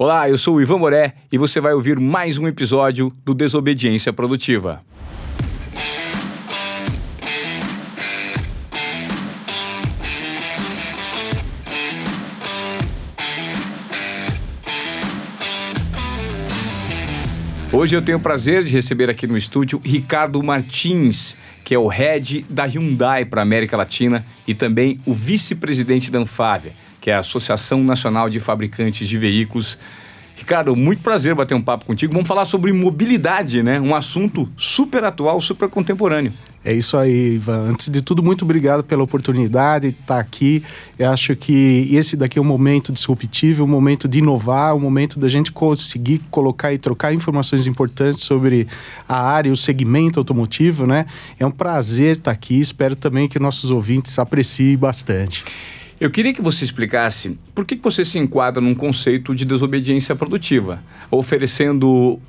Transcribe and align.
Olá, 0.00 0.30
eu 0.30 0.38
sou 0.38 0.54
o 0.54 0.62
Ivan 0.62 0.78
Moré 0.78 1.12
e 1.32 1.36
você 1.36 1.60
vai 1.60 1.72
ouvir 1.72 1.98
mais 1.98 2.38
um 2.38 2.46
episódio 2.46 3.12
do 3.24 3.34
Desobediência 3.34 4.12
Produtiva. 4.12 4.80
Hoje 17.72 17.96
eu 17.96 18.00
tenho 18.00 18.18
o 18.18 18.20
prazer 18.20 18.62
de 18.62 18.72
receber 18.72 19.10
aqui 19.10 19.26
no 19.26 19.36
estúdio 19.36 19.82
Ricardo 19.84 20.40
Martins, 20.44 21.36
que 21.64 21.74
é 21.74 21.78
o 21.78 21.88
head 21.88 22.46
da 22.48 22.66
Hyundai 22.66 23.24
para 23.24 23.42
América 23.42 23.76
Latina 23.76 24.24
e 24.46 24.54
também 24.54 25.00
o 25.04 25.12
vice-presidente 25.12 26.08
da 26.12 26.20
Anfávia 26.20 26.72
que 27.08 27.12
é 27.12 27.14
a 27.14 27.20
Associação 27.20 27.82
Nacional 27.82 28.28
de 28.28 28.38
Fabricantes 28.38 29.08
de 29.08 29.16
Veículos. 29.16 29.78
Ricardo, 30.36 30.76
muito 30.76 31.00
prazer 31.00 31.34
bater 31.34 31.54
um 31.54 31.60
papo 31.60 31.86
contigo. 31.86 32.12
Vamos 32.12 32.28
falar 32.28 32.44
sobre 32.44 32.70
mobilidade, 32.70 33.62
né? 33.62 33.80
Um 33.80 33.94
assunto 33.94 34.46
super 34.58 35.02
atual, 35.04 35.40
super 35.40 35.70
contemporâneo. 35.70 36.34
É 36.62 36.74
isso 36.74 36.98
aí, 36.98 37.36
Ivan. 37.36 37.70
Antes 37.70 37.88
de 37.88 38.02
tudo, 38.02 38.22
muito 38.22 38.44
obrigado 38.44 38.84
pela 38.84 39.02
oportunidade 39.02 39.88
de 39.88 39.98
estar 39.98 40.18
aqui. 40.18 40.62
Eu 40.98 41.08
acho 41.08 41.34
que 41.34 41.88
esse 41.90 42.14
daqui 42.14 42.38
é 42.38 42.42
um 42.42 42.44
momento 42.44 42.92
disruptivo, 42.92 43.64
um 43.64 43.68
momento 43.68 44.06
de 44.06 44.18
inovar, 44.18 44.76
um 44.76 44.80
momento 44.80 45.18
da 45.18 45.28
gente 45.28 45.50
conseguir 45.50 46.20
colocar 46.30 46.74
e 46.74 46.78
trocar 46.78 47.14
informações 47.14 47.66
importantes 47.66 48.22
sobre 48.22 48.68
a 49.08 49.18
área, 49.18 49.50
o 49.50 49.56
segmento 49.56 50.20
automotivo, 50.20 50.86
né? 50.86 51.06
É 51.40 51.46
um 51.46 51.50
prazer 51.50 52.18
estar 52.18 52.32
aqui. 52.32 52.60
Espero 52.60 52.94
também 52.94 53.28
que 53.28 53.38
nossos 53.38 53.70
ouvintes 53.70 54.18
apreciem 54.18 54.76
bastante. 54.76 55.42
Eu 56.00 56.10
queria 56.10 56.32
que 56.32 56.40
você 56.40 56.64
explicasse 56.64 57.36
por 57.52 57.64
que 57.64 57.74
você 57.74 58.04
se 58.04 58.20
enquadra 58.20 58.60
num 58.60 58.74
conceito 58.74 59.34
de 59.34 59.44
desobediência 59.44 60.14
produtiva, 60.14 60.80
oferecendo 61.10 62.20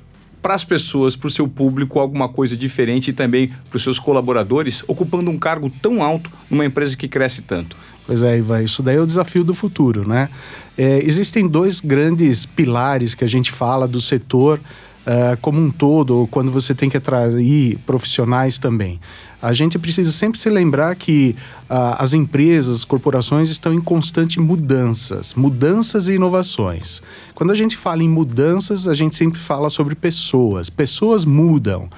para 0.42 0.54
as 0.54 0.64
pessoas, 0.64 1.14
para 1.14 1.28
o 1.28 1.30
seu 1.30 1.46
público, 1.46 2.00
alguma 2.00 2.28
coisa 2.28 2.56
diferente 2.56 3.10
e 3.10 3.12
também 3.12 3.52
para 3.68 3.76
os 3.76 3.82
seus 3.84 4.00
colaboradores, 4.00 4.82
ocupando 4.88 5.30
um 5.30 5.38
cargo 5.38 5.70
tão 5.82 6.02
alto 6.02 6.30
numa 6.50 6.64
empresa 6.64 6.96
que 6.96 7.06
cresce 7.06 7.42
tanto. 7.42 7.76
Pois 8.06 8.22
é, 8.22 8.38
Ivan, 8.38 8.62
isso 8.62 8.82
daí 8.82 8.96
é 8.96 9.00
o 9.00 9.06
desafio 9.06 9.44
do 9.44 9.54
futuro, 9.54 10.08
né? 10.08 10.28
É, 10.76 10.98
existem 11.04 11.46
dois 11.46 11.80
grandes 11.80 12.44
pilares 12.44 13.14
que 13.14 13.22
a 13.22 13.28
gente 13.28 13.52
fala 13.52 13.86
do 13.86 14.00
setor 14.00 14.58
uh, 15.06 15.36
como 15.40 15.60
um 15.60 15.70
todo, 15.70 16.26
quando 16.30 16.50
você 16.50 16.74
tem 16.74 16.88
que 16.88 16.96
atrair 16.96 17.78
profissionais 17.86 18.58
também. 18.58 18.98
A 19.42 19.52
gente 19.52 19.78
precisa 19.78 20.12
sempre 20.12 20.38
se 20.38 20.50
lembrar 20.50 20.94
que 20.94 21.34
uh, 21.62 21.96
as 21.98 22.12
empresas, 22.12 22.76
as 22.76 22.84
corporações 22.84 23.48
estão 23.50 23.72
em 23.72 23.80
constante 23.80 24.38
mudanças, 24.38 25.34
mudanças 25.34 26.08
e 26.08 26.14
inovações. 26.14 27.02
Quando 27.34 27.50
a 27.50 27.54
gente 27.54 27.76
fala 27.76 28.02
em 28.02 28.08
mudanças, 28.08 28.86
a 28.86 28.94
gente 28.94 29.16
sempre 29.16 29.40
fala 29.40 29.70
sobre 29.70 29.94
pessoas. 29.94 30.68
Pessoas 30.68 31.24
mudam. 31.24 31.88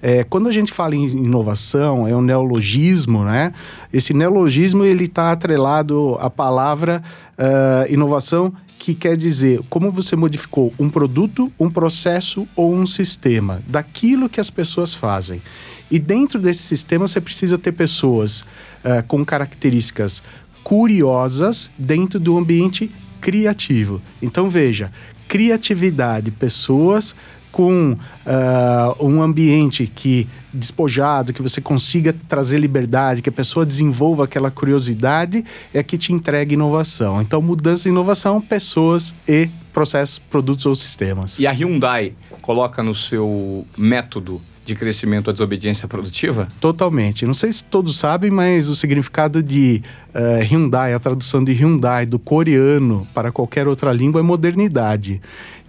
É, 0.00 0.24
quando 0.24 0.48
a 0.48 0.52
gente 0.52 0.72
fala 0.72 0.96
em 0.96 1.06
inovação, 1.06 2.08
é 2.08 2.14
um 2.14 2.20
neologismo, 2.20 3.24
né? 3.24 3.52
Esse 3.92 4.12
neologismo 4.12 4.84
ele 4.84 5.04
está 5.04 5.30
atrelado 5.30 6.16
à 6.18 6.28
palavra 6.28 7.02
uh, 7.38 7.92
inovação 7.92 8.52
que 8.82 8.96
quer 8.96 9.16
dizer 9.16 9.60
como 9.70 9.92
você 9.92 10.16
modificou 10.16 10.74
um 10.76 10.90
produto, 10.90 11.52
um 11.56 11.70
processo 11.70 12.48
ou 12.56 12.74
um 12.74 12.84
sistema, 12.84 13.62
daquilo 13.68 14.28
que 14.28 14.40
as 14.40 14.50
pessoas 14.50 14.92
fazem. 14.92 15.40
E 15.88 16.00
dentro 16.00 16.40
desse 16.40 16.64
sistema 16.64 17.06
você 17.06 17.20
precisa 17.20 17.56
ter 17.56 17.70
pessoas 17.70 18.40
uh, 18.40 19.06
com 19.06 19.24
características 19.24 20.20
curiosas 20.64 21.70
dentro 21.78 22.18
do 22.18 22.36
ambiente 22.36 22.90
criativo. 23.20 24.02
Então 24.20 24.50
veja, 24.50 24.90
criatividade, 25.28 26.32
pessoas 26.32 27.14
com 27.52 27.92
uh, 27.92 29.06
um 29.06 29.22
ambiente 29.22 29.86
que 29.86 30.26
despojado, 30.52 31.32
que 31.32 31.42
você 31.42 31.60
consiga 31.60 32.14
trazer 32.26 32.58
liberdade, 32.58 33.22
que 33.22 33.28
a 33.28 33.32
pessoa 33.32 33.64
desenvolva 33.64 34.24
aquela 34.24 34.50
curiosidade, 34.50 35.44
é 35.72 35.82
que 35.82 35.96
te 35.96 36.12
entrega 36.12 36.54
inovação. 36.54 37.20
Então, 37.20 37.40
mudança 37.40 37.88
e 37.88 37.92
inovação, 37.92 38.40
pessoas 38.40 39.14
e 39.28 39.48
processos, 39.72 40.18
produtos 40.18 40.66
ou 40.66 40.74
sistemas. 40.74 41.38
E 41.38 41.46
a 41.46 41.52
Hyundai 41.52 42.14
coloca 42.40 42.82
no 42.82 42.94
seu 42.94 43.66
método 43.76 44.40
de 44.64 44.76
crescimento 44.76 45.28
a 45.28 45.32
desobediência 45.32 45.88
produtiva? 45.88 46.46
Totalmente. 46.60 47.26
Não 47.26 47.34
sei 47.34 47.50
se 47.50 47.64
todos 47.64 47.98
sabem, 47.98 48.30
mas 48.30 48.68
o 48.68 48.76
significado 48.76 49.42
de 49.42 49.82
uh, 50.14 50.42
Hyundai, 50.44 50.94
a 50.94 51.00
tradução 51.00 51.42
de 51.42 51.52
Hyundai 51.52 52.06
do 52.06 52.18
coreano 52.18 53.06
para 53.12 53.32
qualquer 53.32 53.66
outra 53.66 53.92
língua 53.92 54.20
é 54.20 54.22
modernidade 54.22 55.20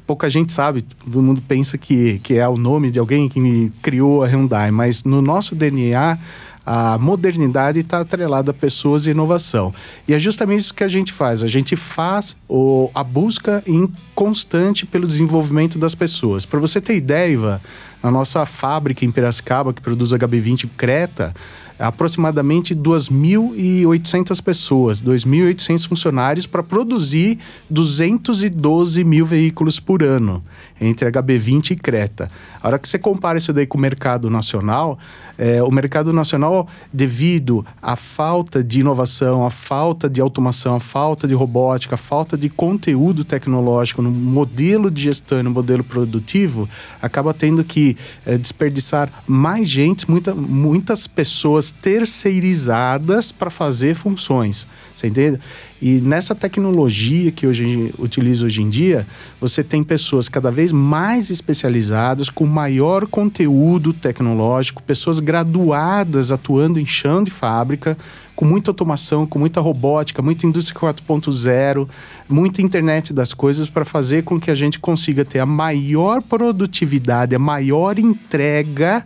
pouca 0.06 0.30
gente 0.30 0.52
sabe, 0.52 0.82
todo 0.82 1.22
mundo 1.22 1.42
pensa 1.48 1.78
que, 1.78 2.20
que 2.20 2.36
é 2.36 2.48
o 2.48 2.58
nome 2.58 2.92
de 2.92 3.00
alguém 3.00 3.30
que 3.30 3.72
criou 3.82 4.24
a 4.24 4.28
Hyundai, 4.28 4.72
mas 4.72 5.04
no 5.04 5.22
nosso 5.22 5.56
DNA 5.56 6.18
a 6.66 6.98
modernidade 6.98 7.80
está 7.80 8.00
atrelada 8.00 8.52
a 8.52 8.54
pessoas 8.54 9.06
e 9.06 9.12
inovação. 9.12 9.74
E 10.08 10.14
é 10.14 10.20
justamente 10.20 10.62
isso 10.62 10.74
que 10.74 10.84
a 10.84 10.88
gente 10.88 11.12
faz. 11.12 11.44
A 11.44 11.48
gente 11.48 11.76
faz 11.76 12.38
o, 12.48 12.90
a 12.96 13.04
busca 13.04 13.62
em 13.68 13.92
constante 14.16 14.86
pelo 14.86 15.06
desenvolvimento 15.06 15.78
das 15.78 15.94
pessoas. 15.94 16.46
Para 16.46 16.60
você 16.60 16.80
ter 16.80 16.96
ideia, 16.96 17.34
Ivan, 17.34 17.62
na 18.02 18.10
nossa 18.10 18.46
fábrica 18.46 19.04
em 19.04 19.12
Piracicaba, 19.12 19.74
que 19.74 19.82
produz 19.82 20.12
HB20 20.12 20.70
Creta, 20.78 21.34
aproximadamente 21.80 22.76
2.800 22.76 24.42
pessoas, 24.42 25.02
2.800 25.02 25.88
funcionários 25.88 26.48
para 26.48 26.64
produzir 26.64 27.40
212 27.70 29.04
mil 29.04 29.26
veículos 29.26 29.80
por 29.80 30.04
ano 30.04 30.44
entre 30.80 31.10
HB20 31.10 31.72
e 31.72 31.76
Creta. 31.76 32.30
A 32.62 32.68
hora 32.68 32.80
que 32.80 32.88
você 32.88 32.98
compara 33.00 33.38
isso 33.38 33.54
daí 33.54 33.66
com 33.66 33.78
o 33.78 33.82
mercado 33.82 34.30
nacional, 34.30 34.98
é, 35.38 35.62
o 35.64 35.72
mercado 35.72 36.14
nacional, 36.14 36.68
devido 36.92 37.66
à 37.82 37.96
falta 37.96 38.64
de 38.64 38.80
inovação, 38.82 39.46
à 39.46 39.50
falta 39.50 40.10
de 40.10 40.22
automação, 40.22 40.76
à 40.76 40.80
falta 40.80 41.28
de 41.28 41.34
robótica, 41.34 41.96
à 41.96 41.98
falta 41.98 42.38
de 42.38 42.50
conteúdo 42.50 43.24
tecnológico 43.24 44.02
no 44.02 44.12
modelo 44.12 44.90
de 44.90 45.02
gestão 45.02 45.40
e 45.40 45.44
no 45.44 45.52
modelo 45.52 45.84
produtivo, 45.84 46.70
acaba 47.02 47.34
tendo 47.34 47.64
que 47.64 47.98
é, 48.26 48.38
desperdiçar 48.38 49.24
mais 49.28 49.68
gente, 49.68 50.10
muita, 50.10 50.36
muitas 50.36 51.08
pessoas 51.08 51.72
terceirizadas 51.72 53.32
para 53.32 53.50
fazer 53.50 53.96
funções. 53.96 54.68
Você 54.96 55.08
entende? 55.08 55.40
E 55.86 56.00
nessa 56.00 56.34
tecnologia 56.34 57.30
que 57.30 57.46
hoje 57.46 57.94
utiliza 58.00 58.46
hoje 58.46 58.62
em 58.62 58.70
dia, 58.70 59.06
você 59.38 59.62
tem 59.62 59.84
pessoas 59.84 60.30
cada 60.30 60.50
vez 60.50 60.72
mais 60.72 61.30
especializadas, 61.30 62.30
com 62.30 62.46
maior 62.46 63.06
conteúdo 63.06 63.92
tecnológico, 63.92 64.82
pessoas 64.82 65.20
graduadas 65.20 66.32
atuando 66.32 66.80
em 66.80 66.86
chão 66.86 67.22
de 67.22 67.30
fábrica, 67.30 67.98
com 68.34 68.46
muita 68.46 68.72
automação, 68.72 69.26
com 69.26 69.38
muita 69.38 69.60
robótica, 69.60 70.22
muita 70.22 70.48
indústria 70.48 70.80
4.0, 70.80 71.86
muita 72.30 72.62
internet 72.62 73.12
das 73.12 73.34
coisas 73.34 73.70
para 73.70 73.84
fazer 73.84 74.24
com 74.24 74.40
que 74.40 74.50
a 74.50 74.56
gente 74.56 74.80
consiga 74.80 75.26
ter 75.26 75.40
a 75.40 75.46
maior 75.46 76.22
produtividade, 76.22 77.36
a 77.36 77.40
maior 77.40 78.00
entrega 78.00 79.04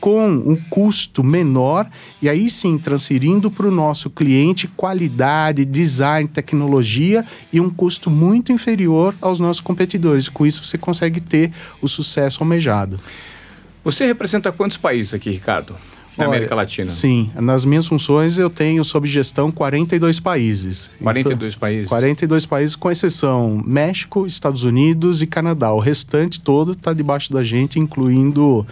com 0.00 0.28
um 0.28 0.56
custo 0.68 1.24
menor 1.24 1.88
e 2.20 2.28
aí 2.28 2.48
sim 2.50 2.78
transferindo 2.78 3.50
para 3.50 3.66
o 3.66 3.70
nosso 3.70 4.10
cliente 4.10 4.68
qualidade, 4.68 5.64
design, 5.64 6.28
tecnologia 6.28 7.24
e 7.52 7.60
um 7.60 7.70
custo 7.70 8.10
muito 8.10 8.52
inferior 8.52 9.14
aos 9.20 9.40
nossos 9.40 9.60
competidores. 9.60 10.28
Com 10.28 10.46
isso 10.46 10.64
você 10.64 10.78
consegue 10.78 11.20
ter 11.20 11.52
o 11.80 11.88
sucesso 11.88 12.42
almejado. 12.42 12.98
Você 13.84 14.06
representa 14.06 14.50
quantos 14.50 14.76
países 14.76 15.14
aqui, 15.14 15.30
Ricardo? 15.30 15.76
Na 16.16 16.24
Olha, 16.24 16.36
América 16.36 16.54
Latina? 16.54 16.88
Sim, 16.88 17.30
nas 17.36 17.64
minhas 17.64 17.86
funções 17.86 18.38
eu 18.38 18.48
tenho 18.48 18.82
sob 18.82 19.06
gestão 19.06 19.52
42 19.52 20.18
países. 20.18 20.90
42 21.02 21.52
então, 21.52 21.60
países? 21.60 21.88
42 21.88 22.46
países, 22.46 22.74
com 22.74 22.90
exceção 22.90 23.62
México, 23.66 24.26
Estados 24.26 24.64
Unidos 24.64 25.20
e 25.20 25.26
Canadá. 25.26 25.72
O 25.72 25.78
restante 25.78 26.40
todo 26.40 26.72
está 26.72 26.94
debaixo 26.94 27.32
da 27.32 27.44
gente, 27.44 27.78
incluindo 27.78 28.66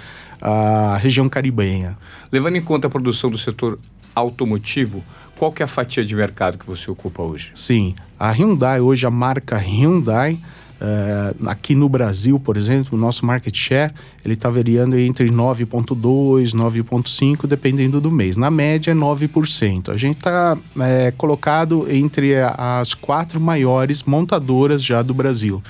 a 0.45 0.99
região 0.99 1.27
caribenha. 1.27 1.97
Levando 2.31 2.57
em 2.57 2.61
conta 2.61 2.87
a 2.87 2.91
produção 2.91 3.31
do 3.31 3.39
setor 3.39 3.79
automotivo, 4.15 5.03
qual 5.39 5.51
que 5.51 5.63
é 5.63 5.65
a 5.65 5.69
fatia 5.69 6.05
de 6.05 6.15
mercado 6.15 6.59
que 6.59 6.67
você 6.67 6.91
ocupa 6.91 7.23
hoje? 7.23 7.51
Sim, 7.55 7.95
a 8.19 8.31
Hyundai 8.31 8.79
hoje, 8.79 9.07
a 9.07 9.11
marca 9.11 9.57
Hyundai, 9.57 10.39
uh, 10.81 11.49
aqui 11.49 11.75
no 11.75 11.89
Brasil, 11.89 12.39
por 12.39 12.59
exemplo, 12.59 12.97
o 12.97 13.01
nosso 13.01 13.25
market 13.25 13.57
share, 13.57 13.93
ele 14.23 14.35
está 14.35 14.51
variando 14.51 14.99
entre 14.99 15.31
9,2%, 15.31 16.53
9,5%, 16.53 17.47
dependendo 17.47 17.99
do 17.99 18.11
mês. 18.11 18.37
Na 18.37 18.51
média 18.51 18.91
é 18.91 18.95
9%. 18.95 19.89
A 19.89 19.97
gente 19.97 20.19
está 20.19 20.59
é, 20.79 21.11
colocado 21.17 21.91
entre 21.91 22.35
as 22.37 22.93
quatro 22.93 23.41
maiores 23.41 24.03
montadoras 24.03 24.85
já 24.85 25.01
do 25.01 25.15
Brasil. 25.15 25.63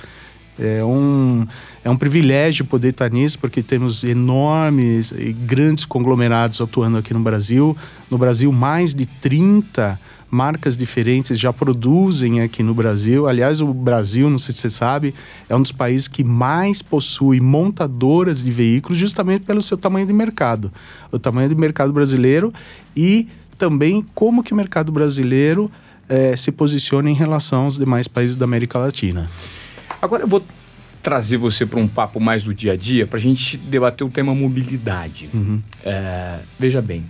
É 0.57 0.83
um, 0.83 1.45
é 1.83 1.89
um 1.89 1.97
privilégio 1.97 2.65
poder 2.65 2.89
estar 2.89 3.11
nisso, 3.11 3.37
porque 3.39 3.61
temos 3.61 4.03
enormes 4.03 5.11
e 5.11 5.33
grandes 5.33 5.85
conglomerados 5.85 6.61
atuando 6.61 6.97
aqui 6.97 7.13
no 7.13 7.19
Brasil. 7.19 7.75
No 8.09 8.17
Brasil, 8.17 8.51
mais 8.51 8.93
de 8.93 9.05
30 9.05 9.99
marcas 10.29 10.75
diferentes 10.75 11.39
já 11.39 11.53
produzem 11.53 12.41
aqui 12.41 12.63
no 12.63 12.73
Brasil. 12.73 13.27
Aliás, 13.27 13.61
o 13.61 13.73
Brasil, 13.73 14.29
não 14.29 14.37
sei 14.37 14.53
se 14.53 14.61
você 14.61 14.69
sabe, 14.69 15.13
é 15.47 15.55
um 15.55 15.61
dos 15.61 15.71
países 15.71 16.07
que 16.07 16.23
mais 16.23 16.81
possui 16.81 17.39
montadoras 17.39 18.43
de 18.43 18.51
veículos 18.51 18.97
justamente 18.97 19.45
pelo 19.45 19.61
seu 19.61 19.77
tamanho 19.77 20.05
de 20.05 20.13
mercado. 20.13 20.71
O 21.11 21.19
tamanho 21.19 21.49
de 21.49 21.55
mercado 21.55 21.93
brasileiro 21.93 22.53
e 22.95 23.27
também 23.57 24.05
como 24.13 24.43
que 24.43 24.53
o 24.53 24.55
mercado 24.55 24.91
brasileiro 24.91 25.71
eh, 26.09 26.35
se 26.35 26.51
posiciona 26.51 27.09
em 27.09 27.13
relação 27.13 27.65
aos 27.65 27.77
demais 27.77 28.07
países 28.07 28.35
da 28.35 28.45
América 28.45 28.77
Latina. 28.77 29.29
Agora 30.05 30.21
eu 30.21 30.27
vou 30.27 30.45
trazer 31.01 31.37
você 31.37 31.65
para 31.65 31.79
um 31.79 31.87
papo 31.87 32.19
mais 32.19 32.43
do 32.43 32.53
dia 32.53 32.73
a 32.73 32.75
dia 32.75 33.07
para 33.07 33.17
a 33.17 33.21
gente 33.21 33.57
debater 33.57 34.05
o 34.05 34.09
tema 34.09 34.35
mobilidade. 34.35 35.31
Uhum. 35.33 35.59
É, 35.83 36.39
veja 36.59 36.79
bem, 36.79 37.03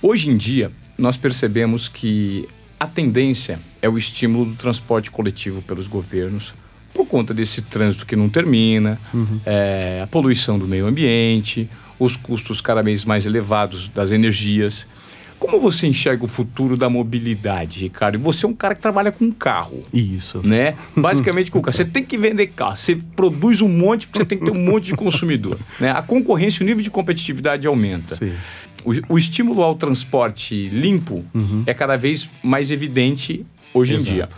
hoje 0.00 0.30
em 0.30 0.36
dia 0.38 0.72
nós 0.96 1.18
percebemos 1.18 1.90
que 1.90 2.48
a 2.80 2.86
tendência 2.86 3.60
é 3.82 3.88
o 3.88 3.98
estímulo 3.98 4.46
do 4.46 4.54
transporte 4.54 5.10
coletivo 5.10 5.60
pelos 5.60 5.86
governos 5.86 6.54
por 6.94 7.06
conta 7.06 7.34
desse 7.34 7.60
trânsito 7.60 8.06
que 8.06 8.16
não 8.16 8.30
termina, 8.30 8.98
é, 9.44 10.00
a 10.02 10.06
poluição 10.06 10.58
do 10.58 10.66
meio 10.66 10.86
ambiente, 10.86 11.68
os 11.98 12.16
custos 12.16 12.62
cada 12.62 12.82
vez 12.82 13.04
mais 13.04 13.26
elevados 13.26 13.88
das 13.88 14.10
energias. 14.10 14.86
Como 15.42 15.58
você 15.58 15.88
enxerga 15.88 16.24
o 16.24 16.28
futuro 16.28 16.76
da 16.76 16.88
mobilidade, 16.88 17.80
Ricardo? 17.80 18.16
Você 18.20 18.46
é 18.46 18.48
um 18.48 18.54
cara 18.54 18.76
que 18.76 18.80
trabalha 18.80 19.10
com 19.10 19.30
carro, 19.32 19.82
Isso. 19.92 20.40
né? 20.46 20.76
Basicamente 20.96 21.50
com 21.50 21.60
carro. 21.60 21.76
Você 21.76 21.84
tem 21.84 22.04
que 22.04 22.16
vender 22.16 22.46
carro. 22.46 22.76
Você 22.76 22.94
produz 23.16 23.60
um 23.60 23.68
monte 23.68 24.06
porque 24.06 24.20
você 24.20 24.24
tem 24.24 24.38
que 24.38 24.44
ter 24.44 24.52
um 24.52 24.64
monte 24.64 24.86
de 24.86 24.94
consumidor. 24.94 25.58
Né? 25.80 25.90
A 25.90 26.00
concorrência, 26.02 26.62
o 26.62 26.66
nível 26.66 26.82
de 26.82 26.90
competitividade 26.90 27.66
aumenta. 27.66 28.14
Sim. 28.14 28.32
O, 28.84 29.14
o 29.14 29.18
estímulo 29.18 29.62
ao 29.62 29.74
transporte 29.74 30.66
limpo 30.66 31.24
é 31.66 31.74
cada 31.74 31.96
vez 31.96 32.30
mais 32.42 32.70
evidente 32.70 33.44
hoje 33.74 33.94
Exato. 33.94 34.10
em 34.10 34.14
dia. 34.14 34.28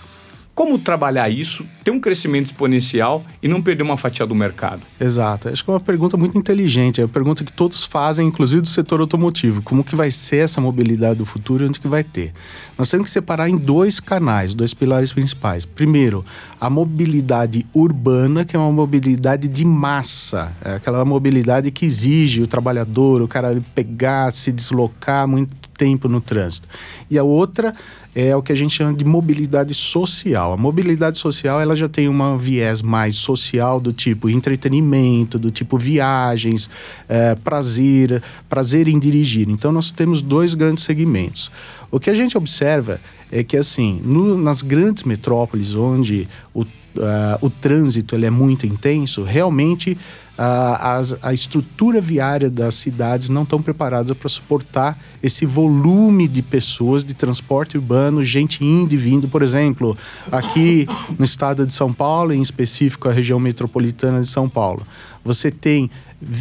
Como 0.54 0.78
trabalhar 0.78 1.28
isso, 1.28 1.66
ter 1.82 1.90
um 1.90 1.98
crescimento 1.98 2.46
exponencial 2.46 3.24
e 3.42 3.48
não 3.48 3.60
perder 3.60 3.82
uma 3.82 3.96
fatia 3.96 4.24
do 4.24 4.36
mercado? 4.36 4.82
Exato. 5.00 5.48
Acho 5.48 5.64
que 5.64 5.70
é 5.70 5.72
uma 5.72 5.80
pergunta 5.80 6.16
muito 6.16 6.38
inteligente. 6.38 7.00
É 7.00 7.04
uma 7.04 7.10
pergunta 7.10 7.42
que 7.42 7.52
todos 7.52 7.84
fazem, 7.84 8.28
inclusive 8.28 8.62
do 8.62 8.68
setor 8.68 9.00
automotivo. 9.00 9.60
Como 9.62 9.82
que 9.82 9.96
vai 9.96 10.12
ser 10.12 10.44
essa 10.44 10.60
mobilidade 10.60 11.18
do 11.18 11.26
futuro 11.26 11.64
e 11.64 11.68
onde 11.68 11.80
que 11.80 11.88
vai 11.88 12.04
ter? 12.04 12.32
Nós 12.78 12.88
temos 12.88 13.06
que 13.06 13.10
separar 13.10 13.48
em 13.48 13.56
dois 13.56 13.98
canais, 13.98 14.54
dois 14.54 14.72
pilares 14.72 15.12
principais. 15.12 15.64
Primeiro, 15.64 16.24
a 16.60 16.70
mobilidade 16.70 17.66
urbana, 17.74 18.44
que 18.44 18.54
é 18.54 18.58
uma 18.58 18.70
mobilidade 18.70 19.48
de 19.48 19.64
massa. 19.64 20.52
É 20.64 20.74
aquela 20.76 21.04
mobilidade 21.04 21.72
que 21.72 21.84
exige 21.84 22.42
o 22.42 22.46
trabalhador, 22.46 23.22
o 23.22 23.26
cara 23.26 23.60
pegar, 23.74 24.32
se 24.32 24.52
deslocar 24.52 25.26
muito 25.26 25.63
tempo 25.76 26.08
no 26.08 26.20
trânsito. 26.20 26.68
E 27.10 27.18
a 27.18 27.22
outra 27.22 27.74
é 28.14 28.34
o 28.36 28.42
que 28.42 28.52
a 28.52 28.54
gente 28.54 28.72
chama 28.74 28.94
de 28.94 29.04
mobilidade 29.04 29.74
social. 29.74 30.52
A 30.52 30.56
mobilidade 30.56 31.18
social 31.18 31.60
ela 31.60 31.74
já 31.74 31.88
tem 31.88 32.08
uma 32.08 32.38
viés 32.38 32.80
mais 32.80 33.16
social 33.16 33.80
do 33.80 33.92
tipo 33.92 34.30
entretenimento, 34.30 35.38
do 35.38 35.50
tipo 35.50 35.76
viagens, 35.76 36.70
eh, 37.08 37.34
prazer, 37.42 38.22
prazer 38.48 38.86
em 38.86 38.98
dirigir. 38.98 39.48
Então 39.50 39.72
nós 39.72 39.90
temos 39.90 40.22
dois 40.22 40.54
grandes 40.54 40.84
segmentos. 40.84 41.50
O 41.94 42.00
que 42.00 42.10
a 42.10 42.14
gente 42.14 42.36
observa 42.36 43.00
é 43.30 43.44
que 43.44 43.56
assim, 43.56 44.00
no- 44.04 44.36
nas 44.36 44.62
grandes 44.62 45.04
metrópoles 45.04 45.74
onde 45.76 46.26
o, 46.52 46.64
ah, 46.98 47.38
o 47.40 47.48
trânsito 47.48 48.16
ele 48.16 48.26
é 48.26 48.30
muito 48.30 48.66
intenso, 48.66 49.22
realmente 49.22 49.96
ah, 50.36 50.96
as- 50.96 51.16
a 51.22 51.32
estrutura 51.32 52.00
viária 52.00 52.50
das 52.50 52.74
cidades 52.74 53.28
não 53.28 53.44
estão 53.44 53.62
preparadas 53.62 54.16
para 54.16 54.28
suportar 54.28 54.98
esse 55.22 55.46
volume 55.46 56.26
de 56.26 56.42
pessoas 56.42 57.04
de 57.04 57.14
transporte 57.14 57.78
urbano, 57.78 58.24
gente 58.24 58.64
indo 58.64 58.92
e 58.92 58.96
vindo. 58.96 59.28
Por 59.28 59.42
exemplo, 59.42 59.96
aqui 60.32 60.88
no 61.16 61.24
estado 61.24 61.64
de 61.64 61.72
São 61.72 61.92
Paulo, 61.92 62.32
em 62.32 62.42
específico 62.42 63.08
a 63.08 63.12
região 63.12 63.38
metropolitana 63.38 64.20
de 64.20 64.26
São 64.26 64.48
Paulo, 64.48 64.82
você 65.24 65.52
tem 65.52 65.88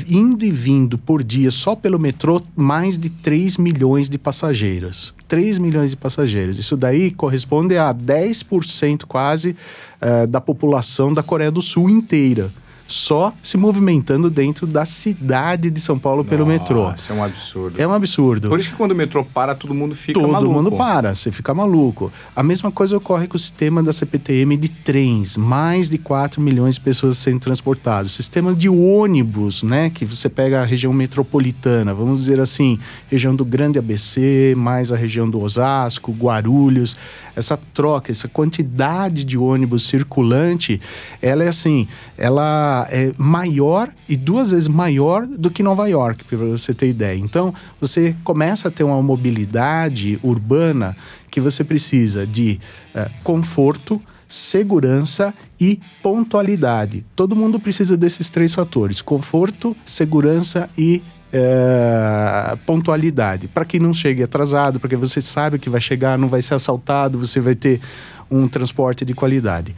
indo 0.07 0.45
e 0.45 0.51
vindo 0.51 0.97
por 0.97 1.23
dia 1.23 1.51
só 1.51 1.75
pelo 1.75 1.99
metrô 1.99 2.41
mais 2.55 2.97
de 2.97 3.09
3 3.09 3.57
milhões 3.57 4.09
de 4.09 4.17
passageiros. 4.17 5.13
3 5.27 5.57
milhões 5.57 5.91
de 5.91 5.97
passageiros. 5.97 6.57
Isso 6.57 6.77
daí 6.77 7.11
corresponde 7.11 7.77
a 7.77 7.93
10% 7.93 9.05
quase 9.05 9.55
eh, 9.99 10.27
da 10.27 10.39
população 10.39 11.13
da 11.13 11.23
Coreia 11.23 11.51
do 11.51 11.61
Sul 11.61 11.89
inteira. 11.89 12.51
Só 12.87 13.33
se 13.41 13.57
movimentando 13.57 14.29
dentro 14.29 14.67
da 14.67 14.85
cidade 14.85 15.69
de 15.71 15.79
São 15.79 15.97
Paulo 15.97 16.23
pelo 16.23 16.45
metrô. 16.45 16.91
Isso 16.93 17.11
é 17.11 17.15
um 17.15 17.23
absurdo. 17.23 17.81
É 17.81 17.87
um 17.87 17.93
absurdo. 17.93 18.49
Por 18.49 18.59
isso 18.59 18.69
que 18.69 18.75
quando 18.75 18.91
o 18.91 18.95
metrô 18.95 19.23
para, 19.23 19.55
todo 19.55 19.73
mundo 19.73 19.95
fica 19.95 20.19
Todo 20.19 20.31
maluco. 20.31 20.53
mundo 20.53 20.71
para, 20.73 21.15
você 21.15 21.31
fica 21.31 21.53
maluco. 21.53 22.11
A 22.35 22.43
mesma 22.43 22.71
coisa 22.71 22.97
ocorre 22.97 23.27
com 23.27 23.35
o 23.35 23.39
sistema 23.39 23.81
da 23.81 23.93
CPTM 23.93 24.57
de 24.57 24.69
trens. 24.69 25.37
Mais 25.37 25.89
de 25.89 25.97
4 25.97 26.41
milhões 26.41 26.75
de 26.75 26.81
pessoas 26.81 27.17
sendo 27.17 27.39
transportadas. 27.39 28.11
Sistema 28.11 28.53
de 28.53 28.67
ônibus, 28.69 29.63
né? 29.63 29.89
Que 29.89 30.05
você 30.05 30.27
pega 30.29 30.61
a 30.61 30.65
região 30.65 30.91
metropolitana, 30.93 31.93
vamos 31.93 32.19
dizer 32.19 32.39
assim, 32.39 32.77
região 33.09 33.35
do 33.35 33.45
Grande 33.45 33.79
ABC, 33.79 34.53
mais 34.57 34.91
a 34.91 34.95
região 34.95 35.29
do 35.29 35.41
Osasco, 35.41 36.11
Guarulhos. 36.11 36.95
Essa 37.35 37.57
troca, 37.73 38.11
essa 38.11 38.27
quantidade 38.27 39.23
de 39.23 39.37
ônibus 39.37 39.83
circulante, 39.87 40.79
ela 41.21 41.43
é 41.43 41.47
assim, 41.47 41.87
ela 42.15 42.72
é 42.89 43.11
maior 43.17 43.91
e 44.07 44.15
duas 44.15 44.51
vezes 44.51 44.67
maior 44.67 45.25
do 45.25 45.49
que 45.49 45.63
Nova 45.63 45.87
York, 45.87 46.23
para 46.23 46.37
você 46.37 46.73
ter 46.73 46.89
ideia. 46.89 47.17
Então, 47.17 47.53
você 47.79 48.15
começa 48.23 48.67
a 48.67 48.71
ter 48.71 48.83
uma 48.83 49.01
mobilidade 49.01 50.19
urbana 50.23 50.95
que 51.29 51.41
você 51.41 51.63
precisa 51.63 52.27
de 52.27 52.59
eh, 52.93 53.09
conforto, 53.23 54.01
segurança 54.27 55.33
e 55.59 55.79
pontualidade. 56.01 57.05
Todo 57.15 57.35
mundo 57.35 57.59
precisa 57.59 57.95
desses 57.97 58.29
três 58.29 58.53
fatores: 58.53 59.01
conforto, 59.01 59.75
segurança 59.85 60.69
e 60.77 61.01
eh, 61.31 62.57
pontualidade. 62.65 63.47
Para 63.47 63.65
que 63.65 63.79
não 63.79 63.93
chegue 63.93 64.21
atrasado, 64.21 64.79
porque 64.79 64.95
você 64.95 65.19
sabe 65.19 65.57
que 65.57 65.69
vai 65.69 65.81
chegar, 65.81 66.17
não 66.17 66.29
vai 66.29 66.41
ser 66.41 66.53
assaltado, 66.53 67.17
você 67.17 67.39
vai 67.39 67.55
ter 67.55 67.81
um 68.29 68.47
transporte 68.47 69.03
de 69.03 69.13
qualidade. 69.13 69.75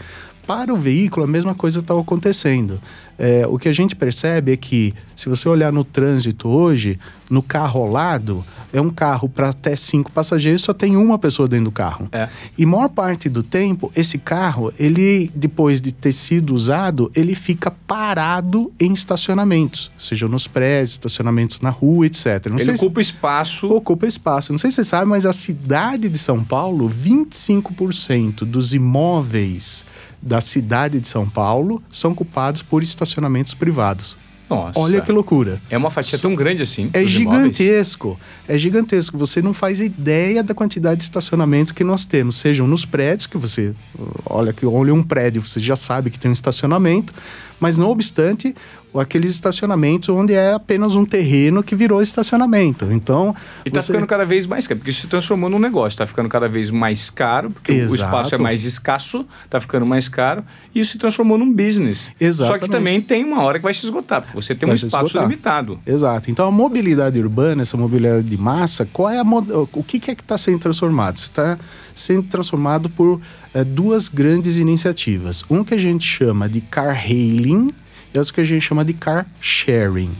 Para 0.48 0.74
o 0.74 0.78
veículo, 0.78 1.24
a 1.26 1.28
mesma 1.28 1.56
coisa 1.56 1.80
está 1.80 1.98
acontecendo. 2.00 2.80
É, 3.18 3.46
o 3.48 3.58
que 3.58 3.70
a 3.70 3.74
gente 3.74 3.96
percebe 3.96 4.52
é 4.52 4.58
que, 4.58 4.94
se 5.16 5.28
você 5.30 5.48
olhar 5.50 5.72
no 5.72 5.84
trânsito 5.84 6.48
hoje, 6.50 7.00
no 7.30 7.42
carro 7.42 7.82
ao 7.82 7.90
lado, 7.90 8.46
é 8.74 8.80
um 8.82 8.90
carro 8.90 9.28
para 9.30 9.50
até 9.50 9.76
cinco 9.76 10.12
passageiros, 10.12 10.62
só 10.62 10.74
tem 10.74 10.98
uma 10.98 11.18
pessoa 11.18 11.48
dentro 11.48 11.66
do 11.66 11.72
carro. 11.72 12.10
É. 12.12 12.28
E 12.58 12.66
maior 12.66 12.90
parte 12.90 13.30
do 13.30 13.42
tempo, 13.42 13.90
esse 13.96 14.18
carro, 14.18 14.72
ele, 14.78 15.32
depois 15.34 15.80
de 15.80 15.94
ter 15.94 16.12
sido 16.12 16.54
usado, 16.54 17.10
ele 17.16 17.34
fica 17.34 17.72
parado 17.72 18.72
em 18.80 18.92
estacionamentos, 18.94 19.90
seja 19.98 20.28
nos 20.28 20.46
prédios, 20.46 20.92
estacionamentos 20.92 21.62
na 21.62 21.70
rua, 21.70 22.06
etc. 22.06 22.48
Não 22.48 22.58
Ele 22.58 22.66
sei 22.66 22.78
se- 22.78 22.84
ocupa 22.86 23.00
espaço. 23.02 23.68
ocupa 23.74 24.06
espaço. 24.06 24.52
Não 24.52 24.58
sei 24.60 24.70
se 24.70 24.76
você 24.76 24.84
sabe, 24.84 25.08
mas 25.10 25.26
a 25.26 25.34
cidade 25.34 26.10
de 26.10 26.20
São 26.20 26.44
Paulo, 26.44 26.88
25% 26.90 28.44
dos 28.46 28.74
imóveis 28.74 29.86
da 30.26 30.42
cidade 30.42 31.00
de 31.00 31.08
São 31.08 31.30
Paulo 31.30 31.82
são 31.92 32.12
ocupados 32.12 32.64
por 32.64 32.82
estacionamentos 32.82 33.54
privados. 33.54 34.18
Nossa. 34.50 34.80
Olha 34.80 35.02
que 35.02 35.12
loucura. 35.12 35.60
É 35.70 35.78
uma 35.78 35.90
fatia 35.90 36.20
tão 36.20 36.36
grande 36.36 36.62
assim. 36.62 36.90
É 36.94 37.02
dos 37.02 37.16
imóveis. 37.16 37.56
gigantesco. 37.58 38.20
É 38.48 38.58
gigantesco. 38.58 39.18
Você 39.18 39.42
não 39.42 39.54
faz 39.54 39.82
ideia 39.82 40.44
da 40.44 40.54
quantidade 40.54 40.98
de 40.98 41.04
estacionamento 41.04 41.74
que 41.74 41.84
nós 41.84 42.06
temos, 42.06 42.38
sejam 42.38 42.68
nos 42.68 42.86
prédios, 42.86 43.26
que 43.26 43.38
você 43.38 43.74
olha 44.26 44.54
que 44.54 44.66
olha 44.66 44.94
um 44.94 45.02
prédio, 45.02 45.42
você 45.42 45.60
já 45.60 45.76
sabe 45.76 46.12
que 46.12 46.20
tem 46.20 46.30
um 46.30 46.34
estacionamento, 46.34 47.12
mas 47.60 47.78
não 47.78 47.90
obstante, 47.90 48.54
aqueles 48.98 49.32
estacionamentos 49.32 50.08
onde 50.08 50.34
é 50.34 50.54
apenas 50.54 50.96
um 50.96 51.04
terreno 51.04 51.62
que 51.62 51.76
virou 51.76 52.02
estacionamento. 52.02 52.86
Então, 52.92 53.36
E 53.66 53.70
tá 53.70 53.82
você- 53.82 53.88
ficando 53.92 54.08
cada 54.08 54.24
vez 54.26 54.46
mais 54.46 54.66
caro, 54.68 54.78
porque 54.80 54.90
isso 54.92 55.02
se 55.02 55.08
transformou 55.08 55.50
num 55.50 55.60
negócio. 55.60 55.98
Tá 55.98 56.06
ficando 56.08 56.30
cada 56.30 56.48
vez 56.48 56.72
mais 56.72 57.10
caro, 57.10 57.52
porque 57.52 57.74
o 57.74 57.76
Exato. 57.76 57.96
espaço 57.96 58.36
é 58.36 58.38
mais 58.38 58.64
escasso, 58.64 59.26
tá 59.50 59.60
ficando 59.60 59.86
mais 59.86 60.08
caro, 60.08 60.46
e 60.74 60.80
isso 60.80 60.94
se 60.94 60.98
transformou 60.98 61.38
num 61.38 61.52
business. 61.52 62.10
Só 62.36 62.58
que 62.58 62.70
também 62.70 63.02
tem 63.02 63.26
uma 63.26 63.44
hora 63.44 63.60
que 63.60 63.64
vai 63.64 63.74
se 63.74 63.84
esgotar, 63.86 64.22
porque 64.22 64.34
você 64.36 64.56
tem 64.56 64.66
um 64.66 64.72
Vai 64.72 64.78
se 64.78 64.86
espaço 64.86 65.08
esgotar. 65.08 65.28
limitado. 65.30 65.80
Exato. 65.86 66.32
Então 66.32 66.48
a 66.48 66.52
mobilidade 66.52 67.20
urbana, 67.20 67.64
essa 67.64 67.76
mobilidade 67.76 68.24
de 68.24 68.38
massa, 68.38 68.88
qual 68.94 69.10
é 69.10 69.20
a 69.20 69.24
o 69.24 69.84
que, 69.84 69.98
é 70.10 70.16
que 70.16 70.22
está 70.22 70.38
sendo 70.38 70.60
transformado? 70.60 71.18
Está 71.18 71.58
sendo 71.94 72.24
transformado 72.24 72.90
por 72.90 73.20
duas 73.64 74.10
grandes 74.10 74.58
iniciativas. 74.58 75.44
Um 75.50 75.64
que 75.64 75.74
a 75.74 75.78
gente 75.78 76.06
chama 76.06 76.50
de 76.50 76.62
car 76.62 76.96
hailing 76.96 77.74
e 78.14 78.18
outro 78.18 78.34
que 78.34 78.42
a 78.42 78.46
gente 78.46 78.64
chama 78.64 78.84
de 78.84 78.94
car 78.94 79.26
sharing. 79.40 80.12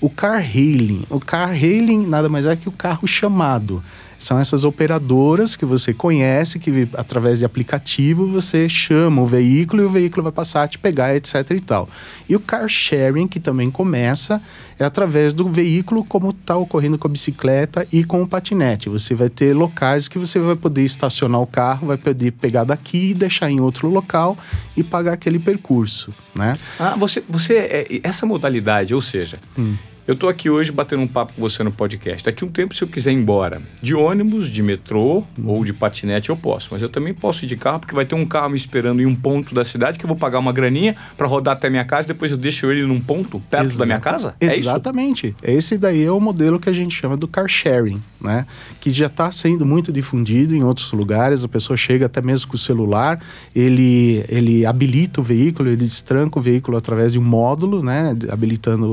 O 0.00 0.10
car 0.10 0.38
hailing, 0.40 1.04
o 1.08 1.18
car 1.18 1.50
hailing 1.50 2.06
nada 2.06 2.28
mais 2.28 2.46
é 2.46 2.54
que 2.54 2.68
o 2.68 2.72
carro 2.72 3.08
chamado. 3.08 3.82
São 4.18 4.38
essas 4.38 4.64
operadoras 4.64 5.56
que 5.56 5.64
você 5.64 5.92
conhece, 5.92 6.58
que 6.58 6.88
através 6.94 7.40
de 7.40 7.44
aplicativo 7.44 8.26
você 8.26 8.68
chama 8.68 9.22
o 9.22 9.26
veículo 9.26 9.82
e 9.82 9.86
o 9.86 9.90
veículo 9.90 10.22
vai 10.22 10.32
passar 10.32 10.62
a 10.62 10.68
te 10.68 10.78
pegar, 10.78 11.14
etc 11.14 11.50
e 11.50 11.60
tal. 11.60 11.88
E 12.28 12.34
o 12.34 12.40
car 12.40 12.68
sharing, 12.68 13.26
que 13.26 13.38
também 13.38 13.70
começa, 13.70 14.40
é 14.78 14.84
através 14.84 15.32
do 15.32 15.48
veículo, 15.48 16.04
como 16.04 16.30
está 16.30 16.56
ocorrendo 16.56 16.98
com 16.98 17.08
a 17.08 17.10
bicicleta 17.10 17.86
e 17.92 18.04
com 18.04 18.22
o 18.22 18.28
patinete. 18.28 18.88
Você 18.88 19.14
vai 19.14 19.28
ter 19.28 19.54
locais 19.54 20.08
que 20.08 20.18
você 20.18 20.38
vai 20.38 20.56
poder 20.56 20.82
estacionar 20.82 21.40
o 21.40 21.46
carro, 21.46 21.88
vai 21.88 21.96
poder 21.96 22.32
pegar 22.32 22.64
daqui 22.64 23.10
e 23.10 23.14
deixar 23.14 23.50
em 23.50 23.60
outro 23.60 23.88
local 23.88 24.36
e 24.76 24.82
pagar 24.82 25.12
aquele 25.12 25.38
percurso, 25.38 26.12
né? 26.34 26.58
Ah, 26.78 26.96
você, 26.96 27.22
você 27.28 27.54
é, 27.54 28.00
essa 28.02 28.26
modalidade, 28.26 28.94
ou 28.94 29.00
seja, 29.00 29.38
hum. 29.58 29.74
Eu 30.06 30.14
estou 30.14 30.28
aqui 30.28 30.48
hoje 30.48 30.70
batendo 30.70 31.02
um 31.02 31.08
papo 31.08 31.32
com 31.32 31.40
você 31.40 31.64
no 31.64 31.72
podcast. 31.72 32.24
Daqui 32.24 32.44
um 32.44 32.48
tempo, 32.48 32.72
se 32.72 32.80
eu 32.80 32.86
quiser 32.86 33.10
ir 33.10 33.16
embora 33.16 33.60
de 33.82 33.92
ônibus, 33.92 34.48
de 34.48 34.62
metrô 34.62 35.24
ou 35.44 35.64
de 35.64 35.72
patinete, 35.72 36.30
eu 36.30 36.36
posso. 36.36 36.68
Mas 36.70 36.80
eu 36.80 36.88
também 36.88 37.12
posso 37.12 37.44
ir 37.44 37.48
de 37.48 37.56
carro, 37.56 37.80
porque 37.80 37.92
vai 37.92 38.04
ter 38.04 38.14
um 38.14 38.24
carro 38.24 38.50
me 38.50 38.56
esperando 38.56 39.02
em 39.02 39.06
um 39.06 39.16
ponto 39.16 39.52
da 39.52 39.64
cidade 39.64 39.98
que 39.98 40.04
eu 40.04 40.08
vou 40.08 40.16
pagar 40.16 40.38
uma 40.38 40.52
graninha 40.52 40.94
para 41.16 41.26
rodar 41.26 41.56
até 41.56 41.68
minha 41.68 41.84
casa 41.84 42.06
e 42.06 42.12
depois 42.12 42.30
eu 42.30 42.36
deixo 42.36 42.70
ele 42.70 42.86
num 42.86 43.00
ponto 43.00 43.40
perto 43.50 43.64
Exato. 43.64 43.80
da 43.80 43.86
minha 43.86 43.98
casa? 43.98 44.36
É 44.40 44.56
Exatamente. 44.56 45.34
É 45.42 45.52
Esse 45.52 45.76
daí 45.76 46.04
é 46.04 46.12
o 46.12 46.20
modelo 46.20 46.60
que 46.60 46.70
a 46.70 46.72
gente 46.72 46.94
chama 46.94 47.16
do 47.16 47.26
car 47.26 47.48
sharing, 47.48 48.00
né? 48.20 48.46
Que 48.78 48.90
já 48.90 49.06
está 49.06 49.32
sendo 49.32 49.66
muito 49.66 49.92
difundido 49.92 50.54
em 50.54 50.62
outros 50.62 50.92
lugares. 50.92 51.42
A 51.42 51.48
pessoa 51.48 51.76
chega 51.76 52.06
até 52.06 52.22
mesmo 52.22 52.46
com 52.46 52.54
o 52.54 52.58
celular, 52.58 53.20
ele, 53.52 54.24
ele 54.28 54.64
habilita 54.64 55.20
o 55.20 55.24
veículo, 55.24 55.68
ele 55.68 55.78
destranca 55.78 56.38
o 56.38 56.42
veículo 56.42 56.76
através 56.76 57.12
de 57.12 57.18
um 57.18 57.24
módulo, 57.24 57.82
né? 57.82 58.16
Habilitando 58.30 58.86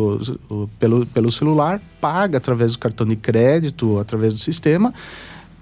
o, 0.50 0.64
o, 0.64 0.70
pelo 0.80 1.03
pelo, 1.06 1.32
celular, 1.32 1.82
paga 2.00 2.38
através 2.38 2.74
do 2.74 2.80
cartão 2.80 3.06
de 3.06 3.16
crédito, 3.16 4.00
através 4.00 4.34
do 4.34 4.40
sistema, 4.40 4.94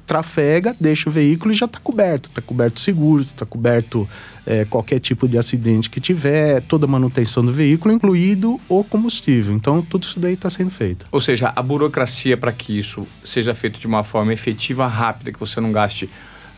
trafega, 0.05 0.75
deixa 0.77 1.09
o 1.09 1.11
veículo 1.11 1.53
e 1.53 1.55
já 1.55 1.65
está 1.65 1.79
coberto. 1.79 2.29
Está 2.29 2.41
coberto 2.41 2.79
seguro, 2.79 3.23
está 3.23 3.45
coberto 3.45 4.07
é, 4.45 4.65
qualquer 4.65 4.99
tipo 4.99 5.27
de 5.27 5.37
acidente 5.37 5.89
que 5.89 6.01
tiver, 6.01 6.61
toda 6.63 6.85
a 6.85 6.89
manutenção 6.89 7.45
do 7.45 7.53
veículo, 7.53 7.93
incluído 7.93 8.59
o 8.67 8.83
combustível. 8.83 9.55
Então, 9.55 9.81
tudo 9.81 10.03
isso 10.03 10.19
daí 10.19 10.33
está 10.33 10.49
sendo 10.49 10.69
feito. 10.69 11.05
Ou 11.11 11.21
seja, 11.21 11.53
a 11.55 11.61
burocracia 11.61 12.35
para 12.35 12.51
que 12.51 12.77
isso 12.77 13.07
seja 13.23 13.53
feito 13.53 13.79
de 13.79 13.87
uma 13.87 14.03
forma 14.03 14.33
efetiva, 14.33 14.85
rápida, 14.85 15.31
que 15.31 15.39
você 15.39 15.61
não 15.61 15.71
gaste 15.71 16.09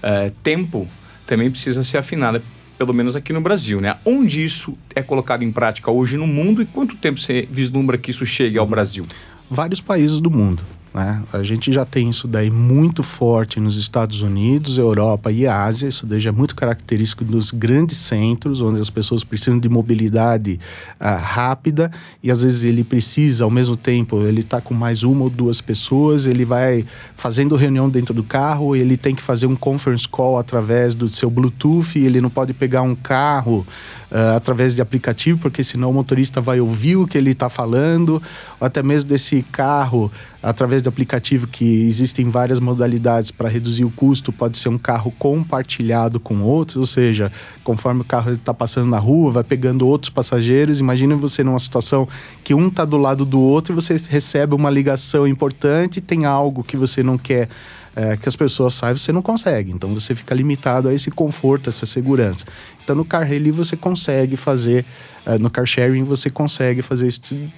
é, 0.02 0.32
tempo, 0.42 0.88
também 1.28 1.52
precisa 1.52 1.84
ser 1.84 2.00
afinada 2.00 2.42
pelo 2.78 2.94
menos 2.94 3.16
aqui 3.16 3.32
no 3.32 3.42
Brasil, 3.42 3.80
né? 3.80 3.98
Onde 4.06 4.44
isso 4.44 4.78
é 4.96 5.02
colocado 5.02 5.44
em 5.44 5.52
prática 5.52 5.92
hoje 5.92 6.18
no 6.18 6.28
mundo 6.28 6.62
e 6.62 6.66
quanto 6.66 6.96
tempo 6.96 7.20
você 7.20 7.48
vislumbra 7.50 7.98
que 7.98 8.12
isso 8.12 8.26
chegue 8.26 8.58
ao 8.58 8.66
Brasil? 8.66 9.06
Vários 9.50 9.82
países 9.82 10.20
do 10.20 10.30
mundo. 10.30 10.64
Né? 10.94 11.24
A 11.34 11.42
gente 11.42 11.72
já 11.72 11.84
tem 11.84 12.10
isso 12.10 12.28
daí 12.28 12.52
muito 12.52 13.02
forte 13.02 13.60
nos 13.60 13.78
Estados 13.78 14.22
Unidos, 14.22 14.78
Europa 14.78 15.32
e 15.32 15.48
Ásia. 15.48 15.88
Isso 15.88 16.06
daí 16.06 16.20
já 16.20 16.30
é 16.30 16.34
muito 16.34 16.56
característico 16.56 17.26
dos 17.26 17.50
grandes 17.50 17.98
centros, 17.98 18.62
onde 18.62 18.80
as 18.80 18.92
pessoas 18.92 19.24
precisam 19.24 19.58
de 19.58 19.68
mobilidade 19.68 20.60
uh, 21.02 21.18
rápida 21.20 21.92
e 22.22 22.30
às 22.30 22.44
vezes 22.44 22.64
ele 22.64 22.84
precisa, 22.84 23.44
ao 23.44 23.50
mesmo 23.50 23.76
tempo, 23.76 24.22
ele 24.22 24.42
está 24.42 24.62
com 24.62 24.74
mais 24.74 25.04
uma 25.04 25.24
ou 25.24 25.30
duas 25.30 25.60
pessoas, 25.62 26.28
ele 26.28 26.46
vai 26.46 26.86
fazendo 27.16 27.56
reunião 27.56 27.90
dentro 27.90 28.14
do 28.14 28.24
carro, 28.24 28.76
ele 28.76 28.96
tem 28.96 29.16
que 29.16 29.22
fazer 29.22 29.48
um 29.48 29.56
conference 29.56 30.08
call 30.08 30.38
através 30.38 30.94
do 30.94 31.10
seu 31.10 31.30
Bluetooth, 31.30 31.98
ele 31.98 32.22
não 32.22 32.30
pode 32.30 32.54
pegar 32.54 32.84
um 32.84 32.94
carro 32.94 33.66
uh, 34.12 34.36
através 34.36 34.76
de 34.76 34.82
aplicativo, 34.82 35.40
porque 35.40 35.64
senão 35.64 35.90
o 35.90 35.94
motorista 35.94 36.40
vai 36.40 36.60
ouvir 36.60 36.98
o 36.98 37.08
que 37.08 37.18
ele 37.18 37.32
está 37.32 37.50
falando, 37.50 38.22
ou 38.60 38.68
até 38.68 38.84
mesmo 38.84 39.10
desse 39.10 39.42
carro 39.52 40.12
através 40.44 40.83
do 40.84 40.90
aplicativo 40.90 41.48
que 41.48 41.66
existem 41.84 42.30
várias 42.30 42.60
modalidades 42.60 43.32
para 43.32 43.50
reduzir 43.50 43.86
o 43.86 43.90
custo, 43.90 44.32
pode 44.32 44.58
ser 44.58 44.70
um 44.70 44.78
carro 44.78 45.12
compartilhado 45.18 46.20
com 46.20 46.42
outros, 46.42 46.78
ou 46.78 46.86
seja, 46.86 47.32
conforme 47.64 48.02
o 48.02 48.04
carro 48.04 48.32
está 48.32 48.54
passando 48.54 48.88
na 48.90 49.00
rua, 49.00 49.32
vai 49.32 49.44
pegando 49.44 49.88
outros 49.88 50.10
passageiros. 50.10 50.80
Imagina 50.80 51.16
você 51.16 51.44
numa 51.44 51.60
situação 51.60 52.08
que 52.44 52.54
um 52.54 52.68
está 52.68 52.86
do 52.86 52.98
lado 52.98 53.26
do 53.26 53.40
outro 53.40 53.74
e 53.74 53.76
você 53.76 53.96
recebe 54.10 54.54
uma 54.54 54.70
ligação 54.70 55.28
importante, 55.28 56.02
tem 56.02 56.26
algo 56.26 56.64
que 56.64 56.78
você 56.78 57.02
não 57.02 57.18
quer 57.18 57.50
é, 57.96 58.18
que 58.18 58.28
as 58.28 58.36
pessoas 58.36 58.74
saibam, 58.74 58.98
você 58.98 59.12
não 59.12 59.22
consegue. 59.22 59.72
Então 59.72 59.94
você 59.94 60.16
fica 60.16 60.34
limitado 60.34 60.90
a 60.90 60.94
esse 60.94 61.12
conforto, 61.12 61.70
essa 61.70 61.86
segurança. 61.86 62.46
Então 62.84 62.96
no 62.96 63.06
car 63.06 63.24
hailing 63.24 63.52
você 63.52 63.78
consegue 63.78 64.36
fazer, 64.36 64.86
é, 65.26 65.38
no 65.38 65.50
car 65.50 65.66
sharing 65.66 66.04
você 66.04 66.30
consegue 66.30 66.82
fazer 66.82 67.08
esse 67.08 67.52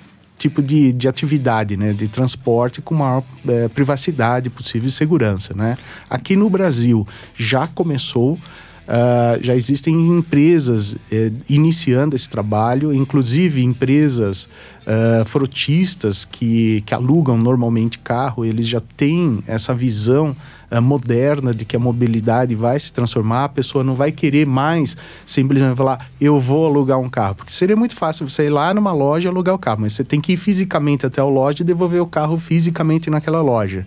tipo 0.46 0.62
de, 0.62 0.94
de 0.94 1.08
atividade, 1.08 1.76
né, 1.76 1.92
de 1.92 2.08
transporte 2.08 2.80
com 2.80 2.94
maior 2.94 3.24
é, 3.48 3.68
privacidade 3.68 4.48
possível 4.50 4.88
e 4.88 4.92
segurança, 4.92 5.56
né. 5.56 5.76
Aqui 6.08 6.36
no 6.36 6.50
Brasil 6.50 7.08
já 7.36 7.68
começou 7.68 8.38
Uh, 8.86 9.44
já 9.44 9.56
existem 9.56 9.96
empresas 9.96 10.96
eh, 11.12 11.32
iniciando 11.50 12.16
esse 12.16 12.30
trabalho, 12.30 12.94
inclusive 12.94 13.64
empresas 13.64 14.48
uh, 14.86 15.26
frotistas 15.26 16.24
que, 16.24 16.84
que 16.86 16.94
alugam 16.94 17.36
normalmente 17.36 17.98
carro, 17.98 18.46
eles 18.46 18.68
já 18.68 18.80
têm 18.96 19.40
essa 19.48 19.74
visão 19.74 20.36
uh, 20.72 20.82
moderna 20.82 21.54
de 21.54 21.66
que 21.66 21.76
a 21.76 21.80
mobilidade 21.80 22.56
vai 22.56 22.80
se 22.80 22.92
transformar, 22.92 23.46
a 23.46 23.50
pessoa 23.50 23.84
não 23.84 23.96
vai 23.96 24.12
querer 24.12 24.46
mais 24.46 24.96
simplesmente 25.26 25.76
falar, 25.76 26.10
eu 26.20 26.40
vou 26.40 26.66
alugar 26.66 27.00
um 27.00 27.10
carro, 27.10 27.36
porque 27.36 27.54
seria 27.54 27.76
muito 27.76 27.96
fácil 27.96 28.28
você 28.30 28.46
ir 28.46 28.50
lá 28.50 28.74
numa 28.74 28.94
loja 28.94 29.30
alugar 29.30 29.56
o 29.56 29.60
carro, 29.60 29.82
mas 29.82 29.94
você 29.94 30.04
tem 30.04 30.22
que 30.22 30.34
ir 30.34 30.38
fisicamente 30.38 31.06
até 31.06 31.22
a 31.22 31.26
loja 31.26 31.62
e 31.62 31.66
devolver 31.66 32.02
o 32.02 32.08
carro 32.08 32.38
fisicamente 32.38 33.10
naquela 33.10 33.42
loja. 33.42 33.86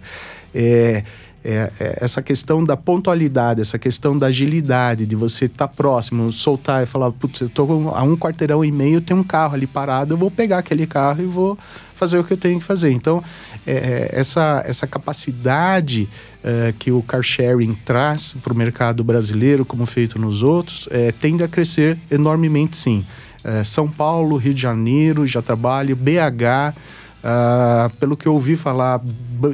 É, 0.54 1.04
é, 1.44 1.70
é, 1.78 1.98
essa 2.00 2.20
questão 2.20 2.64
da 2.64 2.76
pontualidade, 2.76 3.60
essa 3.60 3.78
questão 3.78 4.18
da 4.18 4.26
agilidade, 4.26 5.06
de 5.06 5.14
você 5.14 5.44
estar 5.44 5.68
tá 5.68 5.72
próximo, 5.72 6.32
soltar 6.32 6.82
e 6.82 6.86
falar, 6.86 7.12
putz, 7.12 7.40
eu 7.40 7.48
tô 7.48 7.90
a 7.90 8.02
um 8.02 8.16
quarteirão 8.16 8.64
e 8.64 8.72
meio, 8.72 9.00
tem 9.00 9.16
um 9.16 9.22
carro 9.22 9.54
ali 9.54 9.66
parado, 9.66 10.14
eu 10.14 10.18
vou 10.18 10.30
pegar 10.30 10.58
aquele 10.58 10.86
carro 10.86 11.22
e 11.22 11.26
vou 11.26 11.56
fazer 11.94 12.18
o 12.18 12.24
que 12.24 12.32
eu 12.32 12.36
tenho 12.36 12.58
que 12.58 12.64
fazer. 12.64 12.90
Então, 12.90 13.22
é, 13.66 13.72
é 13.72 14.10
essa, 14.12 14.62
essa 14.66 14.86
capacidade 14.86 16.08
é, 16.42 16.74
que 16.76 16.90
o 16.90 17.02
car 17.02 17.22
sharing 17.22 17.74
traz 17.84 18.34
para 18.42 18.52
o 18.52 18.56
mercado 18.56 19.04
brasileiro, 19.04 19.64
como 19.64 19.86
feito 19.86 20.18
nos 20.18 20.42
outros, 20.42 20.88
é, 20.90 21.12
tende 21.12 21.44
a 21.44 21.48
crescer 21.48 21.98
enormemente, 22.10 22.76
sim. 22.76 23.04
São 23.64 23.88
Paulo, 23.88 24.36
Rio 24.36 24.52
de 24.52 24.60
Janeiro, 24.60 25.26
já 25.26 25.40
trabalho, 25.40 25.96
BH, 25.96 26.74
Uh, 27.18 27.90
pelo 27.96 28.16
que 28.16 28.26
eu 28.26 28.34
ouvi 28.34 28.54
falar, 28.54 29.00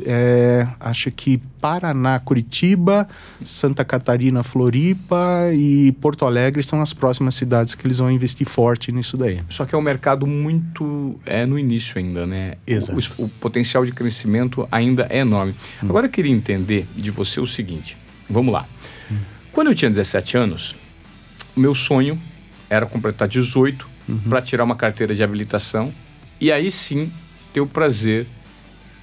é, 0.05 0.69
acho 0.79 1.11
que 1.11 1.39
Paraná, 1.61 2.19
Curitiba, 2.19 3.09
Santa 3.43 3.83
Catarina, 3.85 4.43
Floripa 4.43 5.51
e 5.55 5.93
Porto 5.93 6.27
Alegre 6.27 6.63
são 6.63 6.83
as 6.83 6.93
próximas 6.93 7.35
cidades 7.35 7.75
que 7.75 7.87
eles 7.87 7.99
vão 7.99 8.11
investir 8.11 8.47
forte 8.47 8.93
nisso 8.93 9.17
daí. 9.17 9.41
Só 9.49 9.65
que 9.65 9.75
é 9.75 9.79
um 9.79 9.83
mercado 9.83 10.27
muito 10.27 11.19
é 11.25 11.47
no 11.47 11.59
início 11.59 11.99
ainda, 11.99 12.27
né? 12.27 12.55
Exato. 12.67 12.99
O, 13.19 13.25
o 13.25 13.29
potencial 13.29 13.85
de 13.87 13.93
crescimento 13.93 14.69
ainda 14.71 15.07
é 15.09 15.19
enorme. 15.19 15.55
Hum. 15.83 15.87
Agora 15.89 16.07
eu 16.07 16.11
queria 16.11 16.33
entender 16.33 16.87
de 16.95 17.11
você 17.11 17.41
o 17.41 17.47
seguinte. 17.47 17.97
Vamos 18.29 18.53
lá. 18.53 18.67
Hum. 19.11 19.17
Quando 19.53 19.69
eu 19.69 19.75
tinha 19.75 19.89
17 19.89 20.37
anos, 20.37 20.77
o 21.57 21.61
meu 21.61 21.75
sonho 21.75 22.21
era 22.69 22.85
completar 22.85 23.27
18 23.27 23.89
uhum. 24.09 24.19
para 24.29 24.43
tirar 24.43 24.65
uma 24.65 24.77
carteira 24.77 25.15
de 25.15 25.23
habilitação 25.23 25.95
e 26.41 26.53
aí 26.53 26.71
sim 26.71 27.11
ter 27.55 27.61
o 27.61 27.67
prazer 27.67 28.27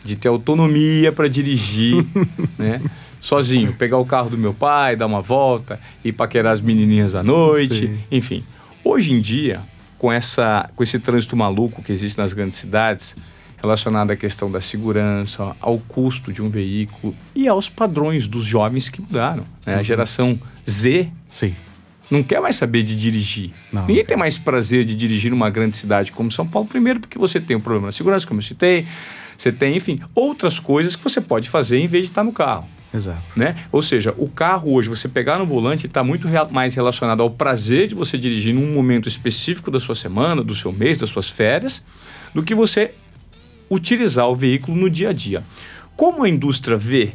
de 0.03 0.15
ter 0.15 0.27
autonomia 0.27 1.11
para 1.11 1.27
dirigir, 1.29 2.05
né? 2.59 2.81
Sozinho, 3.19 3.73
pegar 3.73 3.97
o 3.97 4.05
carro 4.05 4.29
do 4.29 4.37
meu 4.37 4.53
pai, 4.53 4.95
dar 4.95 5.05
uma 5.05 5.21
volta, 5.21 5.79
ir 6.03 6.11
paquerar 6.11 6.51
as 6.51 6.59
menininhas 6.59 7.15
à 7.15 7.23
noite, 7.23 7.87
Sim. 7.87 7.99
enfim. 8.11 8.43
Hoje 8.83 9.13
em 9.13 9.21
dia, 9.21 9.61
com 9.97 10.11
essa 10.11 10.69
com 10.75 10.83
esse 10.83 10.99
trânsito 10.99 11.37
maluco 11.37 11.81
que 11.81 11.91
existe 11.91 12.17
nas 12.17 12.33
grandes 12.33 12.57
cidades, 12.57 13.15
relacionado 13.57 14.11
à 14.11 14.15
questão 14.15 14.51
da 14.51 14.59
segurança, 14.59 15.55
ao 15.61 15.77
custo 15.77 16.33
de 16.33 16.41
um 16.41 16.49
veículo 16.49 17.15
e 17.35 17.47
aos 17.47 17.69
padrões 17.69 18.27
dos 18.27 18.43
jovens 18.43 18.89
que 18.89 19.01
mudaram. 19.01 19.43
Né? 19.65 19.75
A 19.75 19.77
uhum. 19.77 19.83
geração 19.83 20.39
Z 20.67 21.09
Sim 21.29 21.55
não 22.11 22.21
quer 22.21 22.41
mais 22.41 22.57
saber 22.57 22.83
de 22.83 22.93
dirigir. 22.93 23.51
Não, 23.71 23.83
Ninguém 23.83 24.03
não 24.03 24.05
tem 24.05 24.17
mais 24.17 24.37
prazer 24.37 24.83
de 24.83 24.93
dirigir 24.93 25.31
numa 25.31 25.49
grande 25.49 25.77
cidade 25.77 26.11
como 26.11 26.29
São 26.29 26.45
Paulo, 26.45 26.67
primeiro 26.67 26.99
porque 26.99 27.17
você 27.17 27.39
tem 27.39 27.55
o 27.55 27.59
um 27.59 27.61
problema 27.61 27.87
da 27.87 27.91
segurança, 27.93 28.27
como 28.27 28.39
eu 28.39 28.43
citei, 28.43 28.85
você 29.37 29.51
tem, 29.51 29.77
enfim, 29.77 29.97
outras 30.13 30.59
coisas 30.59 30.95
que 30.95 31.03
você 31.03 31.21
pode 31.21 31.49
fazer 31.49 31.77
em 31.77 31.87
vez 31.87 32.05
de 32.05 32.11
estar 32.11 32.23
no 32.23 32.33
carro. 32.33 32.67
Exato. 32.93 33.39
Né? 33.39 33.55
Ou 33.71 33.81
seja, 33.81 34.13
o 34.17 34.27
carro 34.27 34.73
hoje, 34.73 34.89
você 34.89 35.07
pegar 35.07 35.39
no 35.39 35.45
volante, 35.45 35.87
está 35.87 36.03
muito 36.03 36.27
mais 36.51 36.75
relacionado 36.75 37.23
ao 37.23 37.29
prazer 37.29 37.87
de 37.87 37.95
você 37.95 38.17
dirigir 38.17 38.53
num 38.53 38.73
momento 38.73 39.07
específico 39.07 39.71
da 39.71 39.79
sua 39.79 39.95
semana, 39.95 40.43
do 40.43 40.53
seu 40.53 40.73
mês, 40.73 40.99
das 40.99 41.09
suas 41.09 41.29
férias, 41.29 41.85
do 42.35 42.43
que 42.43 42.53
você 42.53 42.93
utilizar 43.69 44.27
o 44.27 44.35
veículo 44.35 44.75
no 44.75 44.89
dia 44.89 45.09
a 45.09 45.13
dia. 45.13 45.41
Como 45.95 46.23
a 46.23 46.29
indústria 46.29 46.77
vê 46.77 47.13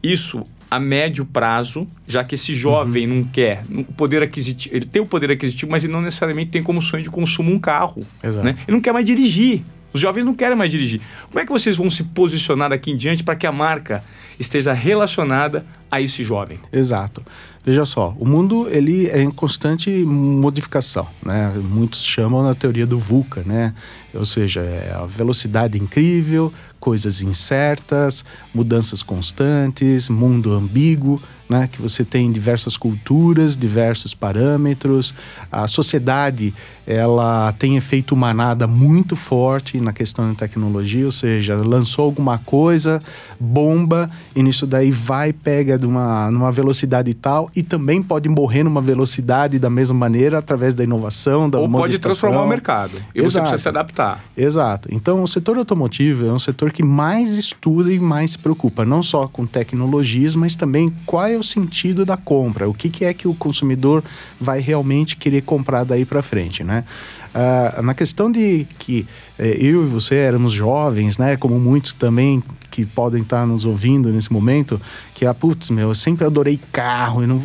isso 0.00 0.46
a 0.70 0.78
médio 0.78 1.24
prazo, 1.24 1.86
já 2.06 2.22
que 2.22 2.34
esse 2.34 2.54
jovem 2.54 3.08
uhum. 3.08 3.16
não 3.16 3.24
quer 3.24 3.64
o 3.70 3.84
poder 3.84 4.22
aquisitivo, 4.22 4.74
ele 4.74 4.86
tem 4.86 5.00
o 5.00 5.06
poder 5.06 5.30
aquisitivo, 5.30 5.70
mas 5.70 5.84
ele 5.84 5.92
não 5.92 6.02
necessariamente 6.02 6.50
tem 6.50 6.62
como 6.62 6.82
sonho 6.82 7.02
de 7.02 7.10
consumo 7.10 7.50
um 7.50 7.58
carro. 7.58 8.02
Exato. 8.22 8.44
Né? 8.44 8.56
Ele 8.66 8.76
não 8.76 8.82
quer 8.82 8.92
mais 8.92 9.04
dirigir. 9.04 9.62
Os 9.92 10.00
jovens 10.00 10.24
não 10.24 10.34
querem 10.34 10.56
mais 10.56 10.70
dirigir. 10.70 11.00
Como 11.28 11.40
é 11.40 11.46
que 11.46 11.50
vocês 11.50 11.76
vão 11.76 11.88
se 11.88 12.04
posicionar 12.04 12.68
daqui 12.68 12.90
em 12.90 12.96
diante 12.96 13.24
para 13.24 13.34
que 13.34 13.46
a 13.46 13.52
marca 13.52 14.04
esteja 14.38 14.72
relacionada 14.72 15.64
a 15.90 16.00
esse 16.00 16.22
jovem? 16.22 16.58
Exato. 16.70 17.22
Veja 17.64 17.84
só, 17.84 18.14
o 18.18 18.24
mundo 18.24 18.68
ele 18.70 19.08
é 19.08 19.20
em 19.20 19.30
constante 19.30 19.90
modificação, 19.90 21.06
né? 21.22 21.52
Muitos 21.56 22.02
chamam 22.02 22.42
na 22.42 22.54
teoria 22.54 22.86
do 22.86 22.98
VUCA, 22.98 23.42
né? 23.44 23.74
Ou 24.14 24.24
seja, 24.24 24.60
é 24.60 24.94
a 24.94 25.04
velocidade 25.04 25.76
incrível, 25.78 26.52
coisas 26.80 27.22
incertas, 27.22 28.24
mudanças 28.54 29.02
constantes, 29.02 30.08
mundo 30.08 30.52
ambíguo, 30.52 31.20
né? 31.48 31.68
Que 31.70 31.80
você 31.80 32.04
tem 32.04 32.30
diversas 32.30 32.76
culturas, 32.76 33.56
diversos 33.56 34.14
parâmetros. 34.14 35.14
A 35.50 35.66
sociedade 35.66 36.54
ela 36.88 37.52
tem 37.52 37.76
efeito 37.76 38.16
manada 38.16 38.66
muito 38.66 39.14
forte 39.14 39.78
na 39.78 39.92
questão 39.92 40.26
da 40.26 40.34
tecnologia, 40.34 41.04
ou 41.04 41.10
seja, 41.10 41.54
lançou 41.56 42.06
alguma 42.06 42.38
coisa, 42.38 43.02
bomba, 43.38 44.10
e 44.34 44.42
nisso 44.42 44.66
daí 44.66 44.90
vai, 44.90 45.30
pega 45.30 45.76
numa, 45.76 46.30
numa 46.30 46.50
velocidade 46.50 47.12
tal, 47.12 47.50
e 47.54 47.62
também 47.62 48.02
pode 48.02 48.26
morrer 48.30 48.64
numa 48.64 48.80
velocidade 48.80 49.58
da 49.58 49.68
mesma 49.68 49.94
maneira 49.94 50.38
através 50.38 50.72
da 50.72 50.82
inovação, 50.82 51.50
da 51.50 51.58
Ou 51.58 51.68
pode 51.68 51.98
transformar 51.98 52.42
o 52.42 52.48
mercado. 52.48 52.92
E 53.14 53.18
Exato. 53.18 53.32
você 53.32 53.40
precisa 53.40 53.58
se 53.58 53.68
adaptar. 53.68 54.24
Exato. 54.34 54.88
Então, 54.90 55.22
o 55.22 55.28
setor 55.28 55.58
automotivo 55.58 56.26
é 56.26 56.32
um 56.32 56.38
setor 56.38 56.72
que 56.72 56.82
mais 56.82 57.36
estuda 57.36 57.92
e 57.92 58.00
mais 58.00 58.30
se 58.30 58.38
preocupa, 58.38 58.86
não 58.86 59.02
só 59.02 59.28
com 59.28 59.44
tecnologias, 59.44 60.34
mas 60.34 60.54
também 60.54 60.90
qual 61.04 61.26
é 61.26 61.36
o 61.38 61.42
sentido 61.42 62.04
da 62.04 62.16
compra, 62.16 62.68
o 62.68 62.74
que, 62.74 62.90
que 62.90 63.04
é 63.04 63.14
que 63.14 63.28
o 63.28 63.34
consumidor 63.34 64.02
vai 64.40 64.60
realmente 64.60 65.16
querer 65.16 65.42
comprar 65.42 65.84
daí 65.84 66.04
para 66.04 66.22
frente, 66.22 66.64
né? 66.64 66.84
Uh, 67.38 67.82
na 67.82 67.94
questão 67.94 68.32
de 68.32 68.66
que 68.80 69.06
eh, 69.38 69.58
eu 69.60 69.84
e 69.84 69.86
você 69.86 70.16
éramos 70.16 70.52
jovens, 70.52 71.18
né? 71.18 71.36
Como 71.36 71.56
muitos 71.60 71.92
também 71.92 72.42
que 72.70 72.84
podem 72.84 73.22
estar 73.22 73.46
nos 73.46 73.64
ouvindo 73.64 74.10
nesse 74.10 74.32
momento, 74.32 74.80
que, 75.14 75.26
ah, 75.26 75.34
putz, 75.34 75.70
meu, 75.70 75.88
eu 75.88 75.94
sempre 75.94 76.24
adorei 76.24 76.60
carro, 76.70 77.22
eu 77.22 77.28
não, 77.28 77.42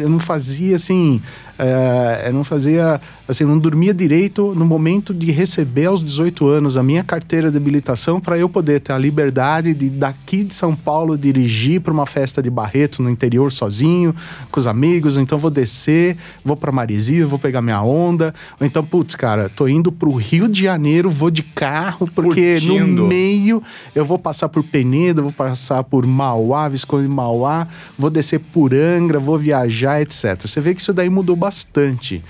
eu 0.00 0.08
não 0.08 0.18
fazia 0.18 0.74
assim, 0.74 1.22
é, 1.56 2.24
eu 2.26 2.32
não 2.32 2.42
fazia, 2.42 3.00
assim, 3.28 3.44
não 3.44 3.58
dormia 3.58 3.94
direito 3.94 4.54
no 4.56 4.64
momento 4.64 5.14
de 5.14 5.30
receber 5.30 5.86
aos 5.86 6.02
18 6.02 6.48
anos 6.48 6.76
a 6.76 6.82
minha 6.82 7.04
carteira 7.04 7.48
de 7.48 7.56
habilitação 7.56 8.20
para 8.20 8.36
eu 8.36 8.48
poder 8.48 8.80
ter 8.80 8.92
a 8.92 8.98
liberdade 8.98 9.72
de 9.72 9.88
daqui 9.88 10.42
de 10.42 10.52
São 10.52 10.74
Paulo 10.74 11.16
dirigir 11.16 11.80
para 11.80 11.92
uma 11.92 12.06
festa 12.06 12.42
de 12.42 12.50
Barreto 12.50 13.02
no 13.02 13.08
interior 13.08 13.52
sozinho, 13.52 14.12
com 14.50 14.58
os 14.58 14.66
amigos, 14.66 15.16
então 15.16 15.38
vou 15.38 15.50
descer, 15.50 16.16
vou 16.44 16.56
para 16.56 16.72
Marizia, 16.72 17.24
vou 17.24 17.38
pegar 17.38 17.62
minha 17.62 17.80
onda, 17.80 18.34
ou 18.58 18.66
então, 18.66 18.82
putz, 18.82 19.14
cara, 19.14 19.31
tô 19.48 19.68
indo 19.68 19.90
para 19.90 20.08
o 20.08 20.14
Rio 20.14 20.48
de 20.48 20.62
Janeiro, 20.62 21.10
vou 21.10 21.30
de 21.30 21.42
carro, 21.42 22.08
porque 22.14 22.52
Curtindo. 22.52 22.86
no 22.86 23.06
meio 23.06 23.62
eu 23.94 24.04
vou 24.04 24.18
passar 24.18 24.48
por 24.48 24.62
Penedo, 24.64 25.22
vou 25.22 25.32
passar 25.32 25.84
por 25.84 26.06
Mauá, 26.06 26.68
Visconde 26.68 27.08
de 27.08 27.14
Mauá, 27.14 27.66
vou 27.98 28.10
descer 28.10 28.40
por 28.40 28.74
Angra, 28.74 29.18
vou 29.18 29.38
viajar, 29.38 30.00
etc. 30.00 30.40
Você 30.40 30.60
vê 30.60 30.74
que 30.74 30.80
isso 30.80 30.92
daí 30.92 31.10
mudou 31.10 31.36
bastante. 31.36 32.22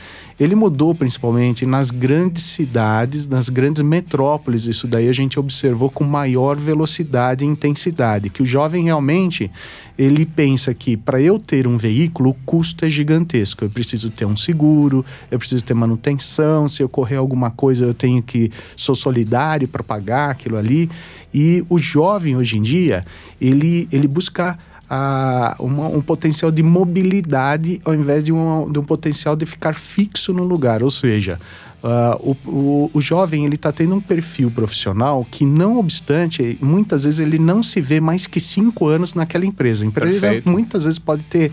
Ele 0.42 0.56
mudou 0.56 0.92
principalmente 0.92 1.64
nas 1.64 1.92
grandes 1.92 2.42
cidades, 2.42 3.28
nas 3.28 3.48
grandes 3.48 3.80
metrópoles. 3.80 4.66
Isso 4.66 4.88
daí 4.88 5.08
a 5.08 5.12
gente 5.12 5.38
observou 5.38 5.88
com 5.88 6.02
maior 6.02 6.56
velocidade 6.56 7.44
e 7.44 7.46
intensidade. 7.48 8.28
Que 8.28 8.42
o 8.42 8.46
jovem 8.46 8.82
realmente 8.82 9.48
ele 9.96 10.26
pensa 10.26 10.74
que 10.74 10.96
para 10.96 11.22
eu 11.22 11.38
ter 11.38 11.68
um 11.68 11.76
veículo 11.76 12.30
o 12.30 12.34
custo 12.44 12.84
é 12.84 12.90
gigantesco. 12.90 13.64
Eu 13.64 13.70
preciso 13.70 14.10
ter 14.10 14.24
um 14.24 14.36
seguro, 14.36 15.04
eu 15.30 15.38
preciso 15.38 15.62
ter 15.62 15.74
manutenção. 15.74 16.66
Se 16.68 16.82
ocorrer 16.82 17.20
alguma 17.20 17.52
coisa 17.52 17.84
eu 17.84 17.94
tenho 17.94 18.20
que 18.20 18.50
sou 18.74 18.96
solidário 18.96 19.68
para 19.68 19.84
pagar 19.84 20.30
aquilo 20.30 20.56
ali. 20.56 20.90
E 21.32 21.64
o 21.68 21.78
jovem 21.78 22.36
hoje 22.36 22.58
em 22.58 22.62
dia 22.62 23.04
ele 23.40 23.86
ele 23.92 24.08
busca 24.08 24.58
a, 24.94 25.56
uma, 25.58 25.88
um 25.88 26.02
potencial 26.02 26.50
de 26.50 26.62
mobilidade 26.62 27.80
ao 27.82 27.94
invés 27.94 28.22
de, 28.22 28.30
uma, 28.30 28.70
de 28.70 28.78
um 28.78 28.84
potencial 28.84 29.34
de 29.34 29.46
ficar 29.46 29.74
fixo 29.74 30.34
no 30.34 30.44
lugar. 30.44 30.82
Ou 30.82 30.90
seja, 30.90 31.40
Uh, 31.82 32.36
o, 32.46 32.48
o, 32.48 32.90
o, 32.94 33.00
jovem 33.00 33.44
ele 33.44 33.56
está 33.56 33.72
tendo 33.72 33.96
um 33.96 34.00
perfil 34.00 34.52
profissional 34.52 35.26
que, 35.28 35.44
não 35.44 35.80
obstante, 35.80 36.56
muitas 36.62 37.02
vezes 37.02 37.18
ele 37.18 37.40
não 37.40 37.60
se 37.60 37.80
vê 37.80 37.98
mais 37.98 38.24
que 38.24 38.38
cinco 38.38 38.86
anos 38.86 39.14
naquela 39.14 39.44
empresa. 39.44 39.84
A 39.84 39.88
empresa 39.88 40.20
Perfeito. 40.20 40.48
muitas 40.48 40.84
vezes 40.84 41.00
pode 41.00 41.24
ter 41.24 41.50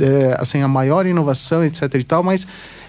é, 0.00 0.36
assim, 0.38 0.60
a 0.62 0.68
maior 0.68 1.04
inovação, 1.04 1.64
etc 1.64 1.92
e 1.94 2.04
tal, 2.04 2.22
mas 2.22 2.46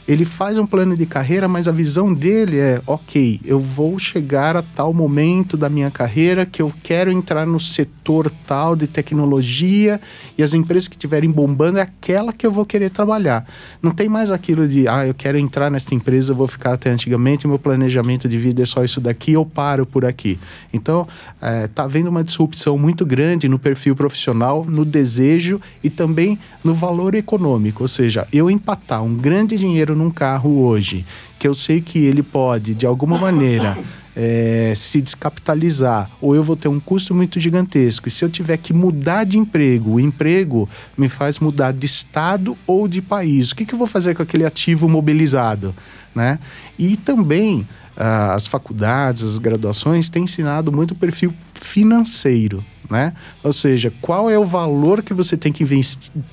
ele 0.08 0.26
faz 0.26 0.58
um 0.58 0.66
plano 0.66 0.98
de 0.98 1.06
carreira, 1.06 1.48
mas 1.48 1.68
a 1.68 1.72
visão 1.72 2.14
dele 2.14 2.60
é: 2.60 2.82
ok, 2.86 3.40
eu 3.46 3.60
vou 3.60 3.98
chegar 3.98 4.56
a 4.56 4.62
tal 4.62 4.94
momento 4.94 5.56
da 5.56 5.70
minha 5.70 5.90
carreira 5.90 6.46
que 6.46 6.62
eu 6.62 6.74
quero 6.84 7.12
entrar 7.12 7.46
no 7.46 7.60
setor 7.60 8.30
tal 8.46 8.76
de 8.76 8.86
tecnologia 8.86 10.00
e 10.38 10.44
as 10.44 10.54
empresas 10.54 10.88
que 10.88 10.96
estiverem 10.96 11.32
bombando 11.32 11.80
é 11.80 11.82
aquela 11.82 12.34
que 12.34 12.46
eu 12.46 12.52
vou 12.52 12.66
querer 12.66 12.89
trabalhar. 12.89 13.48
Não 13.82 13.92
tem 13.92 14.10
mais 14.10 14.30
aquilo 14.30 14.68
de, 14.68 14.88
ah, 14.88 15.08
eu 15.08 15.13
quero 15.13 15.38
entrar 15.38 15.72
nesta 15.72 15.96
empresa, 15.96 16.34
vou 16.34 16.48
ficar 16.48 16.74
até 16.74 16.89
antigamente, 16.89 17.48
meu 17.48 17.60
planejamento 17.60 18.28
de 18.28 18.38
vida 18.38 18.63
é 18.63 18.66
só 18.66 18.84
isso 18.84 19.00
daqui, 19.00 19.34
eu 19.34 19.46
paro 19.46 19.86
por 19.86 20.06
aqui. 20.06 20.38
Então, 20.74 21.08
é, 21.42 21.68
tá 21.68 21.84
havendo 21.84 22.10
uma 22.10 22.24
disrupção 22.24 22.78
muito 22.78 23.06
grande 23.06 23.48
no 23.48 23.58
perfil 23.58 23.96
profissional, 23.96 24.66
no 24.66 24.84
desejo 24.84 25.62
e 25.84 25.89
também 25.89 26.38
no 26.63 26.74
valor 26.74 27.16
econômico. 27.16 27.84
Ou 27.84 27.88
seja, 27.88 28.28
eu 28.34 28.50
empatar 28.50 29.04
um 29.04 29.16
grande 29.16 29.58
dinheiro 29.58 29.92
dinheiro 29.93 29.95
num 29.95 30.10
carro 30.10 30.63
hoje, 30.63 31.06
que 31.39 31.47
eu 31.47 31.53
sei 31.53 31.79
que 31.79 31.99
ele 31.99 32.23
pode, 32.23 32.73
de 32.73 32.86
alguma 32.86 33.17
maneira, 33.17 33.77
é, 34.15 34.73
se 34.75 35.01
descapitalizar, 35.01 36.10
ou 36.19 36.36
eu 36.36 36.43
vou 36.43 36.56
ter 36.56 36.67
um 36.67 36.79
custo 36.79 37.15
muito 37.15 37.39
gigantesco, 37.39 38.08
e 38.08 38.12
se 38.12 38.25
eu 38.25 38.29
tiver 38.29 38.58
que 38.58 38.73
mudar 38.73 39.23
de 39.23 39.38
emprego, 39.38 39.93
o 39.93 39.99
emprego 39.99 40.67
me 40.97 41.08
faz 41.08 41.39
mudar 41.39 41.71
de 41.71 41.86
estado 41.86 42.58
ou 42.67 42.88
de 42.88 43.01
país, 43.01 43.51
o 43.51 43.56
que, 43.56 43.65
que 43.65 43.73
eu 43.73 43.79
vou 43.79 43.88
fazer 43.88 44.15
com 44.15 44.23
aquele 44.23 44.45
ativo 44.45 44.89
mobilizado? 44.89 45.73
Né? 46.13 46.38
E 46.77 46.95
também 46.95 47.67
ah, 47.95 48.34
as 48.34 48.45
faculdades, 48.45 49.23
as 49.23 49.38
graduações 49.38 50.10
têm 50.10 50.23
ensinado 50.23 50.71
muito 50.71 50.91
o 50.91 50.95
perfil 50.95 51.34
financeiro. 51.56 52.63
Né? 52.89 53.13
Ou 53.41 53.53
seja, 53.53 53.91
qual 54.01 54.29
é 54.29 54.38
o 54.38 54.45
valor 54.45 55.01
que 55.01 55.13
você 55.13 55.36
tem 55.38 55.51
que 55.51 55.63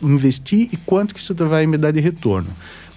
investir 0.03 0.69
e 0.73 0.77
quanto 0.77 1.15
que 1.15 1.21
isso 1.21 1.35
vai 1.35 1.67
me 1.67 1.79
dar 1.79 1.93
de 1.93 2.01
retorno. 2.01 2.49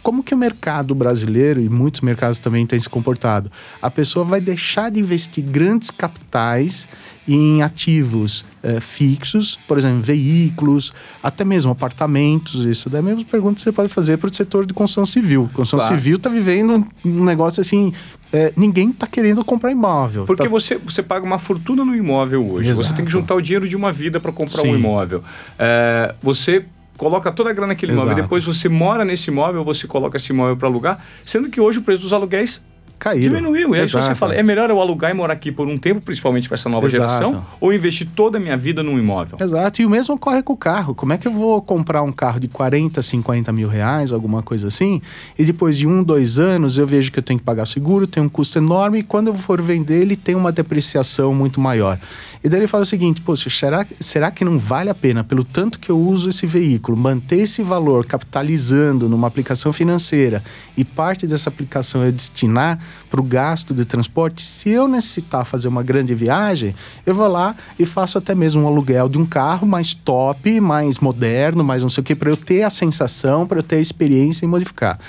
Como 0.03 0.21
que 0.21 0.35
o 0.35 0.37
mercado 0.37 0.93
brasileiro 0.93 1.61
e 1.61 1.69
muitos 1.69 2.01
mercados 2.01 2.37
também 2.37 2.65
têm 2.65 2.77
se 2.77 2.89
comportado? 2.89 3.49
A 3.81 3.89
pessoa 3.89 4.25
vai 4.25 4.41
deixar 4.41 4.91
de 4.91 4.99
investir 4.99 5.43
grandes 5.45 5.89
capitais 5.89 6.89
em 7.25 7.61
ativos 7.61 8.43
é, 8.61 8.81
fixos, 8.81 9.57
por 9.65 9.77
exemplo, 9.77 10.01
veículos, 10.01 10.91
até 11.21 11.45
mesmo 11.45 11.71
apartamentos. 11.71 12.65
Isso 12.65 12.89
daí 12.89 12.99
é 12.99 13.01
a 13.01 13.03
mesma 13.03 13.23
pergunta 13.23 13.55
que 13.55 13.61
você 13.61 13.71
pode 13.71 13.87
fazer 13.87 14.17
para 14.17 14.29
o 14.29 14.35
setor 14.35 14.65
de 14.65 14.73
construção 14.73 15.05
civil. 15.05 15.49
Construção 15.53 15.79
claro. 15.79 15.95
civil 15.97 16.17
está 16.17 16.29
vivendo 16.29 16.85
um 17.05 17.23
negócio 17.23 17.61
assim. 17.61 17.93
É, 18.33 18.51
ninguém 18.57 18.89
está 18.89 19.07
querendo 19.07 19.45
comprar 19.45 19.71
imóvel. 19.71 20.25
Porque 20.25 20.43
tá... 20.43 20.49
você, 20.49 20.77
você 20.77 21.01
paga 21.01 21.25
uma 21.25 21.39
fortuna 21.39 21.85
no 21.85 21.95
imóvel 21.95 22.51
hoje. 22.51 22.71
Exato. 22.71 22.87
Você 22.87 22.93
tem 22.93 23.05
que 23.05 23.11
juntar 23.11 23.35
o 23.35 23.41
dinheiro 23.41 23.67
de 23.67 23.77
uma 23.77 23.91
vida 23.91 24.19
para 24.19 24.31
comprar 24.31 24.61
Sim. 24.63 24.71
um 24.71 24.75
imóvel. 24.75 25.23
É, 25.57 26.15
você 26.21 26.65
coloca 26.97 27.31
toda 27.31 27.49
a 27.49 27.53
grana 27.53 27.67
naquele 27.67 27.93
Exato. 27.93 28.07
imóvel. 28.07 28.23
Depois 28.23 28.43
você 28.43 28.69
mora 28.69 29.03
nesse 29.03 29.29
imóvel, 29.29 29.63
você 29.63 29.87
coloca 29.87 30.17
esse 30.17 30.31
imóvel 30.31 30.57
para 30.57 30.67
alugar, 30.67 31.03
sendo 31.25 31.49
que 31.49 31.59
hoje 31.59 31.79
o 31.79 31.81
preço 31.81 32.03
dos 32.03 32.13
aluguéis 32.13 32.63
Caíram. 33.03 33.35
Diminuiu. 33.35 33.75
E 33.75 33.81
aí 33.81 33.85
você 33.87 34.15
fala, 34.15 34.33
é 34.33 34.41
melhor 34.41 34.69
eu 34.69 34.79
alugar 34.79 35.11
e 35.11 35.13
morar 35.13 35.33
aqui 35.33 35.51
por 35.51 35.67
um 35.67 35.77
tempo, 35.77 35.99
principalmente 35.99 36.47
para 36.47 36.55
essa 36.55 36.69
nova 36.69 36.85
Exato. 36.85 37.09
geração, 37.09 37.45
ou 37.59 37.73
investir 37.73 38.07
toda 38.15 38.37
a 38.37 38.41
minha 38.41 38.55
vida 38.55 38.81
num 38.81 38.97
imóvel? 38.97 39.37
Exato. 39.41 39.81
E 39.81 39.85
o 39.85 39.89
mesmo 39.89 40.15
ocorre 40.15 40.41
com 40.41 40.53
o 40.53 40.57
carro. 40.57 40.95
Como 40.95 41.11
é 41.11 41.17
que 41.17 41.27
eu 41.27 41.31
vou 41.33 41.61
comprar 41.61 42.01
um 42.01 42.13
carro 42.13 42.39
de 42.39 42.47
40, 42.47 43.01
50 43.01 43.51
mil 43.51 43.67
reais, 43.67 44.13
alguma 44.13 44.41
coisa 44.41 44.69
assim, 44.69 45.01
e 45.37 45.43
depois 45.43 45.77
de 45.77 45.85
um, 45.85 46.01
dois 46.01 46.39
anos 46.39 46.77
eu 46.77 46.87
vejo 46.87 47.11
que 47.11 47.19
eu 47.19 47.23
tenho 47.23 47.39
que 47.39 47.45
pagar 47.45 47.65
seguro, 47.65 48.07
tem 48.07 48.23
um 48.23 48.29
custo 48.29 48.57
enorme, 48.57 48.99
e 48.99 49.03
quando 49.03 49.27
eu 49.27 49.35
for 49.35 49.61
vender 49.61 50.01
ele 50.01 50.15
tem 50.15 50.33
uma 50.33 50.53
depreciação 50.53 51.33
muito 51.33 51.59
maior. 51.59 51.99
E 52.43 52.49
daí 52.49 52.59
ele 52.59 52.67
fala 52.67 52.83
o 52.83 52.85
seguinte, 52.85 53.21
poxa, 53.21 53.49
será, 53.49 53.85
será 54.01 54.29
que 54.29 54.43
não 54.43 54.59
vale 54.59 54.89
a 54.89 54.93
pena, 54.95 55.23
pelo 55.23 55.45
tanto 55.45 55.79
que 55.79 55.89
eu 55.89 55.97
uso 55.97 56.29
esse 56.29 56.45
veículo, 56.45 56.97
manter 56.97 57.37
esse 57.37 57.63
valor 57.63 58.05
capitalizando 58.05 59.07
numa 59.07 59.27
aplicação 59.27 59.71
financeira 59.71 60.43
e 60.75 60.83
parte 60.83 61.25
dessa 61.25 61.49
aplicação 61.49 62.03
é 62.03 62.11
destinar 62.11 62.79
para 63.09 63.21
o 63.21 63.23
gasto 63.23 63.73
de 63.73 63.85
transporte? 63.85 64.41
Se 64.41 64.69
eu 64.69 64.89
necessitar 64.89 65.45
fazer 65.45 65.69
uma 65.69 65.81
grande 65.81 66.13
viagem, 66.13 66.75
eu 67.05 67.15
vou 67.15 67.29
lá 67.29 67.55
e 67.79 67.85
faço 67.85 68.17
até 68.17 68.35
mesmo 68.35 68.63
um 68.63 68.67
aluguel 68.67 69.07
de 69.07 69.17
um 69.17 69.25
carro 69.25 69.65
mais 69.65 69.93
top, 69.93 70.59
mais 70.59 70.99
moderno, 70.99 71.63
mais 71.63 71.81
não 71.81 71.89
sei 71.89 72.01
o 72.01 72.03
que, 72.03 72.13
para 72.13 72.29
eu 72.29 72.35
ter 72.35 72.63
a 72.63 72.69
sensação, 72.69 73.47
para 73.47 73.59
eu 73.59 73.63
ter 73.63 73.77
a 73.77 73.81
experiência 73.81 74.43
e 74.43 74.49
modificar. 74.49 74.99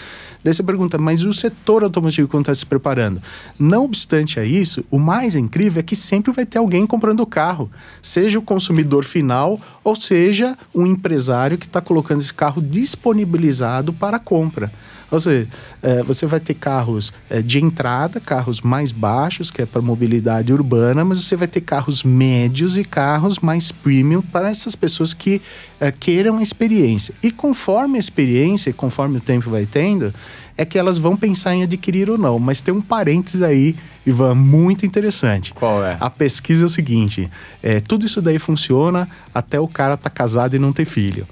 Daí 0.44 0.52
você 0.52 0.62
pergunta, 0.62 0.98
mas 0.98 1.24
o 1.24 1.32
setor 1.32 1.82
automotivo 1.82 2.28
como 2.28 2.42
está 2.42 2.54
se 2.54 2.66
preparando? 2.66 3.20
Não 3.58 3.82
obstante 3.82 4.38
a 4.38 4.44
isso, 4.44 4.84
o 4.90 4.98
mais 4.98 5.34
incrível 5.34 5.80
é 5.80 5.82
que 5.82 5.96
sempre 5.96 6.30
vai 6.32 6.44
ter 6.44 6.58
alguém 6.58 6.86
comprando 6.86 7.20
o 7.20 7.26
carro, 7.26 7.70
seja 8.02 8.38
o 8.38 8.42
consumidor 8.42 9.04
final 9.04 9.58
ou 9.82 9.96
seja 9.96 10.54
um 10.74 10.86
empresário 10.86 11.56
que 11.56 11.64
está 11.64 11.80
colocando 11.80 12.20
esse 12.20 12.34
carro 12.34 12.60
disponibilizado 12.60 13.90
para 13.94 14.18
compra. 14.18 14.70
Ou 15.14 15.20
seja, 15.20 15.48
é, 15.82 16.02
você 16.02 16.26
vai 16.26 16.40
ter 16.40 16.54
carros 16.54 17.12
é, 17.30 17.40
de 17.40 17.62
entrada, 17.62 18.20
carros 18.20 18.60
mais 18.60 18.90
baixos, 18.90 19.50
que 19.50 19.62
é 19.62 19.66
para 19.66 19.80
mobilidade 19.80 20.52
urbana, 20.52 21.04
mas 21.04 21.24
você 21.24 21.36
vai 21.36 21.46
ter 21.46 21.60
carros 21.60 22.02
médios 22.02 22.76
e 22.76 22.84
carros 22.84 23.38
mais 23.38 23.70
premium 23.70 24.20
para 24.20 24.50
essas 24.50 24.74
pessoas 24.74 25.14
que 25.14 25.40
é, 25.80 25.92
queiram 25.92 26.40
experiência. 26.40 27.14
E 27.22 27.30
conforme 27.30 27.96
a 27.96 28.00
experiência, 28.00 28.72
conforme 28.72 29.18
o 29.18 29.20
tempo 29.20 29.50
vai 29.50 29.66
tendo, 29.66 30.12
é 30.56 30.64
que 30.64 30.78
elas 30.78 30.98
vão 30.98 31.16
pensar 31.16 31.54
em 31.54 31.62
adquirir 31.62 32.10
ou 32.10 32.18
não. 32.18 32.38
Mas 32.38 32.60
tem 32.60 32.74
um 32.74 32.80
parênteses 32.80 33.42
aí, 33.42 33.76
Ivan, 34.04 34.34
muito 34.34 34.84
interessante. 34.84 35.52
Qual 35.52 35.84
é? 35.84 35.96
A 36.00 36.10
pesquisa 36.10 36.64
é 36.64 36.66
o 36.66 36.68
seguinte: 36.68 37.30
é, 37.62 37.80
tudo 37.80 38.04
isso 38.06 38.20
daí 38.20 38.38
funciona 38.38 39.08
até 39.32 39.60
o 39.60 39.68
cara 39.68 39.96
tá 39.96 40.10
casado 40.10 40.56
e 40.56 40.58
não 40.58 40.72
ter 40.72 40.84
filho. 40.84 41.26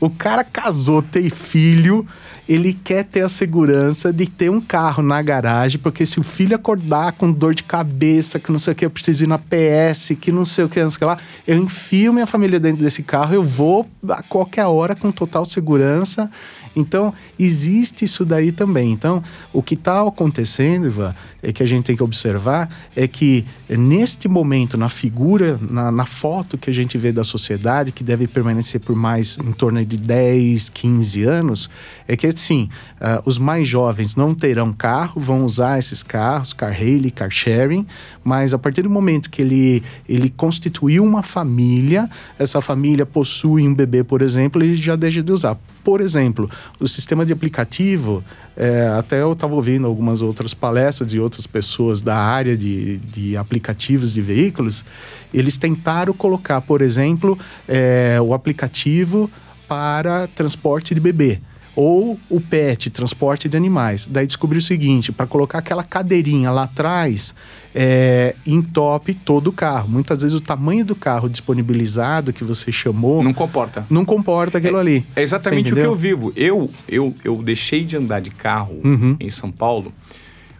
O 0.00 0.08
cara 0.08 0.44
casou, 0.44 1.02
tem 1.02 1.28
filho, 1.28 2.06
ele 2.48 2.72
quer 2.72 3.04
ter 3.04 3.20
a 3.20 3.28
segurança 3.28 4.10
de 4.10 4.26
ter 4.26 4.50
um 4.50 4.60
carro 4.60 5.02
na 5.02 5.20
garagem, 5.20 5.78
porque 5.78 6.06
se 6.06 6.18
o 6.18 6.22
filho 6.22 6.56
acordar 6.56 7.12
com 7.12 7.30
dor 7.30 7.54
de 7.54 7.62
cabeça, 7.62 8.38
que 8.38 8.50
não 8.50 8.58
sei 8.58 8.72
o 8.72 8.76
que, 8.76 8.86
eu 8.86 8.90
preciso 8.90 9.24
ir 9.24 9.26
na 9.26 9.38
PS, 9.38 10.16
que 10.18 10.32
não 10.32 10.46
sei 10.46 10.64
o 10.64 10.68
que, 10.68 10.82
não 10.82 10.88
sei 10.90 10.96
o 10.96 10.98
que 11.00 11.04
lá, 11.04 11.18
eu 11.46 11.58
enfio 11.58 12.12
minha 12.12 12.26
família 12.26 12.58
dentro 12.58 12.82
desse 12.82 13.02
carro, 13.02 13.34
eu 13.34 13.44
vou 13.44 13.86
a 14.08 14.22
qualquer 14.22 14.64
hora 14.64 14.96
com 14.96 15.12
total 15.12 15.44
segurança. 15.44 16.30
Então, 16.74 17.12
existe 17.38 18.04
isso 18.04 18.24
daí 18.24 18.52
também. 18.52 18.92
Então, 18.92 19.22
o 19.52 19.62
que 19.62 19.74
está 19.74 20.00
acontecendo, 20.00 20.86
Ivan, 20.86 21.14
é 21.42 21.52
que 21.52 21.62
a 21.62 21.66
gente 21.66 21.84
tem 21.84 21.96
que 21.96 22.02
observar 22.02 22.68
é 22.96 23.06
que 23.06 23.44
neste 23.68 24.28
momento, 24.28 24.76
na 24.76 24.88
figura, 24.88 25.58
na, 25.60 25.90
na 25.90 26.06
foto 26.06 26.58
que 26.58 26.70
a 26.70 26.74
gente 26.74 26.98
vê 26.98 27.12
da 27.12 27.22
sociedade, 27.22 27.92
que 27.92 28.02
deve 28.02 28.26
permanecer 28.26 28.80
por 28.80 28.96
mais 28.96 29.38
em 29.38 29.52
torno 29.52 29.84
de 29.84 29.96
10, 29.96 30.70
15 30.70 31.22
anos, 31.24 31.70
é 32.06 32.16
que 32.16 32.26
assim, 32.26 32.68
uh, 33.00 33.22
os 33.24 33.38
mais 33.38 33.68
jovens 33.68 34.16
não 34.16 34.34
terão 34.34 34.72
carro, 34.72 35.20
vão 35.20 35.44
usar 35.44 35.78
esses 35.78 36.02
carros, 36.02 36.52
car 36.52 36.72
hailing, 36.72 37.10
car 37.10 37.30
sharing, 37.30 37.86
mas 38.24 38.52
a 38.52 38.58
partir 38.58 38.82
do 38.82 38.90
momento 38.90 39.30
que 39.30 39.42
ele, 39.42 39.82
ele 40.08 40.30
constituiu 40.30 41.04
uma 41.04 41.22
família, 41.22 42.08
essa 42.38 42.60
família 42.60 43.06
possui 43.06 43.66
um 43.66 43.74
bebê, 43.74 44.02
por 44.02 44.22
exemplo, 44.22 44.62
ele 44.62 44.74
já 44.74 44.96
deixa 44.96 45.22
de 45.22 45.32
usar. 45.32 45.58
Por 45.84 46.00
exemplo, 46.00 46.50
o 46.78 46.86
sistema 46.86 47.24
de 47.28 47.32
aplicativo, 47.32 48.24
é, 48.56 48.88
até 48.98 49.22
eu 49.22 49.32
estava 49.32 49.54
ouvindo 49.54 49.86
algumas 49.86 50.20
outras 50.20 50.52
palestras 50.52 51.08
de 51.08 51.20
outras 51.20 51.46
pessoas 51.46 52.02
da 52.02 52.16
área 52.16 52.56
de, 52.56 52.96
de 52.98 53.36
aplicativos 53.36 54.12
de 54.12 54.20
veículos, 54.20 54.84
eles 55.32 55.56
tentaram 55.56 56.12
colocar, 56.12 56.60
por 56.60 56.82
exemplo, 56.82 57.38
é, 57.68 58.18
o 58.20 58.34
aplicativo 58.34 59.30
para 59.68 60.26
transporte 60.28 60.94
de 60.94 61.00
bebê 61.00 61.40
ou 61.80 62.18
o 62.28 62.40
PET, 62.40 62.90
transporte 62.90 63.48
de 63.48 63.56
animais. 63.56 64.04
Daí 64.10 64.26
descobriu 64.26 64.58
o 64.58 64.62
seguinte: 64.62 65.12
para 65.12 65.28
colocar 65.28 65.58
aquela 65.58 65.84
cadeirinha 65.84 66.50
lá 66.50 66.64
atrás, 66.64 67.36
é, 67.72 68.34
entope 68.44 69.14
todo 69.14 69.46
o 69.46 69.52
carro. 69.52 69.88
Muitas 69.88 70.22
vezes 70.22 70.36
o 70.36 70.40
tamanho 70.40 70.84
do 70.84 70.96
carro 70.96 71.28
disponibilizado 71.28 72.32
que 72.32 72.42
você 72.42 72.72
chamou. 72.72 73.22
Não 73.22 73.32
comporta. 73.32 73.86
Não 73.88 74.04
comporta 74.04 74.58
aquilo 74.58 74.78
é, 74.78 74.80
ali. 74.80 75.06
É 75.14 75.22
exatamente 75.22 75.72
o 75.72 75.76
que 75.76 75.82
eu 75.82 75.94
vivo. 75.94 76.32
Eu, 76.34 76.68
eu, 76.88 77.14
eu 77.22 77.40
deixei 77.44 77.84
de 77.84 77.96
andar 77.96 78.20
de 78.20 78.30
carro 78.30 78.80
uhum. 78.82 79.16
em 79.20 79.30
São 79.30 79.52
Paulo 79.52 79.92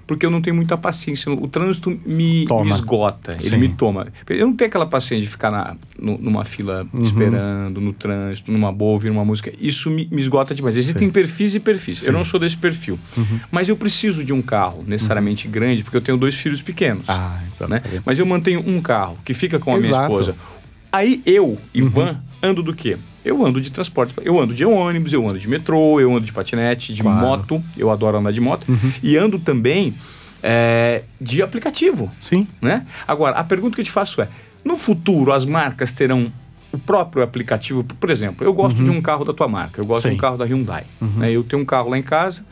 porque 0.09 0.25
eu 0.25 0.31
não 0.31 0.41
tenho 0.41 0.57
muita 0.57 0.77
paciência. 0.77 1.31
O 1.31 1.47
trânsito 1.47 1.91
me, 1.91 2.47
me 2.47 2.71
esgota, 2.71 3.39
Sim. 3.39 3.49
ele 3.49 3.57
me 3.59 3.69
toma. 3.69 4.09
Eu 4.27 4.47
não 4.47 4.57
tenho 4.57 4.69
aquela 4.69 4.87
paciência 4.87 5.21
de 5.21 5.29
ficar 5.29 5.51
na, 5.51 5.77
no, 5.99 6.17
numa 6.17 6.47
fila 6.47 6.87
uhum. 6.95 7.03
esperando, 7.03 7.79
no 7.79 7.93
trânsito, 7.93 8.51
numa 8.51 8.73
boa, 8.73 8.93
ouvir 8.93 9.11
uma 9.11 9.23
música. 9.23 9.53
Isso 9.61 9.91
me, 9.91 10.09
me 10.11 10.23
esgota 10.23 10.55
demais. 10.55 10.79
Existem 10.79 11.09
Sim. 11.09 11.13
perfis 11.13 11.55
e 11.55 11.61
perfis. 11.61 11.99
Sim. 11.99 12.07
Eu 12.07 12.15
não 12.15 12.25
sou 12.25 12.41
desse 12.41 12.57
perfil. 12.57 12.99
Uhum. 13.19 13.39
Mas 13.53 13.69
eu 13.69 13.77
preciso 13.77 14.25
de 14.25 14.33
um 14.33 14.41
carro 14.41 14.83
necessariamente 14.89 15.47
uhum. 15.47 15.53
grande, 15.53 15.85
porque 15.85 15.99
eu 15.99 16.01
tenho 16.01 16.17
dois 16.17 16.35
filhos 16.37 16.63
pequenos. 16.63 17.05
Ah, 17.07 17.43
então. 17.55 17.69
Né? 17.69 17.81
Tá 17.81 18.03
Mas 18.07 18.19
eu 18.19 18.25
mantenho 18.25 18.65
um 18.67 18.81
carro 18.81 19.19
que 19.23 19.35
fica 19.35 19.59
com 19.59 19.75
a 19.75 19.79
Exato. 19.79 20.09
minha 20.09 20.21
esposa. 20.21 20.37
Aí 20.91 21.21
eu, 21.27 21.59
Ivan, 21.75 22.13
uhum. 22.13 22.19
ando 22.51 22.63
do 22.63 22.75
quê? 22.75 22.97
Eu 23.29 23.45
ando 23.45 23.61
de 23.61 23.71
transporte. 23.71 24.15
Eu 24.23 24.41
ando 24.41 24.55
de 24.55 24.65
ônibus, 24.65 25.13
eu 25.13 25.27
ando 25.27 25.39
de 25.39 25.49
metrô, 25.49 26.01
eu 26.01 26.11
ando 26.11 26.25
de 26.25 26.33
patinete, 26.33 26.95
de 26.95 27.03
claro. 27.03 27.21
moto. 27.21 27.63
Eu 27.77 27.91
adoro 27.91 28.17
andar 28.17 28.33
de 28.33 28.41
moto. 28.41 28.67
Uhum. 28.69 28.93
E 29.03 29.19
ando 29.19 29.39
também 29.39 29.95
é, 30.43 31.03
de 31.21 31.43
aplicativo. 31.43 32.11
Sim. 32.19 32.47
Né? 32.61 32.87
Agora, 33.07 33.37
a 33.37 33.45
pergunta 33.45 33.75
que 33.75 33.83
eu 33.83 33.85
te 33.85 33.91
faço 33.91 34.23
é: 34.23 34.29
no 34.65 34.77
futuro 34.77 35.33
as 35.33 35.45
marcas 35.45 35.93
terão 35.93 36.33
o 36.73 36.79
próprio 36.79 37.23
aplicativo? 37.23 37.85
Por 37.85 38.11
exemplo, 38.11 38.47
eu 38.47 38.53
gosto 38.53 38.79
uhum. 38.79 38.85
de 38.85 38.91
um 38.91 39.03
carro 39.03 39.25
da 39.25 39.33
tua 39.33 39.47
marca, 39.47 39.81
eu 39.81 39.85
gosto 39.85 40.03
Sim. 40.03 40.11
de 40.11 40.15
um 40.15 40.19
carro 40.19 40.39
da 40.39 40.47
Hyundai. 40.47 40.85
Uhum. 41.01 41.09
Né? 41.19 41.31
Eu 41.31 41.45
tenho 41.45 41.61
um 41.61 41.67
carro 41.67 41.91
lá 41.91 41.99
em 41.99 42.03
casa, 42.03 42.47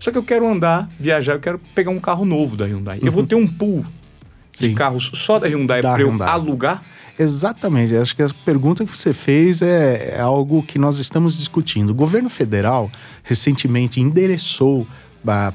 só 0.00 0.10
que 0.10 0.18
eu 0.18 0.22
quero 0.22 0.48
andar, 0.48 0.88
viajar, 0.98 1.34
eu 1.34 1.40
quero 1.40 1.60
pegar 1.74 1.90
um 1.90 2.00
carro 2.00 2.24
novo 2.24 2.56
da 2.56 2.64
Hyundai. 2.64 3.00
Eu 3.02 3.12
vou 3.12 3.22
uhum. 3.22 3.28
ter 3.28 3.34
um 3.34 3.46
pool 3.46 3.84
Sim. 4.50 4.68
de 4.68 4.74
carros 4.74 5.10
só 5.14 5.38
da 5.38 5.46
Hyundai 5.46 5.82
para 5.82 6.00
eu 6.00 6.14
alugar. 6.22 6.82
Exatamente. 7.18 7.96
Acho 7.96 8.14
que 8.14 8.22
a 8.22 8.28
pergunta 8.44 8.84
que 8.84 8.96
você 8.96 9.12
fez 9.12 9.62
é, 9.62 10.14
é 10.16 10.20
algo 10.20 10.62
que 10.62 10.78
nós 10.78 10.98
estamos 10.98 11.38
discutindo. 11.38 11.90
O 11.90 11.94
governo 11.94 12.28
federal 12.28 12.90
recentemente 13.22 14.00
endereçou 14.00 14.86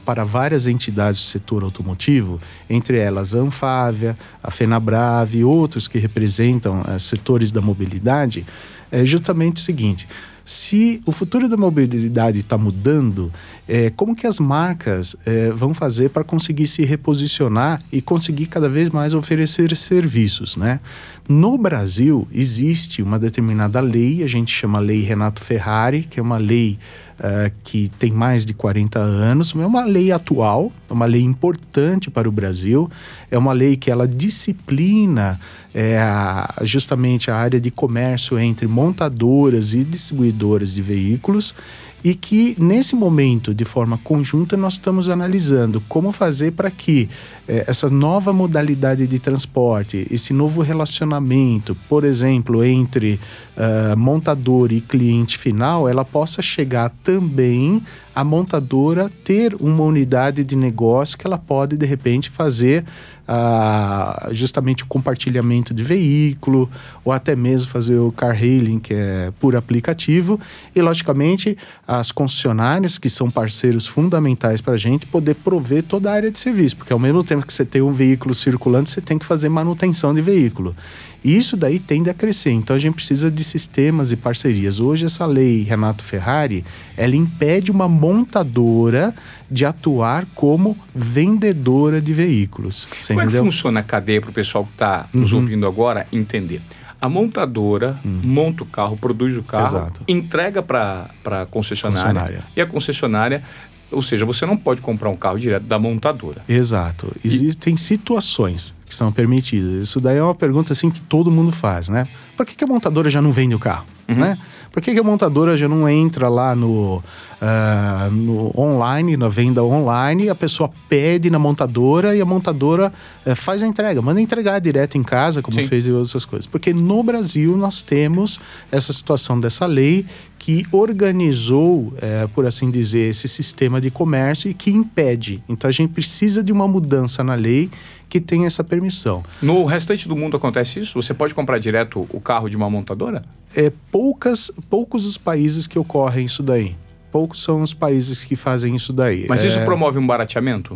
para 0.04 0.26
várias 0.26 0.68
entidades 0.68 1.20
do 1.20 1.24
setor 1.24 1.64
automotivo, 1.64 2.42
entre 2.70 2.98
elas 2.98 3.34
a 3.34 3.40
Anfávia, 3.40 4.18
a 4.44 4.52
Fenabrave 4.52 5.38
e 5.38 5.44
outros 5.46 5.88
que 5.88 5.98
representam 5.98 6.82
uh, 6.82 7.00
setores 7.00 7.52
da 7.52 7.62
mobilidade, 7.62 8.46
é 8.92 9.06
justamente 9.06 9.62
o 9.62 9.64
seguinte: 9.64 10.08
se 10.44 11.02
o 11.06 11.12
futuro 11.12 11.48
da 11.48 11.56
mobilidade 11.56 12.40
está 12.40 12.58
mudando, 12.58 13.32
é, 13.68 13.90
como 13.92 14.16
que 14.16 14.28
as 14.28 14.40
marcas 14.40 15.16
é, 15.26 15.50
vão 15.52 15.74
fazer 15.74 16.10
para 16.10 16.24
conseguir 16.24 16.68
se 16.68 16.84
reposicionar 16.84 17.82
e 17.92 18.02
conseguir 18.02 18.48
cada 18.48 18.68
vez 18.68 18.90
mais 18.90 19.14
oferecer 19.14 19.76
serviços, 19.78 20.58
né? 20.58 20.80
No 21.30 21.58
Brasil 21.58 22.28
existe 22.34 23.02
uma 23.02 23.18
determinada 23.18 23.80
lei, 23.80 24.24
a 24.24 24.28
gente 24.28 24.54
chama 24.54 24.80
Lei 24.80 25.02
Renato 25.02 25.42
Ferrari, 25.42 26.04
que 26.04 26.20
é 26.20 26.24
uma 26.24 26.38
lei 26.38 26.78
uh, 27.20 27.52
que 27.64 27.90
tem 28.00 28.12
mais 28.12 28.46
de 28.46 28.54
40 28.54 29.00
anos, 29.00 29.54
é 29.56 29.66
uma 29.66 29.86
lei 29.86 30.12
atual, 30.12 30.72
é 30.90 30.94
uma 30.94 31.06
lei 31.06 31.22
importante 31.22 32.10
para 32.10 32.28
o 32.28 32.32
Brasil, 32.32 32.90
é 33.30 33.38
uma 33.38 33.54
lei 33.54 33.78
que 33.78 33.90
ela 33.90 34.08
disciplina 34.08 35.40
é, 35.74 36.00
a, 36.00 36.54
justamente 36.64 37.32
a 37.32 37.36
área 37.36 37.62
de 37.62 37.72
comércio 37.72 38.38
entre 38.38 38.68
montadoras 38.68 39.74
e 39.74 39.84
distribuidoras 39.84 40.74
de 40.74 40.82
veículos 40.82 41.56
e 42.04 42.16
que 42.16 42.56
nesse 42.60 42.96
momento, 42.96 43.54
de 43.54 43.64
forma 43.64 43.98
conjunta, 44.04 44.58
nós 44.58 44.74
estamos 44.74 45.10
analisando 45.10 45.82
como 45.88 46.12
fazer 46.12 46.52
para 46.52 46.72
que 46.72 47.10
eh, 47.48 47.66
essa 47.68 47.90
nova 47.90 48.34
modalidade 48.34 49.08
de 49.08 49.20
transporte, 49.20 50.08
esse 50.10 50.34
novo 50.34 50.62
relacionamento, 50.62 51.76
por 51.88 52.04
exemplo, 52.04 52.64
entre 52.64 53.20
uh, 53.56 53.98
montador 53.98 54.72
e 54.72 54.82
cliente 54.82 55.38
final, 55.38 55.88
ela 55.88 56.04
possa 56.04 56.42
chegar 56.42 56.92
também 57.04 57.84
a 58.14 58.24
montadora 58.24 59.10
ter 59.24 59.56
uma 59.60 59.84
unidade 59.84 60.44
de 60.44 60.56
negócio 60.56 61.18
que 61.18 61.26
ela 61.26 61.38
pode 61.38 61.78
de 61.78 61.86
repente 61.86 62.30
fazer 62.30 62.84
uh, 63.28 64.34
justamente 64.34 64.84
o 64.84 64.88
compartilhamento 64.88 65.74
de 65.74 65.84
veículo 65.84 66.70
ou 67.06 67.14
até 67.14 67.36
mesmo 67.36 67.70
fazer 67.70 67.98
o 67.98 68.12
car 68.12 68.36
hailing 68.36 68.80
que 68.80 68.94
é 68.94 69.32
por 69.40 69.56
aplicativo. 69.56 70.40
E 70.76 70.82
logicamente 70.82 71.58
as 71.88 72.12
concessionárias 72.12 72.98
que 72.98 73.10
são 73.10 73.32
parceiros 73.32 73.88
fundamentais 73.88 74.62
para 74.62 74.74
a 74.74 74.78
gente 74.78 75.08
poder 75.08 75.36
prover 75.36 75.84
toda 75.84 76.12
a 76.12 76.14
área 76.14 76.32
de 76.32 76.40
serviço 76.40 76.78
porque 76.78 76.94
ao 76.94 77.00
mesmo 77.00 77.24
tempo 77.24 77.46
que 77.46 77.54
você 77.54 77.66
tem 77.66 77.82
um 77.82 77.92
veículo 77.92 78.34
circulando 78.34 78.90
você 78.90 79.02
tem 79.02 79.18
que 79.18 79.26
fazer 79.26 79.50
manutenção 79.50 80.14
de 80.14 80.22
veículo 80.22 80.76
e 81.24 81.38
isso 81.38 81.56
daí 81.56 81.80
tende 81.80 82.10
a 82.10 82.14
crescer. 82.14 82.52
Então 82.52 82.76
a 82.76 82.80
gente 82.80 82.96
precisa 82.96 83.30
de 83.30 83.44
sistemas 83.44 84.12
e 84.12 84.16
parcerias. 84.16 84.80
Hoje 84.80 85.06
essa 85.06 85.26
lei 85.26 85.62
Renato 85.64 86.04
Ferrari, 86.04 86.66
ela 86.98 87.16
impede 87.16 87.72
uma 87.72 87.88
montadora 87.88 89.14
de 89.50 89.66
atuar 89.66 90.26
como 90.34 90.78
vendedora 90.94 92.02
de 92.02 92.14
veículos. 92.14 92.88
Você 93.00 93.14
Como 93.14 93.22
entendeu? 93.22 93.42
é 93.42 93.44
que 93.44 93.52
funciona 93.52 93.80
a 93.82 93.84
cadeia 93.84 94.20
para 94.20 94.32
o 94.32 94.34
pessoal 94.34 94.64
que 94.64 94.72
está 94.72 95.08
nos 95.14 95.34
uhum. 95.34 95.42
ouvindo 95.42 95.68
agora 95.68 96.08
entender? 96.12 96.62
A 97.00 97.10
montadora 97.10 98.00
uhum. 98.06 98.22
monta 98.24 98.62
o 98.62 98.66
carro, 98.66 98.96
produz 98.96 99.36
o 99.36 99.42
carro, 99.42 99.78
Exato. 99.78 100.04
entrega 100.08 100.62
para 100.62 101.10
a 101.26 101.46
concessionária, 101.48 102.14
concessionária, 102.14 102.44
e 102.56 102.62
a 102.62 102.66
concessionária 102.68 103.44
ou 103.92 104.02
seja, 104.02 104.26
você 104.26 104.46
não 104.46 104.58
pode 104.58 104.82
comprar 104.82 105.10
um 105.10 105.16
carro 105.16 105.38
direto 105.38 105.64
da 105.64 105.78
montadora. 105.78 106.42
Exato. 106.48 107.12
Existem 107.24 107.74
e... 107.74 107.78
situações 107.78 108.74
que 108.86 108.96
são 108.96 109.12
permitidas. 109.12 109.88
Isso 109.88 110.00
daí 110.00 110.18
é 110.18 110.24
uma 110.24 110.36
pergunta 110.36 110.74
assim 110.74 110.90
que 110.90 111.02
todo 111.02 111.32
mundo 111.32 111.52
faz, 111.52 111.90
né? 111.90 112.08
Por 112.36 112.46
que, 112.46 112.56
que 112.56 112.64
a 112.64 112.68
montadora 112.68 113.10
já 113.10 113.22
não 113.22 113.32
vende 113.32 113.56
o 113.56 113.60
carro? 113.60 113.86
Uhum. 114.08 114.16
Né? 114.16 114.38
Por 114.72 114.82
que, 114.82 114.94
que, 114.94 115.00
a 115.00 115.04
montadora 115.04 115.56
já 115.56 115.68
não 115.68 115.88
entra 115.88 116.28
lá 116.28 116.56
no, 116.56 116.98
uh, 116.98 118.12
no 118.12 118.52
online, 118.58 119.16
na 119.16 119.30
venda 119.30 119.64
online, 119.64 120.30
a 120.30 120.36
pessoa 120.36 120.70
pede 120.90 121.30
na 121.30 121.40
montadora 121.40 122.16
e 122.16 122.22
a 122.22 122.26
montadora 122.26 122.92
uh, 123.26 123.36
faz 123.36 123.64
a 123.64 123.68
entrega, 123.68 124.02
manda 124.02 124.22
entregar 124.22 124.60
direto 124.60 124.98
em 124.98 125.04
casa, 125.04 125.42
como 125.42 125.56
Sim. 125.56 125.68
fez 125.68 125.86
e 125.88 125.92
outras 125.92 126.26
coisas? 126.26 126.48
Porque 126.48 126.74
no 126.74 127.04
Brasil 127.04 127.56
nós 127.58 127.82
temos 127.82 128.40
essa 128.72 128.92
situação 128.92 129.40
dessa 129.40 129.66
lei 129.66 130.06
que 130.42 130.66
organizou, 130.72 131.94
é, 132.02 132.26
por 132.26 132.48
assim 132.48 132.72
dizer, 132.72 133.12
esse 133.12 133.28
sistema 133.28 133.80
de 133.80 133.92
comércio 133.92 134.50
e 134.50 134.56
que 134.56 134.72
impede. 134.72 135.44
Então 135.48 135.68
a 135.68 135.72
gente 135.72 135.94
precisa 135.94 136.44
de 136.44 136.52
uma 136.52 136.68
mudança 136.68 137.24
na 137.24 137.36
lei 137.36 137.70
que 138.10 138.20
tenha 138.20 138.48
essa 138.48 138.64
permissão. 138.64 139.24
No 139.40 139.64
restante 139.66 140.08
do 140.08 140.16
mundo 140.16 140.36
acontece 140.36 140.80
isso? 140.80 141.00
Você 141.00 141.14
pode 141.14 141.36
comprar 141.36 141.60
direto 141.60 142.08
o 142.10 142.20
carro 142.20 142.50
de 142.50 142.58
uma 142.58 142.68
montadora? 142.72 143.22
É 143.56 143.72
poucas, 143.92 144.52
poucos 144.68 145.06
os 145.06 145.16
países 145.16 145.68
que 145.68 145.78
ocorrem 145.78 146.26
isso 146.26 146.42
daí. 146.42 146.76
Poucos 147.12 147.44
são 147.44 147.62
os 147.62 147.76
países 147.76 148.26
que 148.26 148.36
fazem 148.36 148.76
isso 148.76 148.92
daí. 148.92 149.28
Mas 149.30 149.44
isso 149.44 149.60
é... 149.60 149.64
promove 149.64 150.00
um 150.00 150.08
barateamento? 150.08 150.76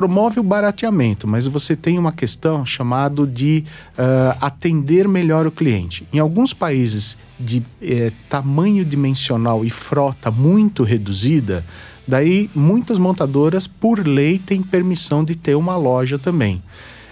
Promove 0.00 0.40
o 0.40 0.42
barateamento, 0.42 1.28
mas 1.28 1.46
você 1.46 1.76
tem 1.76 1.98
uma 1.98 2.10
questão 2.10 2.64
chamada 2.64 3.26
de 3.26 3.62
uh, 3.98 4.34
atender 4.40 5.06
melhor 5.06 5.46
o 5.46 5.52
cliente. 5.52 6.08
Em 6.10 6.18
alguns 6.18 6.54
países 6.54 7.18
de 7.38 7.62
eh, 7.82 8.10
tamanho 8.26 8.82
dimensional 8.82 9.62
e 9.62 9.68
frota 9.68 10.30
muito 10.30 10.84
reduzida, 10.84 11.62
daí 12.08 12.48
muitas 12.54 12.96
montadoras, 12.96 13.66
por 13.66 13.98
lei, 14.06 14.38
têm 14.38 14.62
permissão 14.62 15.22
de 15.22 15.34
ter 15.34 15.54
uma 15.54 15.76
loja 15.76 16.18
também. 16.18 16.62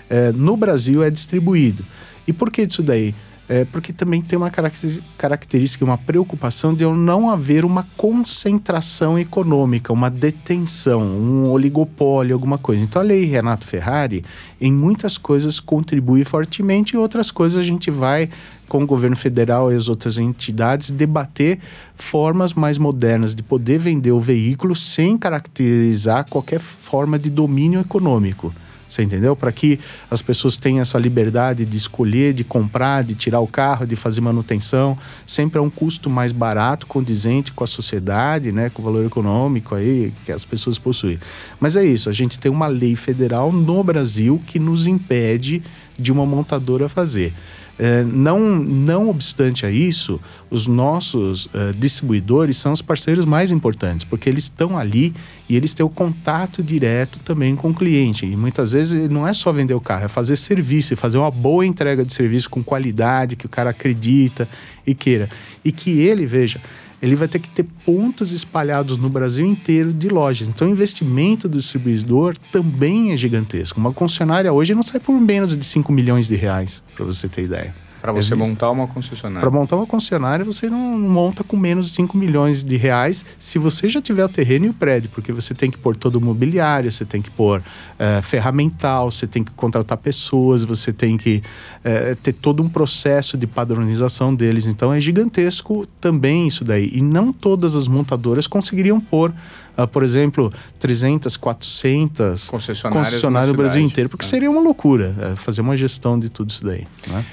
Eh, 0.08 0.32
no 0.32 0.56
Brasil 0.56 1.02
é 1.02 1.10
distribuído. 1.10 1.84
E 2.26 2.32
por 2.32 2.50
que 2.50 2.62
isso 2.62 2.82
daí? 2.82 3.14
É, 3.48 3.64
porque 3.64 3.92
também 3.92 4.20
tem 4.20 4.36
uma 4.36 4.50
característica, 4.50 5.84
uma 5.84 5.96
preocupação 5.96 6.74
de 6.74 6.84
não 6.84 7.30
haver 7.30 7.64
uma 7.64 7.82
concentração 7.96 9.18
econômica, 9.18 9.92
uma 9.92 10.10
detenção, 10.10 11.00
um 11.02 11.48
oligopólio, 11.48 12.34
alguma 12.34 12.58
coisa. 12.58 12.82
Então 12.82 13.00
a 13.00 13.04
lei 13.04 13.24
Renato 13.24 13.66
Ferrari, 13.66 14.22
em 14.60 14.70
muitas 14.70 15.16
coisas, 15.16 15.58
contribui 15.58 16.24
fortemente, 16.24 16.94
e 16.94 16.98
outras 16.98 17.30
coisas 17.30 17.58
a 17.58 17.64
gente 17.64 17.90
vai, 17.90 18.28
com 18.68 18.82
o 18.82 18.86
governo 18.86 19.16
federal 19.16 19.72
e 19.72 19.76
as 19.76 19.88
outras 19.88 20.18
entidades, 20.18 20.90
debater 20.90 21.58
formas 21.94 22.52
mais 22.52 22.76
modernas 22.76 23.34
de 23.34 23.42
poder 23.42 23.78
vender 23.78 24.12
o 24.12 24.20
veículo 24.20 24.76
sem 24.76 25.16
caracterizar 25.16 26.28
qualquer 26.28 26.60
forma 26.60 27.18
de 27.18 27.30
domínio 27.30 27.80
econômico. 27.80 28.52
Você 28.88 29.02
entendeu? 29.02 29.36
Para 29.36 29.52
que 29.52 29.78
as 30.10 30.22
pessoas 30.22 30.56
tenham 30.56 30.80
essa 30.80 30.98
liberdade 30.98 31.64
de 31.66 31.76
escolher, 31.76 32.32
de 32.32 32.44
comprar, 32.44 33.04
de 33.04 33.14
tirar 33.14 33.40
o 33.40 33.46
carro, 33.46 33.86
de 33.86 33.96
fazer 33.96 34.20
manutenção. 34.20 34.96
Sempre 35.26 35.58
é 35.58 35.62
um 35.62 35.70
custo 35.70 36.08
mais 36.08 36.32
barato, 36.32 36.86
condizente 36.86 37.52
com 37.52 37.64
a 37.64 37.66
sociedade, 37.66 38.50
né? 38.50 38.70
com 38.70 38.80
o 38.80 38.84
valor 38.84 39.04
econômico 39.04 39.74
aí 39.74 40.12
que 40.24 40.32
as 40.32 40.44
pessoas 40.44 40.78
possuem. 40.78 41.18
Mas 41.60 41.76
é 41.76 41.84
isso, 41.84 42.08
a 42.08 42.12
gente 42.12 42.38
tem 42.38 42.50
uma 42.50 42.66
lei 42.66 42.96
federal 42.96 43.52
no 43.52 43.84
Brasil 43.84 44.42
que 44.46 44.58
nos 44.58 44.86
impede 44.86 45.62
de 45.98 46.12
uma 46.12 46.24
montadora 46.24 46.88
fazer. 46.88 47.34
É, 47.78 48.02
não, 48.02 48.40
não 48.40 49.08
obstante 49.08 49.64
a 49.64 49.70
isso, 49.70 50.20
os 50.50 50.66
nossos 50.66 51.46
uh, 51.46 51.72
distribuidores 51.76 52.56
são 52.56 52.72
os 52.72 52.82
parceiros 52.82 53.24
mais 53.24 53.52
importantes, 53.52 54.04
porque 54.04 54.28
eles 54.28 54.44
estão 54.44 54.76
ali 54.76 55.14
e 55.48 55.54
eles 55.54 55.72
têm 55.74 55.86
o 55.86 55.88
contato 55.88 56.60
direto 56.60 57.20
também 57.20 57.54
com 57.54 57.70
o 57.70 57.74
cliente. 57.74 58.26
E 58.26 58.36
muitas 58.36 58.72
vezes 58.72 59.08
não 59.08 59.26
é 59.26 59.32
só 59.32 59.52
vender 59.52 59.74
o 59.74 59.80
carro, 59.80 60.06
é 60.06 60.08
fazer 60.08 60.34
serviço, 60.34 60.96
fazer 60.96 61.18
uma 61.18 61.30
boa 61.30 61.64
entrega 61.64 62.04
de 62.04 62.12
serviço 62.12 62.50
com 62.50 62.64
qualidade, 62.64 63.36
que 63.36 63.46
o 63.46 63.48
cara 63.48 63.70
acredita 63.70 64.48
e 64.84 64.92
queira. 64.92 65.28
E 65.64 65.70
que 65.70 66.00
ele, 66.00 66.26
veja, 66.26 66.60
ele 67.00 67.14
vai 67.14 67.28
ter 67.28 67.38
que 67.38 67.48
ter 67.48 67.64
pontos 67.84 68.32
espalhados 68.32 68.96
no 68.96 69.08
Brasil 69.08 69.46
inteiro 69.46 69.92
de 69.92 70.08
lojas. 70.08 70.48
Então, 70.48 70.66
o 70.66 70.70
investimento 70.70 71.48
do 71.48 71.56
distribuidor 71.56 72.36
também 72.52 73.12
é 73.12 73.16
gigantesco. 73.16 73.78
Uma 73.78 73.92
concessionária 73.92 74.52
hoje 74.52 74.74
não 74.74 74.82
sai 74.82 75.00
por 75.00 75.18
menos 75.20 75.56
de 75.56 75.64
5 75.64 75.92
milhões 75.92 76.26
de 76.28 76.34
reais, 76.34 76.82
para 76.94 77.04
você 77.04 77.28
ter 77.28 77.44
ideia. 77.44 77.74
Para 78.12 78.22
você 78.22 78.32
é, 78.32 78.36
montar 78.36 78.70
uma 78.70 78.86
concessionária. 78.86 79.40
Para 79.40 79.50
montar 79.50 79.76
uma 79.76 79.86
concessionária, 79.86 80.44
você 80.44 80.70
não 80.70 80.98
monta 80.98 81.44
com 81.44 81.58
menos 81.58 81.88
de 81.88 81.92
5 81.92 82.16
milhões 82.16 82.64
de 82.64 82.76
reais 82.76 83.24
se 83.38 83.58
você 83.58 83.86
já 83.86 84.00
tiver 84.00 84.24
o 84.24 84.28
terreno 84.28 84.64
e 84.64 84.68
o 84.70 84.74
prédio, 84.74 85.10
porque 85.10 85.30
você 85.30 85.52
tem 85.52 85.70
que 85.70 85.76
pôr 85.76 85.94
todo 85.94 86.16
o 86.16 86.20
mobiliário, 86.20 86.90
você 86.90 87.04
tem 87.04 87.20
que 87.20 87.30
pôr 87.30 87.62
é, 87.98 88.22
ferramental, 88.22 89.10
você 89.10 89.26
tem 89.26 89.44
que 89.44 89.50
contratar 89.52 89.98
pessoas, 89.98 90.64
você 90.64 90.90
tem 90.90 91.18
que 91.18 91.42
é, 91.84 92.14
ter 92.14 92.32
todo 92.32 92.62
um 92.62 92.68
processo 92.68 93.36
de 93.36 93.46
padronização 93.46 94.34
deles. 94.34 94.64
Então 94.64 94.92
é 94.92 95.00
gigantesco 95.00 95.86
também 96.00 96.48
isso 96.48 96.64
daí. 96.64 96.90
E 96.94 97.02
não 97.02 97.30
todas 97.30 97.74
as 97.74 97.86
montadoras 97.86 98.46
conseguiriam 98.46 98.98
pôr 99.00 99.34
Uh, 99.78 99.86
por 99.86 100.02
exemplo, 100.02 100.52
300, 100.80 101.36
400 101.36 102.50
concessionárias, 102.50 103.06
concessionárias 103.06 103.52
no 103.52 103.56
Brasil 103.56 103.80
inteiro, 103.80 104.10
porque 104.10 104.24
é. 104.24 104.28
seria 104.28 104.50
uma 104.50 104.60
loucura 104.60 105.14
uh, 105.16 105.36
fazer 105.36 105.60
uma 105.60 105.76
gestão 105.76 106.18
de 106.18 106.28
tudo 106.28 106.50
isso 106.50 106.64
daí. 106.64 106.84
Né? 107.06 107.24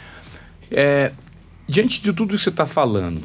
É, 0.71 1.12
diante 1.67 2.01
de 2.01 2.13
tudo 2.13 2.36
que 2.36 2.41
você 2.41 2.49
está 2.49 2.65
falando, 2.65 3.21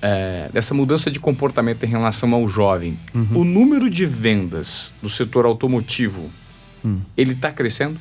é, 0.00 0.50
dessa 0.52 0.74
mudança 0.74 1.10
de 1.10 1.18
comportamento 1.18 1.84
em 1.84 1.88
relação 1.88 2.32
ao 2.34 2.46
jovem, 2.46 2.98
uhum. 3.14 3.28
o 3.34 3.44
número 3.44 3.88
de 3.90 4.06
vendas 4.06 4.92
do 5.02 5.08
setor 5.08 5.46
automotivo, 5.46 6.30
uhum. 6.84 7.00
ele 7.16 7.32
está 7.32 7.50
crescendo? 7.50 7.98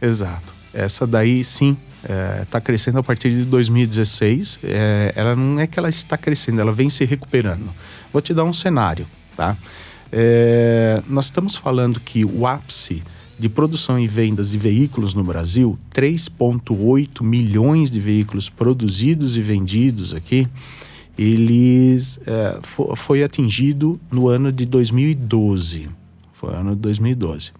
Exato. 0.00 0.54
Essa 0.74 1.06
daí, 1.06 1.44
sim, 1.44 1.76
está 2.42 2.58
é, 2.58 2.60
crescendo 2.60 2.98
a 2.98 3.02
partir 3.02 3.30
de 3.30 3.44
2016. 3.44 4.60
É, 4.62 5.12
ela 5.14 5.36
não 5.36 5.60
é 5.60 5.66
que 5.66 5.78
ela 5.78 5.88
está 5.88 6.16
crescendo, 6.16 6.60
ela 6.60 6.72
vem 6.72 6.90
se 6.90 7.04
recuperando. 7.04 7.72
Vou 8.12 8.20
te 8.20 8.34
dar 8.34 8.44
um 8.44 8.52
cenário, 8.52 9.06
tá? 9.36 9.56
É, 10.10 11.02
nós 11.08 11.26
estamos 11.26 11.56
falando 11.56 12.00
que 12.00 12.24
o 12.24 12.46
ápice 12.46 13.02
de 13.42 13.48
produção 13.48 13.98
e 13.98 14.06
vendas 14.06 14.52
de 14.52 14.56
veículos 14.56 15.14
no 15.14 15.24
Brasil, 15.24 15.76
3,8 15.92 17.24
milhões 17.24 17.90
de 17.90 17.98
veículos 17.98 18.48
produzidos 18.48 19.36
e 19.36 19.42
vendidos 19.42 20.14
aqui, 20.14 20.46
eles 21.18 22.20
é, 22.24 22.60
foi 22.62 23.24
atingido 23.24 24.00
no 24.12 24.28
ano 24.28 24.52
de 24.52 24.64
2012. 24.64 25.88
Foi 26.32 26.54
ano 26.54 26.76
de 26.76 26.82
2012. 26.82 27.50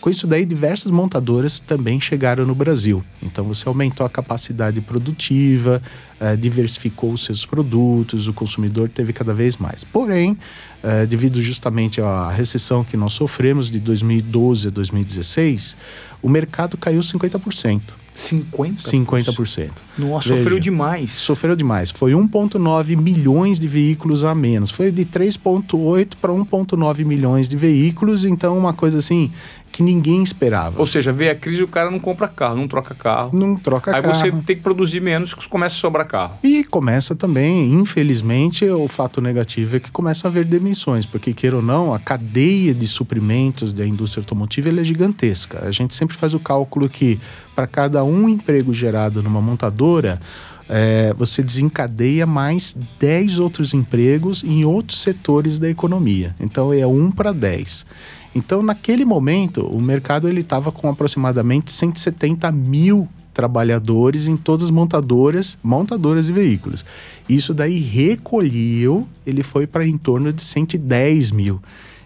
Com 0.00 0.08
isso 0.08 0.26
daí, 0.26 0.46
diversas 0.46 0.90
montadoras 0.90 1.60
também 1.60 2.00
chegaram 2.00 2.46
no 2.46 2.54
Brasil. 2.54 3.04
Então 3.22 3.44
você 3.44 3.68
aumentou 3.68 4.06
a 4.06 4.08
capacidade 4.08 4.80
produtiva, 4.80 5.82
uh, 6.18 6.36
diversificou 6.38 7.12
os 7.12 7.24
seus 7.24 7.44
produtos, 7.44 8.26
o 8.26 8.32
consumidor 8.32 8.88
teve 8.88 9.12
cada 9.12 9.34
vez 9.34 9.58
mais. 9.58 9.84
Porém, 9.84 10.32
uh, 10.32 11.06
devido 11.06 11.42
justamente 11.42 12.00
à 12.00 12.30
recessão 12.30 12.82
que 12.82 12.96
nós 12.96 13.12
sofremos 13.12 13.70
de 13.70 13.78
2012 13.78 14.68
a 14.68 14.70
2016, 14.70 15.76
o 16.22 16.30
mercado 16.30 16.78
caiu 16.78 17.00
50%. 17.00 17.99
50%? 18.20 18.76
50%. 18.76 19.70
Nossa, 19.98 20.28
Veja, 20.28 20.42
sofreu 20.42 20.60
demais. 20.60 21.10
Sofreu 21.10 21.56
demais. 21.56 21.90
Foi 21.90 22.12
1,9 22.12 22.96
milhões 22.96 23.58
de 23.58 23.66
veículos 23.66 24.24
a 24.24 24.34
menos. 24.34 24.70
Foi 24.70 24.90
de 24.92 25.04
3,8 25.04 26.12
para 26.20 26.32
1,9 26.32 27.04
milhões 27.04 27.48
de 27.48 27.56
veículos. 27.56 28.24
Então, 28.24 28.56
uma 28.58 28.72
coisa 28.72 28.98
assim 28.98 29.30
que 29.72 29.82
ninguém 29.82 30.22
esperava. 30.22 30.78
Ou 30.78 30.86
seja, 30.86 31.12
vê 31.12 31.30
a 31.30 31.34
crise 31.34 31.60
e 31.60 31.64
o 31.64 31.68
cara 31.68 31.90
não 31.90 32.00
compra 32.00 32.28
carro, 32.28 32.56
não 32.56 32.66
troca 32.66 32.94
carro. 32.94 33.30
Não 33.32 33.56
troca 33.56 33.94
Aí 33.94 34.02
carro. 34.02 34.14
Aí 34.14 34.30
você 34.32 34.32
tem 34.44 34.56
que 34.56 34.62
produzir 34.62 35.00
menos, 35.00 35.32
começa 35.32 35.76
a 35.76 35.78
sobrar 35.78 36.06
carro. 36.06 36.38
E 36.42 36.64
começa 36.64 37.14
também, 37.14 37.72
infelizmente, 37.72 38.64
o 38.68 38.88
fato 38.88 39.20
negativo 39.20 39.76
é 39.76 39.80
que 39.80 39.90
começa 39.90 40.26
a 40.26 40.28
haver 40.28 40.44
demissões, 40.44 41.06
porque 41.06 41.32
queira 41.32 41.56
ou 41.56 41.62
não, 41.62 41.94
a 41.94 41.98
cadeia 41.98 42.74
de 42.74 42.86
suprimentos 42.86 43.72
da 43.72 43.86
indústria 43.86 44.20
automotiva 44.22 44.68
é 44.68 44.84
gigantesca. 44.84 45.64
A 45.64 45.70
gente 45.70 45.94
sempre 45.94 46.16
faz 46.16 46.34
o 46.34 46.40
cálculo 46.40 46.88
que 46.88 47.20
para 47.60 47.66
cada 47.66 48.02
um 48.02 48.26
emprego 48.26 48.72
gerado 48.72 49.22
numa 49.22 49.42
montadora, 49.42 50.18
é, 50.66 51.12
você 51.12 51.42
desencadeia 51.42 52.26
mais 52.26 52.74
10 52.98 53.38
outros 53.38 53.74
empregos 53.74 54.42
em 54.42 54.64
outros 54.64 55.02
setores 55.02 55.58
da 55.58 55.68
economia. 55.68 56.34
Então 56.40 56.72
é 56.72 56.86
1 56.86 57.10
para 57.10 57.32
10. 57.32 57.84
Então, 58.34 58.62
naquele 58.62 59.04
momento, 59.04 59.66
o 59.66 59.78
mercado 59.78 60.30
estava 60.30 60.72
com 60.72 60.88
aproximadamente 60.88 61.70
170 61.70 62.50
mil 62.50 63.06
trabalhadores 63.34 64.26
em 64.26 64.38
todas 64.38 64.66
as 64.66 64.70
montadoras, 64.70 65.58
montadoras 65.62 66.26
de 66.26 66.32
veículos. 66.32 66.82
Isso 67.28 67.52
daí 67.52 67.78
recolheu, 67.78 69.06
ele 69.26 69.42
foi 69.42 69.66
para 69.66 69.86
em 69.86 69.98
torno 69.98 70.32
de 70.32 70.42
110 70.42 71.30
mil. 71.30 71.60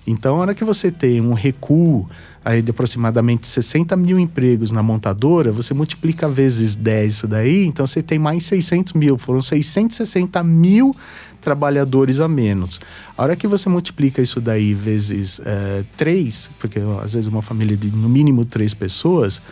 Então, 0.05 0.37
na 0.37 0.43
hora 0.43 0.55
que 0.55 0.65
você 0.65 0.91
tem 0.91 1.21
um 1.21 1.33
recuo 1.33 2.09
aí 2.45 2.61
de 2.61 2.71
aproximadamente 2.71 3.47
60 3.47 3.97
mil 3.97 4.19
empregos 4.19 4.71
na 4.71 4.83
montadora, 4.83 5.51
você 5.51 5.73
multiplica 5.73 6.29
vezes 6.29 6.75
10 6.75 7.15
isso 7.15 7.29
daí, 7.29 7.65
então 7.65 7.87
você 7.87 8.03
tem 8.03 8.19
mais 8.19 8.45
600 8.45 8.93
mil. 8.93 9.17
Foram 9.17 9.41
660 9.41 10.43
mil 10.43 10.95
trabalhadores 11.41 12.21
a 12.21 12.29
menos. 12.29 12.81
A 13.17 13.23
hora 13.23 13.37
que 13.37 13.47
você 13.47 13.69
multiplica 13.69 14.21
isso 14.21 14.41
daí 14.41 14.75
vezes 14.75 15.39
uh, 15.39 15.85
três, 15.97 16.51
porque 16.59 16.81
às 17.03 17.15
vezes 17.15 17.29
uma 17.29 17.43
família 17.43 17.77
de 17.77 17.91
no 17.91 18.09
mínimo 18.09 18.45
três 18.45 18.75
pessoas, 18.75 19.43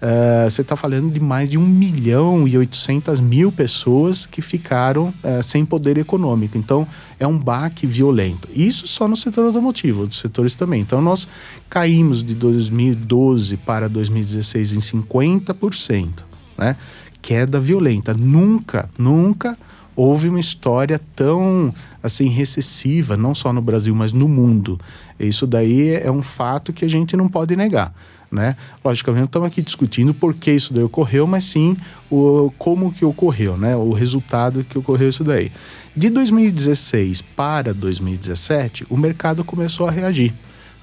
uh, 0.00 0.50
você 0.50 0.62
está 0.62 0.76
falando 0.76 1.10
de 1.10 1.20
mais 1.20 1.48
de 1.48 1.58
1 1.58 1.60
milhão 1.60 2.48
e 2.48 2.56
800 2.56 3.20
mil 3.20 3.52
pessoas 3.52 4.26
que 4.26 4.42
ficaram 4.42 5.14
uh, 5.22 5.42
sem 5.42 5.64
poder 5.64 5.98
econômico. 5.98 6.56
Então, 6.56 6.86
é 7.18 7.26
um 7.26 7.38
baque 7.38 7.86
violento. 7.86 8.48
Isso 8.54 8.86
só 8.86 9.06
no 9.06 9.16
setor 9.16 9.46
automotivo, 9.46 10.02
outros 10.02 10.20
setores 10.20 10.54
também. 10.54 10.80
Então, 10.80 11.00
nós 11.00 11.28
caímos 11.68 12.22
de 12.24 12.34
2012 12.34 13.56
para 13.58 13.88
2016 13.88 14.72
em 14.72 14.78
50%, 14.78 16.24
né? 16.56 16.76
Queda 17.22 17.60
violenta. 17.60 18.14
Nunca, 18.14 18.88
nunca 18.98 19.56
houve 19.94 20.30
uma 20.30 20.40
história 20.40 20.98
tão 21.14 21.74
assim 22.02 22.28
recessiva, 22.28 23.16
não 23.16 23.34
só 23.34 23.52
no 23.52 23.60
Brasil, 23.60 23.94
mas 23.94 24.12
no 24.12 24.26
mundo. 24.26 24.80
Isso 25.18 25.46
daí 25.46 25.90
é 25.90 26.10
um 26.10 26.22
fato 26.22 26.72
que 26.72 26.84
a 26.84 26.88
gente 26.88 27.14
não 27.16 27.28
pode 27.28 27.54
negar. 27.54 27.92
Né? 28.30 28.54
Logicamente, 28.84 29.26
estamos 29.26 29.48
aqui 29.48 29.60
discutindo 29.60 30.14
por 30.14 30.34
que 30.34 30.52
isso 30.52 30.72
daí 30.72 30.84
ocorreu, 30.84 31.26
mas 31.26 31.44
sim 31.44 31.76
o, 32.08 32.52
como 32.56 32.92
que 32.92 33.04
ocorreu, 33.04 33.56
né? 33.56 33.74
o 33.74 33.92
resultado 33.92 34.62
que 34.62 34.78
ocorreu 34.78 35.08
isso 35.08 35.24
daí. 35.24 35.50
De 35.96 36.08
2016 36.08 37.22
para 37.22 37.74
2017, 37.74 38.86
o 38.88 38.96
mercado 38.96 39.44
começou 39.44 39.88
a 39.88 39.90
reagir. 39.90 40.32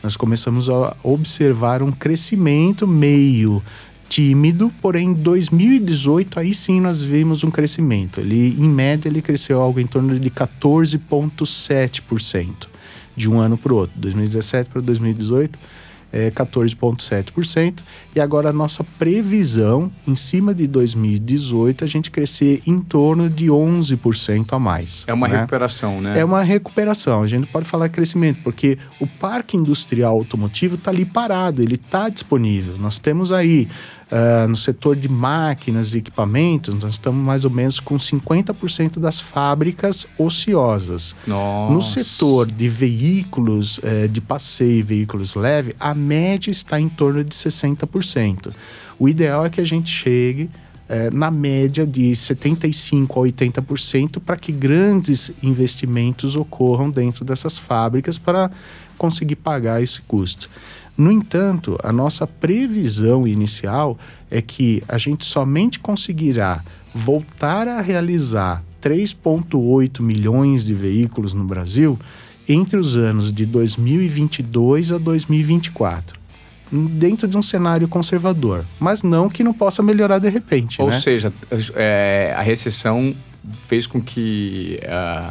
Nós 0.04 0.18
começamos 0.18 0.70
a 0.70 0.96
observar 1.02 1.82
um 1.82 1.92
crescimento 1.92 2.86
meio 2.86 3.64
tímido, 4.10 4.70
porém 4.82 5.10
em 5.10 5.14
2018 5.14 6.40
aí 6.40 6.52
sim 6.54 6.82
nós 6.82 7.04
vimos 7.04 7.44
um 7.44 7.52
crescimento. 7.52 8.20
Ele 8.20 8.56
em 8.60 8.70
média 8.70 9.08
ele 9.10 9.22
cresceu 9.22 9.62
algo 9.62 9.80
em 9.80 9.88
torno 9.88 10.20
de 10.20 10.30
14.7% 10.30 12.68
de 13.16 13.30
um 13.30 13.40
ano 13.40 13.58
para 13.58 13.74
o 13.74 13.78
outro, 13.78 13.98
2017 14.00 14.70
para 14.70 14.82
2018 14.82 15.58
é, 16.12 16.32
14,7%. 16.32 17.80
E 18.15 18.20
agora 18.20 18.50
a 18.50 18.54
nossa 18.54 18.84
previsão, 18.84 19.91
em 20.08 20.15
cima 20.15 20.54
de 20.54 20.67
2018, 20.67 21.84
a 21.84 21.88
gente 21.88 22.10
crescer 22.10 22.62
em 22.65 22.80
torno 22.80 23.30
de 23.30 23.48
11% 23.48 24.54
a 24.54 24.60
mais. 24.60 25.06
É 25.08 25.13
uma 25.13 25.28
né? 25.28 25.38
recuperação, 25.38 26.02
né? 26.02 26.20
É 26.20 26.26
uma 26.26 26.43
recuperação. 26.43 27.24
A 27.24 27.28
gente 27.28 27.48
pode 27.48 27.65
falar 27.65 27.89
crescimento, 27.89 28.39
porque 28.43 28.78
o 29.00 29.08
parque 29.08 29.58
industrial 29.58 30.15
automotivo 30.15 30.76
está 30.76 30.91
ali 30.91 31.06
parado, 31.06 31.62
ele 31.62 31.76
está 31.76 32.10
disponível. 32.10 32.76
Nós 32.78 32.98
temos 33.00 33.32
aí 33.32 33.67
Uh, 34.10 34.48
no 34.48 34.56
setor 34.56 34.96
de 34.96 35.10
máquinas 35.10 35.93
e 35.93 35.98
equipamentos, 35.98 36.74
nós 36.76 36.93
estamos 36.93 37.22
mais 37.22 37.43
ou 37.43 37.52
menos 37.52 37.82
com 37.82 37.98
50% 37.98 39.00
das 39.00 39.20
fábricas 39.20 40.08
ociosas. 40.17 41.13
Nossa. 41.28 41.74
No 41.74 41.82
setor 41.82 42.50
de 42.50 42.70
veículos 42.70 43.80
uh, 43.80 44.08
de 44.08 44.22
passeio 44.22 44.80
e 44.80 44.82
veículos 44.82 45.36
leves, 45.36 45.76
a 45.78 45.93
média 45.93 46.50
está 46.50 46.80
em 46.80 46.88
torno 46.88 47.22
de 47.22 47.36
60%. 47.36 48.54
O 48.98 49.10
ideal 49.10 49.46
é 49.46 49.50
que 49.50 49.60
a 49.60 49.65
gente 49.65 49.89
chegue 49.89 50.43
uh, 50.43 51.13
na 51.13 51.30
média 51.30 51.86
de 51.86 52.10
75% 52.12 53.12
a 53.12 53.62
80% 53.62 54.22
para 54.22 54.38
que 54.38 54.54
grandes 54.54 55.32
investimentos 55.43 56.38
ocorram 56.38 56.89
dentro 56.89 57.26
dessas 57.26 57.58
fábricas 57.58 58.17
para 58.17 58.50
conseguir 58.98 59.36
pagar 59.36 59.84
esse 59.84 60.00
custo. 60.02 60.50
No 60.98 61.12
entanto, 61.12 61.78
a 61.84 61.92
nossa 61.92 62.26
previsão 62.26 63.28
inicial 63.28 63.98
é 64.32 64.42
que 64.42 64.82
a 64.88 64.98
gente 64.98 65.26
somente 65.26 65.80
conseguirá 65.80 66.64
voltar 66.94 67.68
a 67.68 67.82
realizar 67.82 68.64
3,8 68.82 70.02
milhões 70.02 70.66
de 70.66 70.74
veículos 70.74 71.34
no 71.34 71.44
Brasil 71.44 72.00
entre 72.50 72.78
os 72.78 72.98
anos 72.98 73.32
de 73.32 73.46
2022 73.46 74.92
a 74.92 74.98
2024 74.98 76.18
dentro 76.72 77.28
de 77.28 77.38
um 77.38 77.42
cenário 77.42 77.88
conservador, 77.88 78.66
mas 78.80 79.04
não 79.04 79.30
que 79.30 79.44
não 79.44 79.54
possa 79.54 79.82
melhorar 79.82 80.20
de 80.20 80.30
repente. 80.30 80.82
Ou 80.82 80.90
né? 80.90 81.00
seja, 81.00 81.32
é, 81.76 82.34
a 82.36 82.42
recessão 82.42 83.16
fez 83.54 83.88
com 83.88 84.02
que 84.02 84.80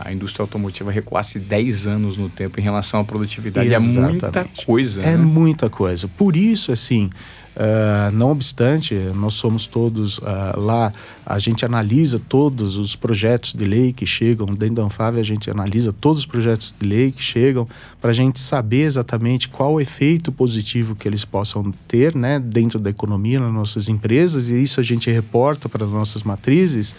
a 0.04 0.12
indústria 0.12 0.42
automotiva 0.42 0.90
recuasse 0.90 1.38
10 1.38 1.86
anos 1.86 2.16
no 2.16 2.28
tempo 2.28 2.58
em 2.58 2.62
relação 2.62 3.00
à 3.00 3.04
produtividade. 3.04 3.68
Exatamente. 3.68 3.98
É 3.98 4.02
muita 4.02 4.44
coisa. 4.64 5.02
É 5.02 5.16
né? 5.16 5.16
muita 5.16 5.70
coisa. 5.70 6.08
Por 6.08 6.36
isso, 6.36 6.72
assim, 6.72 7.10
Uh, 7.56 8.14
não 8.14 8.32
obstante, 8.32 8.94
nós 9.14 9.32
somos 9.32 9.66
todos 9.66 10.18
uh, 10.18 10.22
lá, 10.56 10.92
a 11.24 11.38
gente 11.38 11.64
analisa 11.64 12.18
todos 12.18 12.76
os 12.76 12.94
projetos 12.94 13.54
de 13.54 13.64
lei 13.64 13.94
que 13.94 14.04
chegam, 14.04 14.44
dentro 14.44 14.74
da 14.74 14.82
Anfávia 14.82 15.22
a 15.22 15.24
gente 15.24 15.50
analisa 15.50 15.90
todos 15.90 16.18
os 16.18 16.26
projetos 16.26 16.74
de 16.78 16.86
lei 16.86 17.10
que 17.10 17.22
chegam 17.22 17.66
para 17.98 18.10
a 18.10 18.14
gente 18.14 18.38
saber 18.38 18.82
exatamente 18.82 19.48
qual 19.48 19.72
o 19.72 19.80
efeito 19.80 20.30
positivo 20.30 20.94
que 20.94 21.08
eles 21.08 21.24
possam 21.24 21.72
ter 21.88 22.14
né, 22.14 22.38
dentro 22.38 22.78
da 22.78 22.90
economia, 22.90 23.40
nas 23.40 23.54
nossas 23.54 23.88
empresas, 23.88 24.50
e 24.50 24.62
isso 24.62 24.78
a 24.78 24.82
gente 24.82 25.10
reporta 25.10 25.66
para 25.66 25.86
as 25.86 25.90
nossas 25.90 26.22
matrizes. 26.22 26.94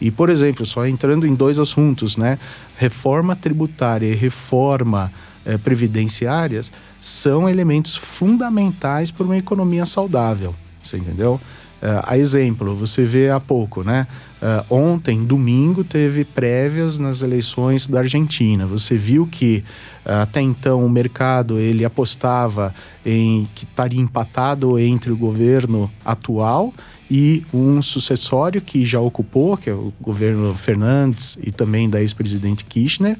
E, 0.00 0.10
por 0.10 0.30
exemplo, 0.30 0.64
só 0.64 0.86
entrando 0.86 1.26
em 1.26 1.34
dois 1.34 1.58
assuntos, 1.58 2.16
né? 2.16 2.38
Reforma 2.76 3.34
tributária 3.34 4.06
e 4.06 4.14
reforma 4.14 5.12
eh, 5.44 5.58
previdenciárias 5.58 6.70
são 7.00 7.48
elementos 7.48 7.96
fundamentais 7.96 9.10
para 9.10 9.24
uma 9.24 9.36
economia 9.36 9.86
saudável. 9.86 10.54
Você 10.82 10.96
entendeu? 10.96 11.40
Uh, 11.80 12.02
a 12.02 12.18
exemplo, 12.18 12.74
você 12.74 13.04
vê 13.04 13.30
há 13.30 13.38
pouco, 13.38 13.84
né? 13.84 14.06
Uh, 14.40 14.72
ontem, 14.72 15.24
domingo, 15.24 15.82
teve 15.82 16.24
prévias 16.24 16.96
nas 16.96 17.22
eleições 17.22 17.88
da 17.88 17.98
Argentina. 17.98 18.66
Você 18.66 18.96
viu 18.96 19.26
que 19.26 19.64
uh, 20.06 20.22
até 20.22 20.40
então 20.40 20.86
o 20.86 20.88
mercado 20.88 21.58
ele 21.58 21.84
apostava 21.84 22.72
em 23.04 23.48
que 23.52 23.64
estaria 23.64 24.00
empatado 24.00 24.78
entre 24.78 25.10
o 25.10 25.16
governo 25.16 25.90
atual 26.04 26.72
e 27.10 27.44
um 27.52 27.82
sucessório 27.82 28.60
que 28.60 28.86
já 28.86 29.00
ocupou, 29.00 29.56
que 29.56 29.70
é 29.70 29.74
o 29.74 29.92
governo 30.00 30.54
Fernandes 30.54 31.36
e 31.42 31.50
também 31.50 31.90
da 31.90 32.00
ex-presidente 32.00 32.64
Kirchner. 32.64 33.18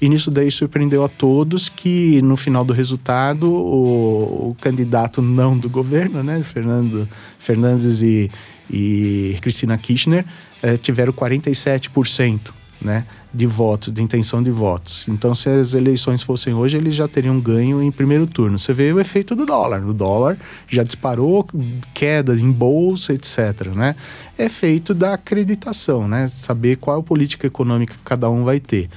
E 0.00 0.08
nisso 0.08 0.30
daí 0.30 0.50
surpreendeu 0.50 1.04
a 1.04 1.08
todos 1.08 1.68
que 1.68 2.22
no 2.22 2.36
final 2.36 2.64
do 2.64 2.72
resultado 2.72 3.50
o, 3.50 4.50
o 4.50 4.56
candidato 4.60 5.20
não 5.20 5.58
do 5.58 5.68
governo, 5.68 6.22
né, 6.22 6.42
Fernando 6.42 7.08
Fernandes 7.38 8.02
e, 8.02 8.30
e 8.70 9.36
Cristina 9.42 9.76
Kirchner, 9.76 10.24
eh, 10.62 10.76
tiveram 10.76 11.12
47% 11.12 12.52
né, 12.80 13.04
de 13.32 13.46
votos, 13.46 13.92
de 13.92 14.02
intenção 14.02 14.42
de 14.42 14.50
votos. 14.50 15.06
Então, 15.08 15.34
se 15.34 15.48
as 15.48 15.74
eleições 15.74 16.22
fossem 16.22 16.54
hoje, 16.54 16.76
eles 16.76 16.94
já 16.94 17.06
teriam 17.06 17.38
ganho 17.38 17.82
em 17.82 17.90
primeiro 17.90 18.26
turno. 18.26 18.58
Você 18.58 18.72
vê 18.72 18.92
o 18.92 18.98
efeito 18.98 19.36
do 19.36 19.44
dólar. 19.44 19.84
O 19.86 19.92
dólar 19.92 20.38
já 20.68 20.82
disparou, 20.82 21.46
queda 21.92 22.34
em 22.34 22.50
bolsa, 22.50 23.12
etc. 23.12 23.68
Né? 23.74 23.94
É 24.38 24.48
feito 24.48 24.94
da 24.94 25.14
acreditação, 25.14 26.08
né? 26.08 26.26
Saber 26.26 26.76
qual 26.76 27.02
política 27.02 27.46
econômica 27.46 27.94
cada 28.04 28.30
um 28.30 28.44
vai 28.44 28.58
ter. 28.58 28.88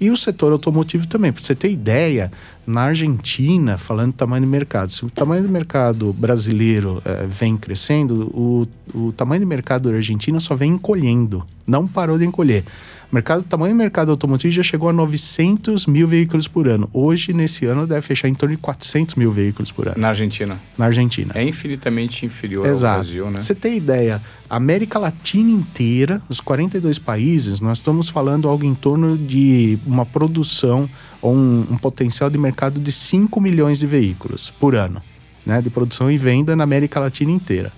E 0.00 0.10
o 0.10 0.16
setor 0.16 0.52
automotivo 0.52 1.06
também. 1.06 1.32
Para 1.32 1.42
você 1.42 1.54
ter 1.54 1.70
ideia, 1.70 2.30
na 2.66 2.82
Argentina, 2.82 3.76
falando 3.76 4.12
do 4.12 4.16
tamanho 4.16 4.44
do 4.44 4.48
mercado, 4.48 4.92
se 4.92 5.04
o 5.04 5.10
tamanho 5.10 5.42
do 5.42 5.48
mercado 5.48 6.12
brasileiro 6.12 7.02
é, 7.04 7.26
vem 7.26 7.56
crescendo, 7.56 8.28
o, 8.34 8.66
o 8.94 9.12
tamanho 9.12 9.40
do 9.40 9.46
mercado 9.46 9.88
argentino 9.88 10.40
só 10.40 10.54
vem 10.54 10.72
encolhendo. 10.72 11.44
Não 11.66 11.86
parou 11.86 12.18
de 12.18 12.24
encolher. 12.24 12.64
O 13.10 13.14
mercado, 13.14 13.42
tamanho 13.42 13.74
do 13.74 13.78
mercado 13.78 14.10
automotivo 14.10 14.52
já 14.52 14.62
chegou 14.62 14.88
a 14.88 14.92
900 14.92 15.86
mil 15.86 16.08
veículos 16.08 16.48
por 16.48 16.66
ano. 16.66 16.88
Hoje, 16.94 17.34
nesse 17.34 17.66
ano, 17.66 17.86
deve 17.86 18.00
fechar 18.00 18.26
em 18.26 18.34
torno 18.34 18.56
de 18.56 18.62
400 18.62 19.16
mil 19.16 19.30
veículos 19.30 19.70
por 19.70 19.86
ano. 19.86 19.96
Na 19.98 20.08
Argentina? 20.08 20.58
Na 20.78 20.86
Argentina. 20.86 21.32
É 21.34 21.44
infinitamente 21.44 22.24
inferior 22.24 22.66
Exato. 22.66 22.94
ao 22.94 23.00
Brasil, 23.00 23.30
né? 23.30 23.40
Você 23.40 23.54
tem 23.54 23.76
ideia, 23.76 24.22
a 24.48 24.56
América 24.56 24.98
Latina 24.98 25.50
inteira, 25.50 26.22
os 26.28 26.40
42 26.40 26.98
países, 26.98 27.60
nós 27.60 27.78
estamos 27.78 28.08
falando 28.08 28.48
algo 28.48 28.64
em 28.64 28.74
torno 28.74 29.18
de 29.18 29.78
uma 29.84 30.06
produção 30.06 30.88
um, 31.22 31.66
um 31.70 31.78
potencial 31.78 32.28
de 32.28 32.38
mercado 32.38 32.80
de 32.80 32.90
5 32.90 33.40
milhões 33.40 33.78
de 33.78 33.86
veículos 33.86 34.50
por 34.50 34.74
ano, 34.74 35.02
né? 35.46 35.60
De 35.60 35.70
produção 35.70 36.10
e 36.10 36.18
venda 36.18 36.56
na 36.56 36.64
América 36.64 36.98
Latina 37.00 37.30
inteira. 37.30 37.72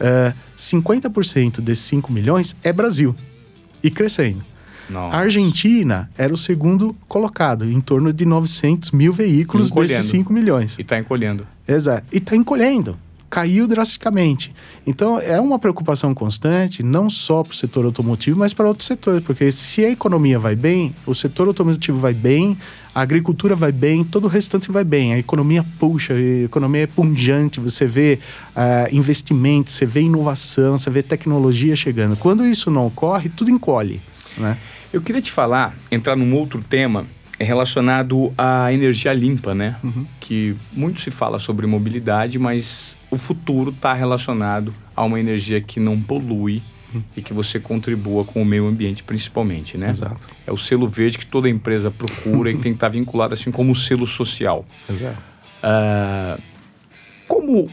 Uh, 0.00 0.34
50% 0.56 1.60
desses 1.60 1.84
5 1.84 2.12
milhões 2.12 2.56
é 2.62 2.72
Brasil 2.72 3.14
e 3.82 3.90
crescendo. 3.90 4.44
Nossa. 4.88 5.16
A 5.16 5.20
Argentina 5.20 6.10
era 6.16 6.32
o 6.32 6.36
segundo 6.36 6.94
colocado, 7.08 7.64
em 7.64 7.80
torno 7.80 8.12
de 8.12 8.24
900 8.26 8.90
mil 8.90 9.12
veículos 9.12 9.70
desses 9.70 10.06
5 10.06 10.32
milhões. 10.32 10.76
E 10.78 10.82
está 10.82 10.98
encolhendo. 10.98 11.46
Exato. 11.66 12.04
E 12.12 12.18
está 12.18 12.36
encolhendo. 12.36 12.98
Caiu 13.30 13.66
drasticamente. 13.66 14.52
Então, 14.86 15.18
é 15.18 15.40
uma 15.40 15.58
preocupação 15.58 16.12
constante, 16.12 16.82
não 16.82 17.08
só 17.08 17.42
para 17.42 17.52
o 17.52 17.56
setor 17.56 17.86
automotivo, 17.86 18.38
mas 18.38 18.52
para 18.52 18.68
outros 18.68 18.86
setores. 18.86 19.24
Porque 19.24 19.50
se 19.50 19.82
a 19.84 19.90
economia 19.90 20.38
vai 20.38 20.54
bem, 20.54 20.94
o 21.06 21.14
setor 21.14 21.48
automotivo 21.48 21.96
vai 21.96 22.12
bem, 22.12 22.58
a 22.94 23.00
agricultura 23.00 23.56
vai 23.56 23.72
bem, 23.72 24.04
todo 24.04 24.24
o 24.24 24.28
restante 24.28 24.70
vai 24.70 24.84
bem. 24.84 25.14
A 25.14 25.18
economia 25.18 25.64
puxa, 25.78 26.14
a 26.14 26.44
economia 26.44 26.82
é 26.82 26.86
punjante, 26.86 27.60
você 27.60 27.86
vê 27.86 28.18
uh, 28.50 28.94
investimentos, 28.94 29.74
você 29.74 29.86
vê 29.86 30.02
inovação, 30.02 30.76
você 30.76 30.90
vê 30.90 31.02
tecnologia 31.02 31.74
chegando. 31.74 32.16
Quando 32.16 32.46
isso 32.46 32.70
não 32.70 32.86
ocorre, 32.86 33.28
tudo 33.28 33.50
encolhe. 33.50 34.00
Né? 34.36 34.56
Eu 34.92 35.00
queria 35.00 35.22
te 35.22 35.30
falar, 35.30 35.74
entrar 35.90 36.16
num 36.16 36.34
outro 36.34 36.62
tema 36.62 37.06
relacionado 37.38 38.32
à 38.36 38.72
energia 38.72 39.12
limpa, 39.12 39.54
né? 39.54 39.76
Uhum. 39.82 40.06
Que 40.20 40.54
muito 40.72 41.00
se 41.00 41.10
fala 41.10 41.38
sobre 41.38 41.66
mobilidade, 41.66 42.38
mas 42.38 42.96
o 43.10 43.16
futuro 43.16 43.70
está 43.70 43.92
relacionado 43.92 44.72
a 44.94 45.02
uma 45.02 45.18
energia 45.18 45.60
que 45.60 45.80
não 45.80 46.00
polui. 46.00 46.62
E 47.16 47.22
que 47.22 47.32
você 47.32 47.58
contribua 47.60 48.24
com 48.24 48.42
o 48.42 48.44
meio 48.44 48.66
ambiente, 48.66 49.02
principalmente, 49.02 49.76
né? 49.78 49.90
Exato. 49.90 50.28
É 50.46 50.52
o 50.52 50.56
selo 50.56 50.88
verde 50.88 51.18
que 51.18 51.26
toda 51.26 51.48
empresa 51.48 51.90
procura 51.90 52.50
e 52.50 52.54
tem 52.54 52.72
que 52.72 52.76
estar 52.76 52.88
vinculado 52.88 53.34
assim 53.34 53.50
como 53.50 53.72
o 53.72 53.74
selo 53.74 54.06
social. 54.06 54.64
Exato. 54.88 55.18
Uh, 55.62 56.42
como 57.28 57.70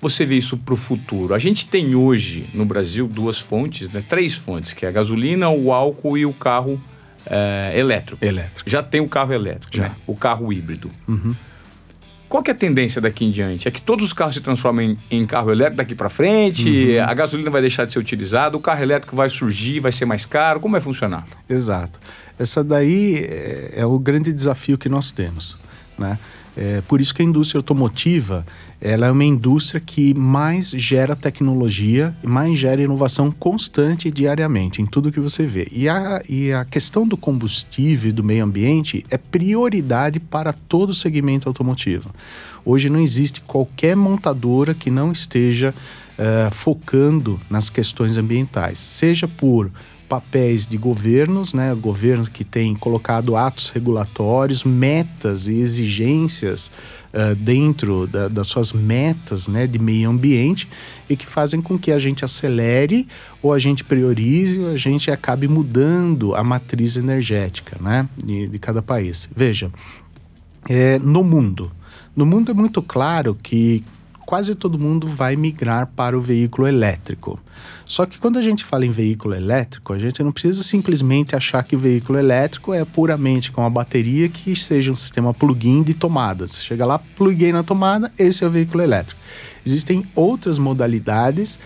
você 0.00 0.24
vê 0.24 0.36
isso 0.36 0.56
para 0.56 0.74
o 0.74 0.76
futuro? 0.76 1.34
A 1.34 1.38
gente 1.38 1.66
tem 1.66 1.94
hoje 1.94 2.48
no 2.54 2.64
Brasil 2.64 3.08
duas 3.08 3.38
fontes, 3.38 3.90
né? 3.90 4.02
três 4.06 4.34
fontes, 4.34 4.72
que 4.72 4.84
é 4.84 4.88
a 4.88 4.92
gasolina, 4.92 5.48
o 5.48 5.72
álcool 5.72 6.16
e 6.16 6.24
o 6.24 6.32
carro 6.32 6.80
é, 7.26 7.72
elétrico. 7.74 8.24
Elétrico. 8.24 8.68
Já 8.68 8.82
tem 8.82 9.00
o 9.00 9.08
carro 9.08 9.32
elétrico, 9.32 9.76
Já. 9.76 9.84
né? 9.84 9.96
o 10.06 10.14
carro 10.14 10.52
híbrido. 10.52 10.90
Uhum. 11.06 11.34
Qual 12.28 12.42
que 12.42 12.50
é 12.50 12.54
a 12.54 12.56
tendência 12.56 13.00
daqui 13.00 13.24
em 13.24 13.30
diante? 13.30 13.66
É 13.66 13.70
que 13.70 13.80
todos 13.80 14.04
os 14.04 14.12
carros 14.12 14.34
se 14.34 14.40
transformem 14.40 14.98
em, 15.10 15.22
em 15.22 15.24
carro 15.26 15.50
elétrico 15.50 15.78
daqui 15.78 15.94
para 15.94 16.08
frente, 16.10 16.68
Uhum. 16.98 17.04
a 17.04 17.14
gasolina 17.14 17.50
vai 17.50 17.60
deixar 17.60 17.84
de 17.86 17.90
ser 17.92 17.98
utilizada, 17.98 18.56
o 18.56 18.60
carro 18.60 18.82
elétrico 18.82 19.16
vai 19.16 19.30
surgir, 19.30 19.80
vai 19.80 19.92
ser 19.92 20.04
mais 20.04 20.26
caro. 20.26 20.60
Como 20.60 20.72
vai 20.72 20.80
funcionar? 20.80 21.26
Exato. 21.48 21.98
Essa 22.38 22.62
daí 22.62 23.16
é, 23.24 23.72
é 23.78 23.86
o 23.86 23.98
grande 23.98 24.32
desafio 24.32 24.76
que 24.76 24.88
nós 24.88 25.10
temos, 25.10 25.56
né? 25.98 26.18
É, 26.60 26.82
por 26.88 27.00
isso 27.00 27.14
que 27.14 27.22
a 27.22 27.24
indústria 27.24 27.60
automotiva 27.60 28.44
ela 28.80 29.06
é 29.06 29.10
uma 29.12 29.24
indústria 29.24 29.80
que 29.80 30.12
mais 30.12 30.70
gera 30.70 31.14
tecnologia 31.14 32.16
mais 32.20 32.58
gera 32.58 32.82
inovação 32.82 33.30
constante 33.30 34.10
diariamente 34.10 34.82
em 34.82 34.86
tudo 34.86 35.12
que 35.12 35.20
você 35.20 35.46
vê. 35.46 35.68
E 35.70 35.88
a, 35.88 36.20
e 36.28 36.52
a 36.52 36.64
questão 36.64 37.06
do 37.06 37.16
combustível 37.16 38.10
e 38.10 38.12
do 38.12 38.24
meio 38.24 38.44
ambiente 38.44 39.04
é 39.08 39.16
prioridade 39.16 40.18
para 40.18 40.52
todo 40.52 40.90
o 40.90 40.94
segmento 40.94 41.48
automotivo. 41.48 42.10
Hoje 42.64 42.90
não 42.90 42.98
existe 42.98 43.40
qualquer 43.40 43.94
montadora 43.94 44.74
que 44.74 44.90
não 44.90 45.12
esteja 45.12 45.72
eh, 46.18 46.48
focando 46.50 47.40
nas 47.48 47.70
questões 47.70 48.16
ambientais, 48.16 48.78
seja 48.78 49.28
por 49.28 49.70
papéis 50.08 50.66
de 50.66 50.78
governos, 50.78 51.52
né, 51.52 51.74
governo 51.74 52.24
que 52.24 52.42
tem 52.42 52.74
colocado 52.74 53.36
atos 53.36 53.68
regulatórios, 53.70 54.64
metas 54.64 55.46
e 55.46 55.52
exigências 55.52 56.72
uh, 57.12 57.34
dentro 57.34 58.06
da, 58.06 58.26
das 58.26 58.46
suas 58.46 58.72
metas, 58.72 59.46
né, 59.46 59.66
de 59.66 59.78
meio 59.78 60.08
ambiente 60.08 60.68
e 61.08 61.16
que 61.16 61.26
fazem 61.26 61.60
com 61.60 61.78
que 61.78 61.92
a 61.92 61.98
gente 61.98 62.24
acelere 62.24 63.06
ou 63.42 63.52
a 63.52 63.58
gente 63.58 63.84
priorize 63.84 64.58
ou 64.58 64.70
a 64.70 64.76
gente 64.76 65.10
acabe 65.10 65.46
mudando 65.46 66.34
a 66.34 66.42
matriz 66.42 66.96
energética, 66.96 67.76
né, 67.80 68.08
de, 68.24 68.48
de 68.48 68.58
cada 68.58 68.80
país. 68.80 69.28
Veja, 69.36 69.70
é, 70.68 70.98
no 70.98 71.22
mundo, 71.22 71.70
no 72.16 72.24
mundo 72.24 72.50
é 72.50 72.54
muito 72.54 72.80
claro 72.80 73.36
que 73.40 73.84
quase 74.28 74.54
todo 74.54 74.78
mundo 74.78 75.06
vai 75.06 75.36
migrar 75.36 75.86
para 75.96 76.16
o 76.16 76.20
veículo 76.20 76.68
elétrico. 76.68 77.40
Só 77.86 78.04
que 78.04 78.18
quando 78.18 78.38
a 78.38 78.42
gente 78.42 78.62
fala 78.62 78.84
em 78.84 78.90
veículo 78.90 79.34
elétrico, 79.34 79.94
a 79.94 79.98
gente 79.98 80.22
não 80.22 80.30
precisa 80.30 80.62
simplesmente 80.62 81.34
achar 81.34 81.62
que 81.62 81.74
o 81.74 81.78
veículo 81.78 82.18
elétrico 82.18 82.74
é 82.74 82.84
puramente 82.84 83.50
com 83.50 83.62
uma 83.62 83.70
bateria 83.70 84.28
que 84.28 84.54
seja 84.54 84.92
um 84.92 84.96
sistema 84.96 85.32
plug-in 85.32 85.82
de 85.82 85.94
tomadas. 85.94 86.62
Chega 86.62 86.84
lá, 86.84 86.98
pluguei 86.98 87.54
na 87.54 87.62
tomada, 87.62 88.12
esse 88.18 88.44
é 88.44 88.46
o 88.46 88.50
veículo 88.50 88.82
elétrico. 88.82 89.18
Existem 89.64 90.04
outras 90.14 90.58
modalidades 90.58 91.58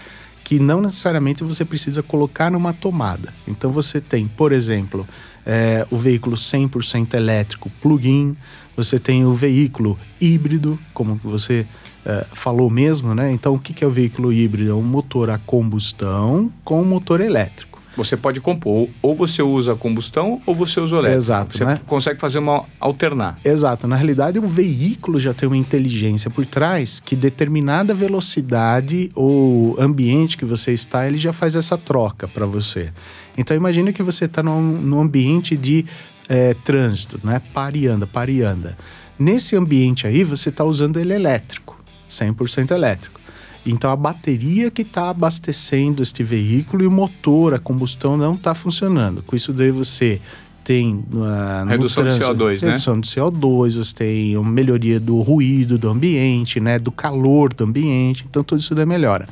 que 0.45 0.61
não 0.61 0.81
necessariamente 0.81 1.43
você 1.43 1.65
precisa 1.65 2.01
colocar 2.01 2.49
numa 2.49 2.73
tomada. 2.73 3.35
Então 3.45 3.73
você 3.73 4.01
tem, 4.01 4.29
por 4.29 4.53
exemplo, 4.53 5.05
é, 5.45 5.85
o 5.91 5.99
veículo 5.99 6.37
100% 6.37 7.15
elétrico 7.15 7.69
plug-in, 7.83 8.37
você 8.77 9.01
tem 9.01 9.25
o 9.25 9.35
veículo 9.35 9.99
híbrido, 10.21 10.79
como 10.95 11.17
você 11.17 11.67
é, 12.05 12.27
falou 12.33 12.71
mesmo, 12.71 13.15
né? 13.15 13.33
Então 13.33 13.55
o 13.55 13.59
que, 13.59 13.73
que 13.73 13.85
é 13.85 13.87
o 13.87 13.91
veículo 13.91 14.33
híbrido? 14.33 14.71
É 14.71 14.75
um 14.75 14.83
motor 14.83 15.31
a 15.31 15.39
combustão 15.39 16.51
com 16.65 16.85
motor 16.85 17.21
elétrico. 17.21 17.73
Você 17.97 18.17
pode 18.17 18.41
compor, 18.41 18.89
ou 19.03 19.15
você 19.15 19.43
usa 19.43 19.75
combustão 19.75 20.41
ou 20.47 20.55
você 20.55 20.81
usa 20.81 20.97
o 20.97 20.99
elétrico. 21.01 21.19
Exato, 21.19 21.59
Você 21.59 21.65
né? 21.65 21.81
consegue 21.87 22.19
fazer 22.19 22.39
uma 22.39 22.65
alternar. 22.81 23.39
Exato. 23.45 23.87
Na 23.87 23.97
realidade, 23.97 24.39
o 24.39 24.47
veículo 24.47 25.21
já 25.21 25.35
tem 25.35 25.47
uma 25.47 25.59
inteligência 25.59 26.31
por 26.31 26.47
trás 26.47 26.99
que 26.99 27.15
determinada 27.15 27.93
velocidade 27.93 29.11
ou 29.15 29.77
ambiente 29.79 30.39
que 30.39 30.45
você 30.45 30.73
está, 30.73 31.07
ele 31.07 31.19
já 31.19 31.35
faz 31.35 31.55
essa 31.55 31.77
troca 31.77 32.27
para 32.27 32.47
você. 32.47 32.91
Então, 33.37 33.55
imagine 33.55 33.93
que 33.93 34.03
você 34.03 34.25
está 34.25 34.43
num, 34.43 34.63
num 34.63 35.01
ambiente 35.01 35.55
de 35.55 35.85
é, 36.29 36.55
trânsito, 36.55 37.21
né? 37.23 37.43
Pare 37.53 37.81
e 37.81 37.87
anda, 37.87 38.07
pare 38.07 38.33
e 38.33 38.43
anda. 38.43 38.77
Nesse 39.19 39.55
ambiente 39.55 40.07
aí, 40.07 40.25
você 40.25 40.49
está 40.49 40.65
usando 40.65 40.99
ele 40.99 41.13
elétrico, 41.13 41.82
100% 42.09 42.71
elétrico. 42.71 43.21
Então 43.67 43.91
a 43.93 43.97
bateria 43.97 44.71
que 44.71 44.83
está 44.83 45.11
abastecendo 45.11 46.03
este 46.03 46.23
veículo 46.23 46.83
e 46.83 46.87
o 46.87 46.91
motor, 46.91 47.55
a 47.55 47.59
combustão 47.59 48.17
não 48.17 48.35
está 48.35 48.55
funcionando. 48.55 49.23
Com 49.23 49.37
isso 49.37 49.53
daí 49.53 49.71
você 49.71 50.21
tem 50.65 51.05
uh, 51.13 51.67
Redução 51.69 52.05
do 52.05 52.11
CO2, 52.11 52.63
né? 52.63 52.69
redução 52.69 53.01
do 53.01 53.07
CO2, 53.07 53.77
você 53.77 53.95
tem 53.95 54.37
uma 54.37 54.51
melhoria 54.51 54.99
do 54.99 55.21
ruído 55.21 55.77
do 55.77 55.89
ambiente, 55.89 56.61
né, 56.61 56.79
do 56.79 56.93
calor 56.93 57.53
do 57.53 57.65
ambiente. 57.65 58.25
Então 58.29 58.43
tudo 58.43 58.61
isso 58.61 58.75
daí 58.75 58.87
melhora. 58.87 59.29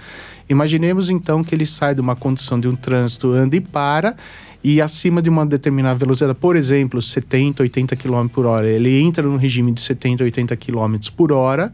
Imaginemos 0.49 1.11
então 1.11 1.45
que 1.45 1.55
ele 1.55 1.66
sai 1.66 1.95
de 1.95 2.01
uma 2.01 2.16
condição 2.16 2.59
de 2.59 2.66
um 2.66 2.75
trânsito 2.75 3.33
anda 3.33 3.57
e 3.57 3.61
para 3.61 4.16
e 4.62 4.81
acima 4.81 5.23
de 5.23 5.31
uma 5.31 5.47
determinada 5.47 5.99
velocidade, 5.99 6.37
por 6.39 6.55
exemplo, 6.55 7.01
70, 7.01 7.62
80 7.62 7.97
km 7.97 8.27
por 8.29 8.45
hora, 8.45 8.68
ele 8.68 9.01
entra 9.01 9.27
no 9.27 9.37
regime 9.37 9.73
de 9.73 9.81
70, 9.81 10.23
80 10.23 10.57
km 10.57 10.97
por 11.16 11.33
hora 11.33 11.73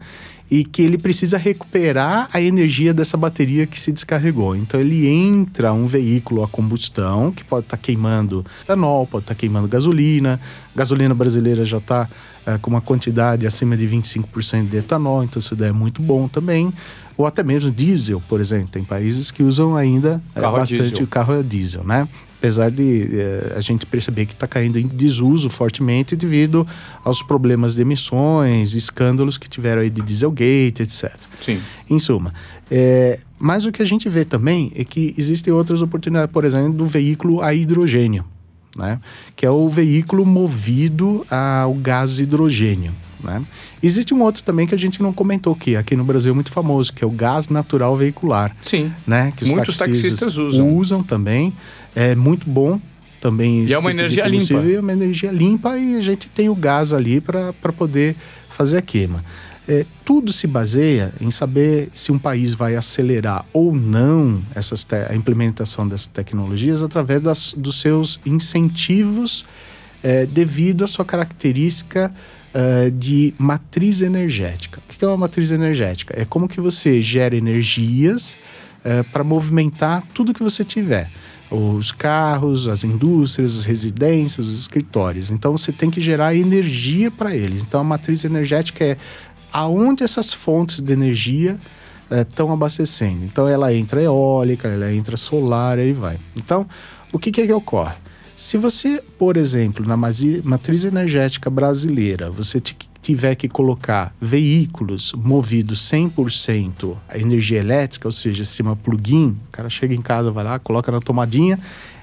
e 0.49 0.63
que 0.63 0.81
ele 0.81 0.97
precisa 0.97 1.37
recuperar 1.37 2.29
a 2.31 2.41
energia 2.41 2.93
dessa 2.93 3.17
bateria 3.17 3.67
que 3.67 3.79
se 3.79 3.91
descarregou. 3.91 4.55
Então 4.55 4.79
ele 4.79 5.07
entra 5.07 5.73
um 5.73 5.85
veículo 5.85 6.43
a 6.43 6.47
combustão 6.47 7.31
que 7.31 7.43
pode 7.43 7.65
estar 7.65 7.77
tá 7.77 7.83
queimando 7.83 8.45
etanol, 8.63 9.05
pode 9.05 9.23
estar 9.23 9.35
tá 9.35 9.39
queimando 9.39 9.67
gasolina. 9.67 10.39
A 10.73 10.77
gasolina 10.77 11.13
brasileira 11.13 11.65
já 11.65 11.77
está 11.77 12.09
é, 12.45 12.57
com 12.57 12.69
uma 12.69 12.81
quantidade 12.81 13.45
acima 13.45 13.75
de 13.75 13.87
25% 13.87 14.69
de 14.69 14.77
etanol, 14.77 15.23
então 15.23 15.39
isso 15.39 15.55
daí 15.55 15.69
é 15.69 15.73
muito 15.73 16.01
bom 16.01 16.29
também. 16.29 16.73
Ou 17.17 17.25
até 17.25 17.43
mesmo 17.43 17.71
diesel, 17.71 18.21
por 18.29 18.39
exemplo. 18.39 18.67
Tem 18.67 18.83
países 18.83 19.31
que 19.31 19.43
usam 19.43 19.75
ainda 19.75 20.21
é, 20.33 20.39
Carro 20.39 20.55
a 20.55 20.59
bastante 20.59 20.83
diesel. 20.83 21.03
o 21.03 21.07
carro 21.07 21.39
a 21.39 21.41
diesel, 21.41 21.83
né? 21.83 22.07
Apesar 22.37 22.69
de 22.69 23.09
eh, 23.11 23.53
a 23.55 23.61
gente 23.61 23.85
perceber 23.85 24.27
que 24.27 24.33
está 24.33 24.47
caindo 24.47 24.77
em 24.77 24.87
desuso 24.87 25.49
fortemente 25.49 26.15
devido 26.15 26.67
aos 27.03 27.23
problemas 27.23 27.73
de 27.73 27.81
emissões, 27.81 28.75
escândalos 28.75 29.39
que 29.39 29.49
tiveram 29.49 29.81
aí 29.81 29.89
de 29.89 30.01
Dieselgate, 30.03 30.83
etc. 30.83 31.15
Sim. 31.41 31.59
Em 31.89 31.97
suma, 31.97 32.31
é, 32.69 33.19
mas 33.39 33.65
o 33.65 33.71
que 33.71 33.81
a 33.81 33.85
gente 33.85 34.07
vê 34.07 34.23
também 34.23 34.71
é 34.75 34.83
que 34.83 35.15
existem 35.17 35.51
outras 35.53 35.81
oportunidades, 35.81 36.31
por 36.31 36.45
exemplo, 36.45 36.73
do 36.73 36.85
veículo 36.85 37.41
a 37.41 37.53
hidrogênio, 37.53 38.23
né? 38.77 38.99
que 39.35 39.45
é 39.45 39.49
o 39.49 39.67
veículo 39.67 40.25
movido 40.25 41.25
ao 41.29 41.73
gás 41.73 42.19
hidrogênio. 42.19 42.93
Né? 43.23 43.43
Existe 43.81 44.13
um 44.13 44.21
outro 44.21 44.43
também 44.43 44.67
que 44.67 44.75
a 44.75 44.77
gente 44.77 45.01
não 45.01 45.11
comentou 45.11 45.53
aqui, 45.53 45.75
aqui 45.75 45.95
no 45.95 46.03
Brasil 46.03 46.31
é 46.31 46.35
muito 46.35 46.51
famoso, 46.51 46.93
que 46.93 47.03
é 47.03 47.07
o 47.07 47.11
gás 47.11 47.49
natural 47.49 47.95
veicular. 47.95 48.55
Sim. 48.61 48.91
Né? 49.05 49.31
Que 49.35 49.43
os 49.43 49.49
Muitos 49.49 49.77
taxistas 49.77 50.37
usam. 50.37 50.75
Usam 50.75 51.03
também. 51.03 51.53
É 51.95 52.15
muito 52.15 52.49
bom 52.49 52.79
também. 53.19 53.65
E 53.65 53.73
é 53.73 53.77
uma 53.77 53.89
tipo 53.89 54.01
energia 54.01 54.27
limpa. 54.27 54.53
É 54.53 54.79
uma 54.79 54.93
energia 54.93 55.31
limpa 55.31 55.77
e 55.77 55.95
a 55.95 56.01
gente 56.01 56.29
tem 56.29 56.49
o 56.49 56.55
gás 56.55 56.93
ali 56.93 57.19
para 57.19 57.53
poder 57.75 58.15
fazer 58.49 58.77
a 58.77 58.81
queima. 58.81 59.23
É, 59.69 59.85
tudo 60.05 60.31
se 60.31 60.47
baseia 60.47 61.13
em 61.19 61.29
saber 61.29 61.89
se 61.93 62.09
um 62.09 62.17
país 62.17 62.53
vai 62.53 62.77
acelerar 62.77 63.45
ou 63.51 63.75
não 63.75 64.41
essas 64.55 64.87
a 65.09 65.13
implementação 65.13 65.85
dessas 65.85 66.07
tecnologias 66.07 66.81
através 66.81 67.21
das, 67.21 67.53
dos 67.53 67.81
seus 67.81 68.17
incentivos 68.25 69.45
é, 70.01 70.25
devido 70.25 70.85
à 70.85 70.87
sua 70.87 71.03
característica 71.03 72.13
é, 72.57 72.89
de 72.89 73.35
matriz 73.37 74.01
energética. 74.01 74.81
O 74.89 74.97
que 74.97 75.05
é 75.05 75.07
uma 75.07 75.15
matriz 75.15 75.51
energética? 75.51 76.19
É 76.19 76.25
como 76.25 76.47
que 76.47 76.59
você 76.59 76.99
gera 77.03 77.35
energias 77.35 78.35
para 79.11 79.21
movimentar 79.21 80.01
tudo 80.13 80.33
que 80.33 80.41
você 80.41 80.63
tiver. 80.63 81.11
Os 81.51 81.91
carros, 81.91 82.69
as 82.69 82.85
indústrias, 82.85 83.59
as 83.59 83.65
residências, 83.65 84.47
os 84.47 84.59
escritórios. 84.61 85.29
Então 85.29 85.51
você 85.51 85.73
tem 85.73 85.91
que 85.91 85.99
gerar 85.99 86.33
energia 86.33 87.11
para 87.11 87.35
eles. 87.35 87.61
Então 87.61 87.81
a 87.81 87.83
matriz 87.83 88.23
energética 88.23 88.85
é 88.85 88.97
aonde 89.51 90.03
essas 90.03 90.33
fontes 90.33 90.79
de 90.79 90.93
energia 90.93 91.59
estão 92.09 92.51
abastecendo. 92.53 93.25
Então 93.25 93.47
ela 93.47 93.73
entra 93.73 94.01
eólica, 94.01 94.69
ela 94.69 94.91
entra 94.93 95.17
solar, 95.17 95.77
aí 95.77 95.91
vai. 95.91 96.17
Então 96.35 96.65
o 97.11 97.19
que, 97.19 97.29
que, 97.29 97.41
é 97.41 97.45
que 97.45 97.53
ocorre? 97.53 97.95
Se 98.37 98.55
você, 98.55 99.01
por 99.17 99.35
exemplo, 99.35 99.83
na 99.83 99.97
matriz 99.97 100.83
energética 100.85 101.49
brasileira, 101.49 102.29
você 102.29 102.59
ti- 102.61 102.77
tiver 103.01 103.33
que 103.33 103.49
colocar 103.49 104.15
veículos 104.21 105.11
movidos 105.13 105.79
100% 105.91 106.95
a 107.09 107.17
energia 107.17 107.57
elétrica, 107.59 108.07
ou 108.07 108.11
seja, 108.11 108.45
sistema 108.45 108.75
plug-in, 108.75 109.29
o 109.29 109.51
cara 109.51 109.71
chega 109.71 109.95
em 109.95 110.03
casa, 110.03 110.29
vai 110.29 110.43
lá, 110.43 110.59
coloca 110.59 110.91
na 110.91 110.99
tomadinha, 110.99 111.57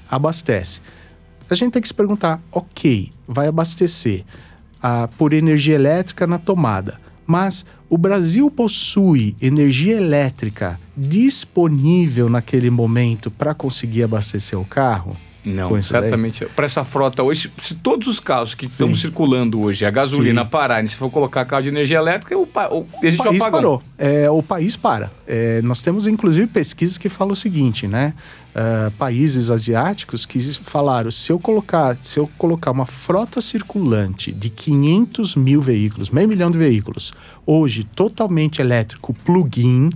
abastece. 0.09 0.81
A 1.49 1.55
gente 1.55 1.71
tem 1.71 1.81
que 1.81 1.87
se 1.87 1.93
perguntar, 1.93 2.41
ok, 2.51 3.13
vai 3.25 3.47
abastecer 3.47 4.25
ah, 4.83 5.07
por 5.17 5.31
energia 5.31 5.75
elétrica 5.75 6.27
na 6.27 6.37
tomada, 6.37 6.99
mas 7.25 7.65
o 7.89 7.97
Brasil 7.97 8.51
possui 8.51 9.37
energia 9.41 9.95
elétrica 9.95 10.77
disponível 10.97 12.27
naquele 12.27 12.69
momento 12.69 13.31
para 13.31 13.53
conseguir 13.53 14.03
abastecer 14.03 14.59
o 14.59 14.65
carro? 14.65 15.15
Não, 15.45 15.81
certamente. 15.81 16.45
Para 16.55 16.65
essa 16.65 16.83
frota 16.83 17.21
hoje, 17.21 17.51
se 17.57 17.75
todos 17.75 18.07
os 18.07 18.19
carros 18.19 18.55
que 18.55 18.65
estão 18.65 18.93
circulando 18.95 19.61
hoje, 19.61 19.85
a 19.85 19.91
gasolina 19.91 20.43
Sim. 20.43 20.49
parar, 20.49 20.83
e 20.83 20.87
se 20.87 20.95
for 20.95 21.09
colocar 21.09 21.45
carro 21.45 21.63
de 21.63 21.69
energia 21.69 21.97
elétrica, 21.97 22.37
o, 22.37 22.43
o, 22.43 22.85
existe 23.03 23.21
o 23.21 23.29
país 23.29 23.43
um 23.43 23.51
parou. 23.51 23.83
É, 23.97 24.29
o 24.29 24.41
país 24.41 24.75
para. 24.75 25.11
É, 25.27 25.61
nós 25.61 25.81
temos 25.81 26.07
inclusive 26.07 26.47
pesquisas 26.47 26.97
que 26.97 27.09
falam 27.09 27.33
o 27.33 27.35
seguinte, 27.35 27.87
né? 27.87 28.13
Uh, 28.55 28.89
países 28.91 29.51
asiáticos 29.51 30.25
que 30.25 30.39
falaram: 30.63 31.11
se 31.11 31.29
eu 31.29 31.37
colocar, 31.37 31.97
se 32.01 32.17
eu 32.17 32.29
colocar 32.37 32.71
uma 32.71 32.85
frota 32.85 33.41
circulante 33.41 34.31
de 34.31 34.49
500 34.49 35.35
mil 35.35 35.61
veículos, 35.61 36.09
meio 36.09 36.27
milhão 36.27 36.49
de 36.49 36.57
veículos, 36.57 37.13
hoje 37.45 37.83
totalmente 37.83 38.61
elétrico, 38.61 39.13
plug-in 39.13 39.91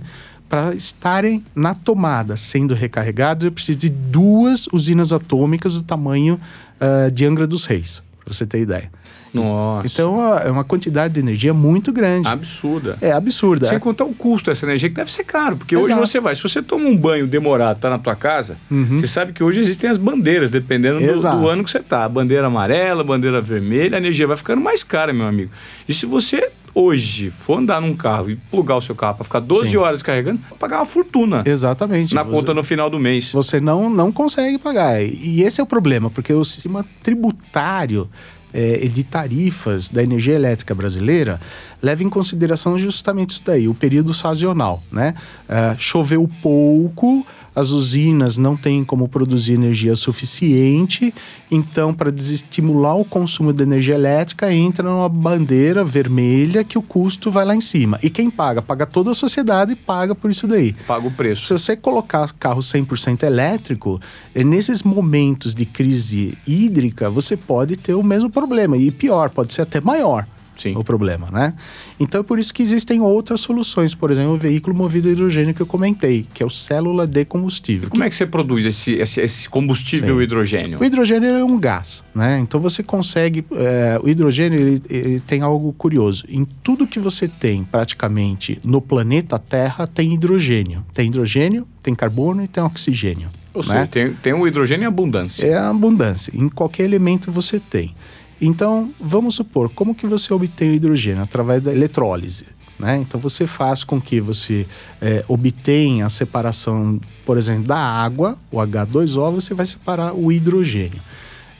para 0.50 0.74
estarem 0.74 1.44
na 1.54 1.76
tomada 1.76 2.36
sendo 2.36 2.74
recarregados, 2.74 3.44
eu 3.44 3.52
preciso 3.52 3.78
de 3.78 3.88
duas 3.88 4.66
usinas 4.72 5.12
atômicas 5.12 5.74
do 5.74 5.82
tamanho 5.82 6.40
uh, 6.80 7.08
de 7.08 7.24
Angra 7.24 7.46
dos 7.46 7.66
Reis, 7.66 8.02
para 8.24 8.34
você 8.34 8.44
ter 8.44 8.60
ideia. 8.60 8.90
Nossa. 9.32 9.86
Então 9.86 10.20
é 10.38 10.50
uma 10.50 10.64
quantidade 10.64 11.14
de 11.14 11.20
energia 11.20 11.54
muito 11.54 11.92
grande. 11.92 12.26
Absurda. 12.26 12.98
É 13.00 13.12
absurda. 13.12 13.66
Sem 13.66 13.78
contar 13.78 14.04
o 14.04 14.12
custo 14.12 14.50
dessa 14.50 14.66
energia, 14.66 14.88
que 14.88 14.94
deve 14.94 15.12
ser 15.12 15.22
caro. 15.22 15.56
Porque 15.56 15.76
Exato. 15.76 15.92
hoje 15.92 16.00
você 16.00 16.18
vai, 16.18 16.34
se 16.34 16.42
você 16.42 16.60
toma 16.60 16.86
um 16.86 16.96
banho 16.96 17.28
demorado, 17.28 17.78
tá 17.78 17.88
na 17.88 17.98
tua 17.98 18.16
casa, 18.16 18.56
uhum. 18.68 18.98
você 18.98 19.06
sabe 19.06 19.32
que 19.32 19.44
hoje 19.44 19.60
existem 19.60 19.88
as 19.88 19.98
bandeiras, 19.98 20.50
dependendo 20.50 20.98
do, 20.98 21.20
do, 21.20 21.48
ano 21.48 21.62
que 21.62 21.70
você 21.70 21.80
tá. 21.80 22.04
A 22.04 22.08
bandeira 22.08 22.48
amarela, 22.48 23.02
a 23.02 23.04
bandeira 23.04 23.40
vermelha, 23.40 23.96
a 23.96 23.98
energia 23.98 24.26
vai 24.26 24.36
ficando 24.36 24.60
mais 24.60 24.82
cara, 24.82 25.12
meu 25.12 25.26
amigo. 25.26 25.52
E 25.88 25.94
se 25.94 26.06
você 26.06 26.50
hoje 26.74 27.30
for 27.30 27.58
andar 27.58 27.80
num 27.80 27.94
carro 27.94 28.30
e 28.30 28.36
plugar 28.36 28.76
o 28.76 28.80
seu 28.80 28.94
carro 28.94 29.16
para 29.16 29.24
ficar 29.24 29.40
12 29.40 29.70
Sim. 29.70 29.76
horas 29.76 30.02
carregando, 30.02 30.40
vai 30.48 30.58
pagar 30.58 30.78
uma 30.78 30.86
fortuna. 30.86 31.42
Exatamente. 31.44 32.14
Na 32.14 32.22
você, 32.22 32.30
conta 32.30 32.54
no 32.54 32.62
final 32.62 32.88
do 32.88 32.98
mês. 32.98 33.32
Você 33.32 33.60
não, 33.60 33.90
não 33.90 34.12
consegue 34.12 34.58
pagar. 34.58 35.02
E 35.02 35.42
esse 35.42 35.60
é 35.60 35.64
o 35.64 35.66
problema, 35.66 36.10
porque 36.10 36.32
o 36.32 36.44
sistema 36.44 36.84
tributário 37.02 38.08
é, 38.52 38.78
de 38.88 39.04
tarifas 39.04 39.88
da 39.88 40.02
energia 40.02 40.34
elétrica 40.34 40.74
brasileira 40.74 41.40
leva 41.82 42.02
em 42.02 42.08
consideração 42.08 42.78
justamente 42.78 43.30
isso 43.30 43.42
daí, 43.44 43.68
o 43.68 43.74
período 43.74 44.12
sazonal, 44.12 44.82
né? 44.90 45.14
Uh, 45.48 45.78
choveu 45.78 46.28
pouco, 46.42 47.26
as 47.54 47.70
usinas 47.70 48.36
não 48.36 48.56
têm 48.56 48.84
como 48.84 49.08
produzir 49.08 49.54
energia 49.54 49.96
suficiente, 49.96 51.12
então, 51.50 51.92
para 51.92 52.12
desestimular 52.12 52.96
o 52.96 53.04
consumo 53.04 53.52
de 53.52 53.62
energia 53.62 53.94
elétrica, 53.94 54.52
entra 54.52 54.88
numa 54.88 55.08
bandeira 55.08 55.84
vermelha 55.84 56.62
que 56.62 56.78
o 56.78 56.82
custo 56.82 57.30
vai 57.30 57.44
lá 57.44 57.54
em 57.54 57.60
cima. 57.60 57.98
E 58.02 58.10
quem 58.10 58.30
paga? 58.30 58.62
Paga 58.62 58.86
toda 58.86 59.10
a 59.10 59.14
sociedade 59.14 59.72
e 59.72 59.76
paga 59.76 60.14
por 60.14 60.30
isso 60.30 60.46
daí. 60.46 60.72
Paga 60.86 61.06
o 61.06 61.10
preço. 61.10 61.46
Se 61.46 61.52
você 61.52 61.76
colocar 61.76 62.32
carro 62.34 62.60
100% 62.60 63.24
elétrico, 63.24 64.00
é 64.34 64.44
nesses 64.44 64.82
momentos 64.82 65.54
de 65.54 65.64
crise 65.64 66.38
hídrica, 66.46 67.10
você 67.10 67.36
pode 67.36 67.76
ter 67.76 67.94
o 67.94 68.02
mesmo 68.02 68.30
problema. 68.30 68.76
E 68.76 68.90
pior, 68.90 69.30
pode 69.30 69.52
ser 69.52 69.62
até 69.62 69.80
maior. 69.80 70.26
Sim. 70.60 70.76
o 70.76 70.84
problema, 70.84 71.28
né? 71.32 71.54
Então 71.98 72.20
é 72.20 72.24
por 72.24 72.38
isso 72.38 72.52
que 72.52 72.62
existem 72.62 73.00
outras 73.00 73.40
soluções, 73.40 73.94
por 73.94 74.10
exemplo, 74.10 74.32
o 74.32 74.36
veículo 74.36 74.76
movido 74.76 75.08
a 75.08 75.12
hidrogênio 75.12 75.54
que 75.54 75.62
eu 75.62 75.66
comentei, 75.66 76.26
que 76.34 76.42
é 76.42 76.46
o 76.46 76.50
célula 76.50 77.06
de 77.06 77.24
combustível. 77.24 77.86
E 77.86 77.90
como 77.90 78.02
que... 78.02 78.06
é 78.06 78.10
que 78.10 78.16
você 78.16 78.26
produz 78.26 78.66
esse, 78.66 78.92
esse, 78.92 79.20
esse 79.20 79.48
combustível 79.48 80.16
Sim. 80.16 80.22
hidrogênio? 80.22 80.78
O 80.78 80.84
hidrogênio 80.84 81.30
é 81.30 81.44
um 81.44 81.58
gás, 81.58 82.04
né? 82.14 82.38
Então 82.40 82.60
você 82.60 82.82
consegue, 82.82 83.44
é, 83.52 83.98
o 84.02 84.08
hidrogênio 84.08 84.58
ele, 84.60 84.82
ele 84.90 85.20
tem 85.20 85.40
algo 85.40 85.72
curioso. 85.72 86.24
Em 86.28 86.44
tudo 86.44 86.86
que 86.86 86.98
você 86.98 87.26
tem 87.26 87.64
praticamente 87.64 88.60
no 88.62 88.82
planeta 88.82 89.38
Terra 89.38 89.86
tem 89.86 90.14
hidrogênio. 90.14 90.84
Tem 90.92 91.06
hidrogênio, 91.06 91.66
tem 91.82 91.94
carbono 91.94 92.44
e 92.44 92.48
tem 92.48 92.62
oxigênio. 92.62 93.30
Ou 93.52 93.62
né? 93.62 93.68
seja, 93.68 93.86
tem, 93.86 94.12
tem 94.12 94.32
o 94.32 94.46
hidrogênio 94.46 94.84
em 94.84 94.86
abundância. 94.86 95.46
É 95.46 95.56
a 95.56 95.70
abundância. 95.70 96.32
Em 96.34 96.48
qualquer 96.48 96.84
elemento 96.84 97.32
você 97.32 97.58
tem. 97.58 97.94
Então, 98.40 98.90
vamos 98.98 99.34
supor, 99.34 99.70
como 99.70 99.94
que 99.94 100.06
você 100.06 100.32
obtém 100.32 100.70
o 100.70 100.74
hidrogênio? 100.74 101.22
Através 101.22 101.62
da 101.62 101.72
eletrólise. 101.72 102.46
Né? 102.78 102.96
Então, 102.96 103.20
você 103.20 103.46
faz 103.46 103.84
com 103.84 104.00
que 104.00 104.20
você 104.20 104.66
é, 105.00 105.22
obtenha 105.28 106.06
a 106.06 106.08
separação, 106.08 106.98
por 107.26 107.36
exemplo, 107.36 107.64
da 107.64 107.78
água, 107.78 108.38
o 108.50 108.56
H2O, 108.56 109.32
você 109.32 109.52
vai 109.52 109.66
separar 109.66 110.14
o 110.14 110.32
hidrogênio. 110.32 111.00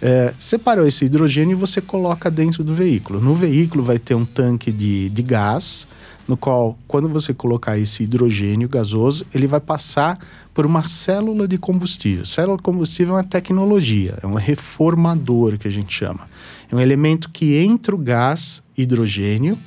É, 0.00 0.32
separou 0.38 0.86
esse 0.86 1.04
hidrogênio 1.04 1.52
e 1.52 1.60
você 1.60 1.82
coloca 1.82 2.30
dentro 2.30 2.64
do 2.64 2.72
veículo. 2.72 3.20
No 3.20 3.34
veículo 3.34 3.84
vai 3.84 3.98
ter 3.98 4.14
um 4.14 4.24
tanque 4.24 4.72
de, 4.72 5.10
de 5.10 5.22
gás, 5.22 5.86
no 6.26 6.38
qual, 6.38 6.78
quando 6.88 7.08
você 7.08 7.34
colocar 7.34 7.76
esse 7.76 8.04
hidrogênio 8.04 8.68
gasoso, 8.68 9.26
ele 9.34 9.46
vai 9.46 9.60
passar 9.60 10.18
por 10.54 10.64
uma 10.64 10.82
célula 10.82 11.46
de 11.46 11.58
combustível. 11.58 12.24
Célula 12.24 12.56
de 12.56 12.62
combustível 12.62 13.14
é 13.14 13.16
uma 13.18 13.24
tecnologia, 13.24 14.18
é 14.22 14.26
um 14.26 14.34
reformador 14.34 15.58
que 15.58 15.68
a 15.68 15.70
gente 15.70 15.92
chama. 15.92 16.28
É 16.70 16.74
um 16.74 16.80
elemento 16.80 17.30
que 17.30 17.56
entra 17.58 17.94
o 17.94 17.98
gás 17.98 18.62
hidrogênio 18.76 19.58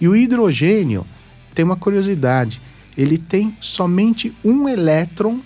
e 0.00 0.08
o 0.08 0.16
hidrogênio 0.16 1.06
tem 1.54 1.64
uma 1.64 1.76
curiosidade, 1.76 2.62
ele 2.96 3.18
tem 3.18 3.56
somente 3.60 4.34
um 4.44 4.68
elétron 4.68 5.40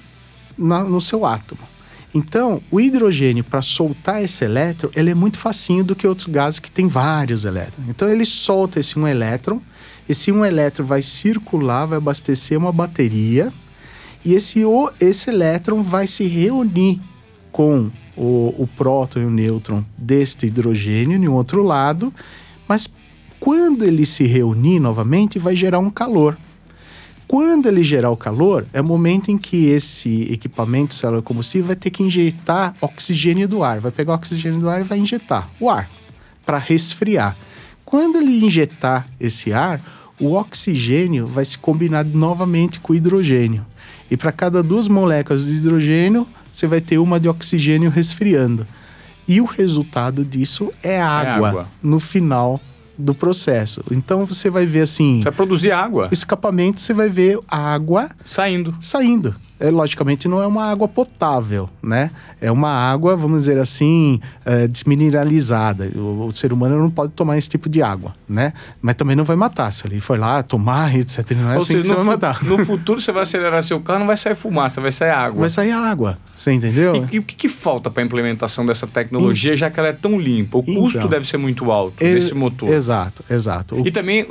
na, 0.56 0.84
no 0.84 1.00
seu 1.00 1.24
átomo. 1.24 1.72
Então, 2.14 2.62
o 2.70 2.78
hidrogênio, 2.78 3.42
para 3.42 3.62
soltar 3.62 4.22
esse 4.22 4.44
elétron, 4.44 4.90
ele 4.94 5.10
é 5.10 5.14
muito 5.14 5.38
facinho 5.38 5.82
do 5.82 5.96
que 5.96 6.06
outros 6.06 6.26
gases 6.26 6.60
que 6.60 6.70
têm 6.70 6.86
vários 6.86 7.46
elétrons. 7.46 7.88
Então, 7.88 8.08
ele 8.08 8.26
solta 8.26 8.78
esse 8.78 8.98
um 8.98 9.08
elétron, 9.08 9.60
esse 10.06 10.30
um 10.30 10.44
elétron 10.44 10.84
vai 10.84 11.00
circular, 11.00 11.86
vai 11.86 11.96
abastecer 11.96 12.58
uma 12.58 12.70
bateria, 12.70 13.50
e 14.22 14.34
esse, 14.34 14.62
esse 15.00 15.30
elétron 15.30 15.80
vai 15.80 16.06
se 16.06 16.24
reunir 16.24 17.00
com 17.50 17.90
o, 18.16 18.54
o 18.58 18.68
próton 18.76 19.20
e 19.20 19.24
o 19.24 19.30
nêutron 19.30 19.84
deste 19.96 20.46
hidrogênio 20.46 21.16
em 21.16 21.28
outro 21.28 21.62
lado, 21.62 22.12
mas 22.68 22.90
quando 23.40 23.84
ele 23.84 24.06
se 24.06 24.24
reunir 24.24 24.78
novamente, 24.78 25.38
vai 25.38 25.56
gerar 25.56 25.78
um 25.78 25.90
calor. 25.90 26.36
Quando 27.26 27.66
ele 27.66 27.82
gerar 27.82 28.10
o 28.10 28.16
calor, 28.16 28.66
é 28.72 28.80
o 28.80 28.84
momento 28.84 29.30
em 29.30 29.38
que 29.38 29.66
esse 29.66 30.30
equipamento 30.30 30.94
célula 30.94 31.22
combustível 31.22 31.68
vai 31.68 31.76
ter 31.76 31.90
que 31.90 32.02
injetar 32.02 32.74
oxigênio 32.80 33.48
do 33.48 33.64
ar. 33.64 33.80
Vai 33.80 33.90
pegar 33.90 34.12
o 34.12 34.16
oxigênio 34.16 34.60
do 34.60 34.68
ar 34.68 34.82
e 34.82 34.84
vai 34.84 34.98
injetar 34.98 35.48
o 35.58 35.70
ar 35.70 35.90
para 36.44 36.58
resfriar. 36.58 37.36
Quando 37.84 38.18
ele 38.18 38.44
injetar 38.44 39.08
esse 39.18 39.52
ar, 39.52 39.80
o 40.20 40.34
oxigênio 40.34 41.26
vai 41.26 41.44
se 41.44 41.58
combinar 41.58 42.04
novamente 42.04 42.78
com 42.78 42.92
o 42.92 42.96
hidrogênio. 42.96 43.64
E 44.10 44.16
para 44.16 44.30
cada 44.30 44.62
duas 44.62 44.86
moléculas 44.86 45.46
de 45.46 45.54
hidrogênio, 45.54 46.28
você 46.52 46.66
vai 46.66 46.80
ter 46.80 46.98
uma 46.98 47.18
de 47.18 47.28
oxigênio 47.28 47.90
resfriando. 47.90 48.66
E 49.26 49.40
o 49.40 49.44
resultado 49.44 50.24
disso 50.24 50.70
é 50.82 51.00
água, 51.00 51.48
é 51.48 51.50
água. 51.50 51.68
no 51.82 51.98
final 51.98 52.60
do 52.98 53.14
processo. 53.14 53.82
Então 53.90 54.26
você 54.26 54.50
vai 54.50 54.66
ver 54.66 54.82
assim. 54.82 55.18
Você 55.18 55.24
vai 55.24 55.32
produzir 55.32 55.72
água. 55.72 56.08
Escapamento, 56.12 56.80
você 56.80 56.92
vai 56.92 57.08
ver 57.08 57.38
água 57.48 58.08
saindo. 58.24 58.76
Saindo 58.80 59.34
é, 59.62 59.70
logicamente 59.70 60.26
não 60.26 60.42
é 60.42 60.46
uma 60.46 60.64
água 60.64 60.88
potável, 60.88 61.70
né? 61.80 62.10
É 62.40 62.50
uma 62.50 62.68
água, 62.68 63.16
vamos 63.16 63.42
dizer 63.42 63.58
assim, 63.58 64.20
é, 64.44 64.66
desmineralizada. 64.66 65.88
O, 65.94 66.26
o, 66.26 66.34
ser 66.34 66.52
humano 66.52 66.76
não 66.76 66.90
pode 66.90 67.12
tomar 67.12 67.38
esse 67.38 67.48
tipo 67.48 67.68
de 67.68 67.80
água, 67.80 68.12
né? 68.28 68.52
Mas 68.80 68.96
também 68.96 69.14
não 69.14 69.24
vai 69.24 69.36
matar. 69.36 69.70
Se 69.70 69.86
ele 69.86 70.00
for 70.00 70.18
lá 70.18 70.42
tomar, 70.42 70.96
etc. 70.96 71.30
Não 71.36 71.52
é 71.52 71.54
Ou 71.54 71.62
assim 71.62 71.74
seja, 71.74 71.80
que 71.80 71.86
você 71.86 71.94
vai 71.94 72.04
matar. 72.04 72.42
No 72.42 72.58
futuro 72.66 73.00
você 73.00 73.12
vai 73.12 73.22
acelerar 73.22 73.62
seu 73.62 73.78
carro, 73.80 74.00
não 74.00 74.06
vai 74.08 74.16
sair 74.16 74.34
fumaça, 74.34 74.80
vai 74.80 74.90
sair 74.90 75.10
água. 75.10 75.40
Vai 75.42 75.48
sair 75.48 75.70
água. 75.70 76.18
Você 76.36 76.50
entendeu? 76.50 77.06
E, 77.12 77.16
e 77.16 77.18
o 77.20 77.22
que, 77.22 77.36
que 77.36 77.48
falta 77.48 77.88
para 77.88 78.02
a 78.02 78.06
implementação 78.06 78.66
dessa 78.66 78.84
tecnologia, 78.84 79.54
e, 79.54 79.56
já 79.56 79.70
que 79.70 79.78
ela 79.78 79.90
é 79.90 79.92
tão 79.92 80.18
limpa? 80.18 80.58
O 80.58 80.64
então, 80.66 80.74
custo 80.74 81.06
deve 81.06 81.24
ser 81.24 81.36
muito 81.36 81.70
alto 81.70 82.02
é, 82.02 82.14
desse 82.14 82.34
motor. 82.34 82.68
Exato, 82.68 83.24
exato. 83.30 83.80
O... 83.80 83.86
E 83.86 83.92
também, 83.92 84.26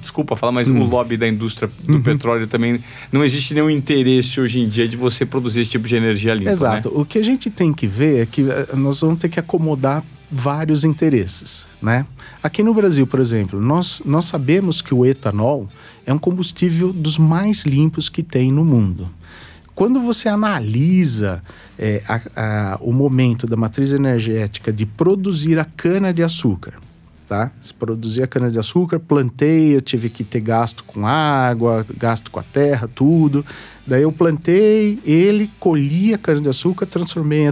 desculpa 0.00 0.36
falar, 0.36 0.52
mas 0.52 0.70
hum. 0.70 0.80
o 0.80 0.84
lobby 0.84 1.18
da 1.18 1.28
indústria 1.28 1.70
do 1.84 1.96
uhum. 1.96 2.02
petróleo 2.02 2.46
também 2.46 2.80
não 3.12 3.22
existe 3.22 3.52
nenhum 3.52 3.68
interesse 3.68 4.40
hoje 4.40 4.60
em 4.60 4.69
dia 4.70 4.88
de 4.88 4.96
você 4.96 5.26
produzir 5.26 5.60
esse 5.60 5.70
tipo 5.70 5.86
de 5.86 5.96
energia 5.96 6.32
limpa. 6.32 6.52
Exato. 6.52 6.88
Né? 6.88 6.94
O 6.96 7.04
que 7.04 7.18
a 7.18 7.24
gente 7.24 7.50
tem 7.50 7.72
que 7.72 7.86
ver 7.86 8.22
é 8.22 8.26
que 8.26 8.42
eh, 8.48 8.68
nós 8.74 9.00
vamos 9.00 9.18
ter 9.18 9.28
que 9.28 9.38
acomodar 9.38 10.02
vários 10.30 10.84
interesses, 10.84 11.66
né? 11.82 12.06
Aqui 12.42 12.62
no 12.62 12.72
Brasil, 12.72 13.06
por 13.06 13.18
exemplo, 13.18 13.60
nós, 13.60 14.00
nós 14.06 14.26
sabemos 14.26 14.80
que 14.80 14.94
o 14.94 15.04
etanol 15.04 15.68
é 16.06 16.12
um 16.12 16.18
combustível 16.18 16.92
dos 16.92 17.18
mais 17.18 17.64
limpos 17.64 18.08
que 18.08 18.22
tem 18.22 18.52
no 18.52 18.64
mundo. 18.64 19.10
Quando 19.74 20.00
você 20.00 20.28
analisa 20.28 21.42
é, 21.78 22.02
a, 22.06 22.20
a, 22.74 22.78
o 22.80 22.92
momento 22.92 23.46
da 23.46 23.56
matriz 23.56 23.92
energética 23.92 24.72
de 24.72 24.86
produzir 24.86 25.58
a 25.58 25.64
cana 25.64 26.12
de 26.12 26.22
açúcar, 26.22 26.74
tá? 27.30 27.52
Se 27.60 27.72
produzir 27.72 28.24
a 28.24 28.26
cana 28.26 28.50
de 28.50 28.58
açúcar, 28.58 28.98
plantei, 28.98 29.76
eu 29.76 29.80
tive 29.80 30.10
que 30.10 30.24
ter 30.24 30.40
gasto 30.40 30.82
com 30.82 31.06
água, 31.06 31.86
gasto 31.96 32.28
com 32.28 32.40
a 32.40 32.42
terra, 32.42 32.90
tudo. 32.92 33.46
Daí 33.86 34.02
eu 34.02 34.10
plantei 34.10 34.98
ele, 35.06 35.48
colhi 35.60 36.12
a 36.12 36.18
cana 36.18 36.40
de 36.40 36.48
açúcar, 36.48 36.86
transformei 36.86 37.48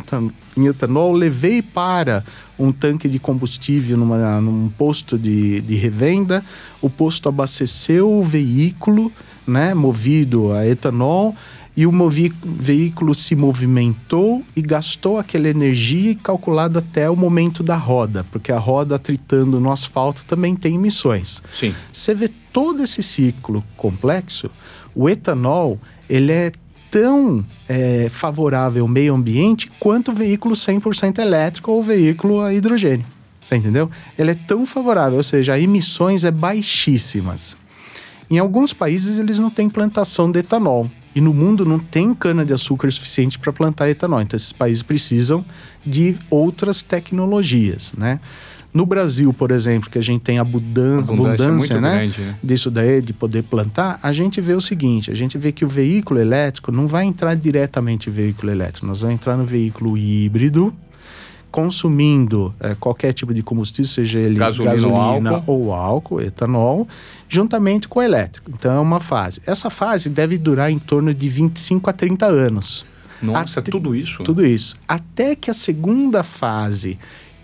em 0.57 0.66
etanol, 0.66 1.12
levei 1.12 1.62
para 1.62 2.24
um 2.59 2.72
tanque 2.72 3.09
de 3.09 3.20
combustível 3.20 3.97
numa, 3.97 4.41
num 4.41 4.68
posto 4.68 5.16
de, 5.16 5.61
de 5.61 5.76
revenda. 5.76 6.45
O 6.83 6.91
posto 6.91 7.29
abasteceu 7.29 8.12
o 8.12 8.20
veículo 8.20 9.12
né, 9.47 9.74
movido 9.74 10.53
a 10.53 10.66
etanol 10.66 11.37
e 11.79 11.87
o 11.87 11.93
veículo 12.45 13.14
se 13.14 13.37
movimentou 13.37 14.45
e 14.57 14.61
gastou 14.61 15.16
aquela 15.16 15.49
energia 15.49 16.12
calculada 16.16 16.81
até 16.81 17.09
o 17.09 17.14
momento 17.14 17.62
da 17.62 17.76
roda, 17.76 18.26
porque 18.33 18.51
a 18.51 18.59
roda 18.59 18.97
atritando 18.97 19.61
no 19.61 19.70
asfalto 19.70 20.24
também 20.24 20.57
tem 20.57 20.74
emissões. 20.74 21.41
Sim. 21.53 21.72
Você 21.93 22.16
vê 22.16 22.33
todo 22.53 22.83
esse 22.83 23.01
ciclo 23.01 23.62
complexo, 23.76 24.51
o 24.93 25.09
etanol 25.09 25.79
ele 26.11 26.33
é 26.33 26.51
tão 26.91 27.45
é, 27.68 28.09
favorável 28.11 28.83
ao 28.83 28.89
meio 28.89 29.14
ambiente 29.14 29.70
quanto 29.79 30.11
o 30.11 30.14
veículo 30.14 30.57
100% 30.57 31.20
elétrico 31.20 31.70
ou 31.70 31.79
o 31.79 31.83
veículo 31.83 32.41
a 32.41 32.53
hidrogênio. 32.53 33.07
Você 33.41 33.55
entendeu? 33.55 33.89
Ele 34.18 34.33
é 34.33 34.35
tão 34.35 34.66
favorável, 34.66 35.18
ou 35.18 35.22
seja, 35.22 35.55
as 35.55 35.62
emissões 35.62 36.24
é 36.24 36.33
baixíssimas. 36.33 37.57
Em 38.29 38.41
alguns 38.41 38.72
países 38.72 39.20
eles 39.20 39.39
não 39.39 39.49
têm 39.49 39.70
plantação 39.70 40.29
de 40.29 40.41
etanol. 40.41 40.91
E 41.14 41.20
no 41.20 41.34
mundo 41.34 41.64
não 41.64 41.78
tem 41.78 42.14
cana-de-açúcar 42.14 42.90
suficiente 42.90 43.38
para 43.38 43.52
plantar 43.52 43.88
etanol. 43.88 44.20
Então 44.20 44.36
esses 44.36 44.52
países 44.52 44.82
precisam 44.82 45.44
de 45.84 46.16
outras 46.30 46.82
tecnologias, 46.82 47.92
né? 47.96 48.20
No 48.72 48.84
Brasil, 48.84 49.32
por 49.32 49.50
exemplo, 49.50 49.88
que 49.88 49.98
a 49.98 50.02
gente 50.02 50.20
tem 50.20 50.38
abundância, 50.38 51.14
abundância, 51.14 51.46
abundância 51.46 51.80
né? 51.80 51.96
Grande, 51.96 52.20
né? 52.20 52.38
Disso 52.42 52.70
daí, 52.70 53.00
de 53.00 53.12
poder 53.12 53.42
plantar, 53.42 53.98
a 54.02 54.12
gente 54.12 54.40
vê 54.40 54.52
o 54.52 54.61
seguinte: 54.61 55.11
a 55.11 55.14
gente 55.14 55.38
vê 55.38 55.52
que 55.52 55.64
o 55.64 55.68
veículo 55.68 56.20
elétrico 56.20 56.70
não 56.70 56.86
vai 56.86 57.04
entrar 57.06 57.34
diretamente 57.34 58.11
no 58.11 58.16
veículo 58.16 58.52
elétrico, 58.52 58.86
nós 58.86 59.00
vamos 59.00 59.14
entrar 59.14 59.36
no 59.36 59.44
veículo 59.44 59.96
híbrido, 59.96 60.72
consumindo 61.51 62.55
é, 62.61 62.74
qualquer 62.74 63.12
tipo 63.12 63.32
de 63.32 63.42
combustível, 63.42 63.88
seja 63.88 64.18
ele 64.18 64.38
gasolina, 64.38 64.74
gasolina 64.74 65.30
ou, 65.30 65.36
álcool. 65.36 65.53
ou, 65.53 65.72
álcool. 65.72 66.20
etanol, 66.20 66.88
juntamente 67.28 67.88
com 67.88 68.01
o 68.01 68.03
elétrico. 68.03 68.51
Então 68.53 68.76
é 68.76 68.80
uma 68.80 69.01
fase. 69.01 69.40
Essa 69.46 69.70
fase 69.70 70.09
deve 70.09 70.36
durar 70.38 70.70
em 70.70 70.78
torno 70.78 71.12
de 71.12 71.28
25 71.28 71.90
a 71.90 71.92
30 71.92 72.26
anos. 72.26 72.86
Nossa, 73.20 73.61
Até, 73.61 73.70
tudo 73.70 73.94
isso? 73.94 74.22
Tudo 74.22 74.46
isso. 74.46 74.76
Até 74.86 75.34
que 75.34 75.51
a 75.51 75.55
segunda 75.55 76.22
fase, 76.22 76.99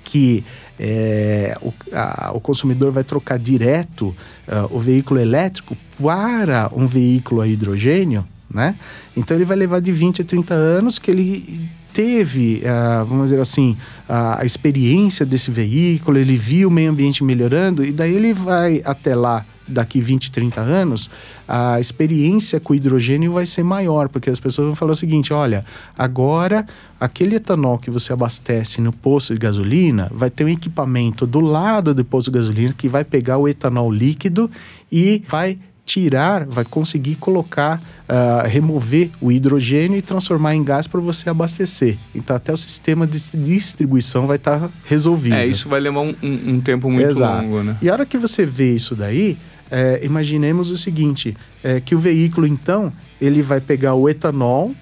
que 0.04 0.44
é, 0.78 1.56
o, 1.60 1.72
a, 1.92 2.32
o, 2.34 2.40
consumidor 2.40 2.92
vai 2.92 3.04
trocar 3.04 3.38
direto 3.38 4.14
uh, 4.46 4.68
o 4.70 4.78
veículo 4.78 5.20
elétrico 5.20 5.76
para 6.00 6.70
um 6.72 6.86
veículo 6.86 7.40
a 7.40 7.48
hidrogênio, 7.48 8.24
né? 8.50 8.76
Então 9.16 9.36
ele 9.36 9.44
vai 9.44 9.56
levar 9.56 9.80
de 9.80 9.90
20 9.90 10.22
a 10.22 10.24
30 10.24 10.54
anos 10.54 10.98
que 10.98 11.10
ele 11.10 11.68
teve, 11.94 12.62
uh, 12.64 13.04
vamos 13.04 13.30
dizer 13.30 13.40
assim, 13.40 13.76
a 14.08 14.44
experiência 14.44 15.24
desse 15.24 15.50
veículo, 15.50 16.18
ele 16.18 16.36
viu 16.36 16.68
o 16.68 16.70
meio 16.70 16.90
ambiente 16.90 17.22
melhorando 17.22 17.84
e 17.84 17.92
daí 17.92 18.14
ele 18.14 18.34
vai 18.34 18.82
até 18.84 19.14
lá 19.14 19.46
daqui 19.66 20.00
20, 20.00 20.30
30 20.30 20.60
anos, 20.60 21.10
a 21.48 21.80
experiência 21.80 22.60
com 22.60 22.74
hidrogênio 22.74 23.32
vai 23.32 23.46
ser 23.46 23.62
maior, 23.62 24.08
porque 24.08 24.28
as 24.28 24.38
pessoas 24.38 24.66
vão 24.66 24.76
falar 24.76 24.92
o 24.92 24.96
seguinte: 24.96 25.32
olha, 25.32 25.64
agora 25.96 26.66
aquele 27.00 27.36
etanol 27.36 27.78
que 27.78 27.90
você 27.90 28.12
abastece 28.12 28.80
no 28.80 28.92
posto 28.92 29.32
de 29.32 29.38
gasolina 29.38 30.10
vai 30.12 30.30
ter 30.30 30.44
um 30.44 30.48
equipamento 30.48 31.26
do 31.26 31.40
lado 31.40 31.94
do 31.94 32.04
posto 32.04 32.30
de 32.30 32.38
gasolina 32.38 32.74
que 32.76 32.88
vai 32.88 33.04
pegar 33.04 33.38
o 33.38 33.48
etanol 33.48 33.90
líquido 33.90 34.50
e 34.92 35.22
vai 35.26 35.58
tirar, 35.84 36.46
vai 36.46 36.64
conseguir 36.64 37.16
colocar, 37.16 37.80
uh, 38.08 38.48
remover 38.48 39.10
o 39.20 39.30
hidrogênio 39.30 39.98
e 39.98 40.02
transformar 40.02 40.54
em 40.54 40.64
gás 40.64 40.86
para 40.86 41.00
você 41.00 41.28
abastecer. 41.28 41.98
Então, 42.14 42.34
até 42.34 42.52
o 42.52 42.56
sistema 42.56 43.06
de 43.06 43.18
distribuição 43.34 44.26
vai 44.26 44.36
estar 44.36 44.60
tá 44.60 44.70
resolvido. 44.84 45.34
É, 45.34 45.46
isso 45.46 45.68
vai 45.68 45.80
levar 45.80 46.00
um, 46.00 46.14
um, 46.22 46.60
tempo 46.60 46.90
muito 46.90 47.08
Exato. 47.08 47.42
longo, 47.44 47.62
né? 47.62 47.76
E 47.82 47.88
a 47.90 47.92
hora 47.92 48.06
que 48.06 48.16
você 48.16 48.46
vê 48.46 48.72
isso 48.72 48.94
daí, 48.94 49.36
é, 49.70 50.00
imaginemos 50.02 50.70
o 50.70 50.76
seguinte, 50.76 51.36
é, 51.62 51.80
que 51.80 51.94
o 51.94 51.98
veículo, 51.98 52.46
então, 52.46 52.92
ele 53.20 53.42
vai 53.42 53.60
pegar 53.60 53.94
o 53.94 54.08
etanol, 54.08 54.74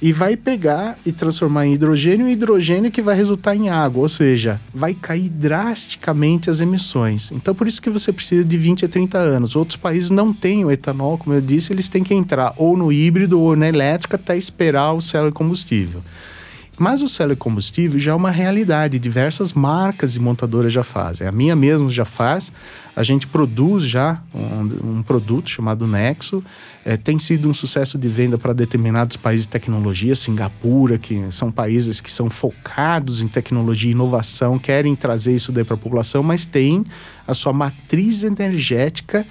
e 0.00 0.12
vai 0.12 0.36
pegar 0.36 0.96
e 1.04 1.12
transformar 1.12 1.66
em 1.66 1.74
hidrogênio, 1.74 2.28
e 2.28 2.32
hidrogênio 2.32 2.90
que 2.90 3.02
vai 3.02 3.16
resultar 3.16 3.54
em 3.54 3.68
água, 3.68 4.02
ou 4.02 4.08
seja, 4.08 4.60
vai 4.72 4.94
cair 4.94 5.28
drasticamente 5.28 6.48
as 6.48 6.60
emissões. 6.60 7.32
Então, 7.32 7.54
por 7.54 7.66
isso 7.66 7.82
que 7.82 7.90
você 7.90 8.12
precisa 8.12 8.44
de 8.44 8.56
20 8.56 8.84
a 8.84 8.88
30 8.88 9.18
anos. 9.18 9.56
Outros 9.56 9.76
países 9.76 10.10
não 10.10 10.32
têm 10.32 10.64
o 10.64 10.70
etanol, 10.70 11.18
como 11.18 11.34
eu 11.34 11.40
disse, 11.40 11.72
eles 11.72 11.88
têm 11.88 12.04
que 12.04 12.14
entrar 12.14 12.54
ou 12.56 12.76
no 12.76 12.92
híbrido 12.92 13.40
ou 13.40 13.56
na 13.56 13.68
elétrica 13.68 14.16
até 14.16 14.36
esperar 14.36 14.92
o 14.92 15.00
célula 15.00 15.32
combustível. 15.32 16.02
Mas 16.78 17.02
o 17.02 17.08
célula 17.08 17.34
combustível 17.34 17.98
já 17.98 18.12
é 18.12 18.14
uma 18.14 18.30
realidade, 18.30 18.98
diversas 18.98 19.52
marcas 19.52 20.14
e 20.14 20.20
montadoras 20.20 20.72
já 20.72 20.84
fazem. 20.84 21.26
A 21.26 21.32
minha 21.32 21.56
mesmo 21.56 21.90
já 21.90 22.04
faz. 22.04 22.52
A 22.94 23.02
gente 23.02 23.26
produz 23.26 23.82
já 23.84 24.22
um, 24.32 24.98
um 24.98 25.02
produto 25.02 25.50
chamado 25.50 25.86
Nexo. 25.86 26.42
É, 26.84 26.96
tem 26.96 27.18
sido 27.18 27.48
um 27.48 27.54
sucesso 27.54 27.98
de 27.98 28.08
venda 28.08 28.38
para 28.38 28.52
determinados 28.52 29.16
países 29.16 29.44
de 29.44 29.52
tecnologia, 29.52 30.14
Singapura, 30.14 30.98
que 30.98 31.30
são 31.30 31.50
países 31.50 32.00
que 32.00 32.10
são 32.10 32.30
focados 32.30 33.22
em 33.22 33.28
tecnologia 33.28 33.90
e 33.90 33.92
inovação, 33.92 34.58
querem 34.58 34.94
trazer 34.94 35.34
isso 35.34 35.52
daí 35.52 35.64
para 35.64 35.74
a 35.74 35.78
população, 35.78 36.22
mas 36.22 36.44
tem 36.44 36.84
a 37.26 37.34
sua 37.34 37.52
matriz 37.52 38.22
energética 38.22 39.26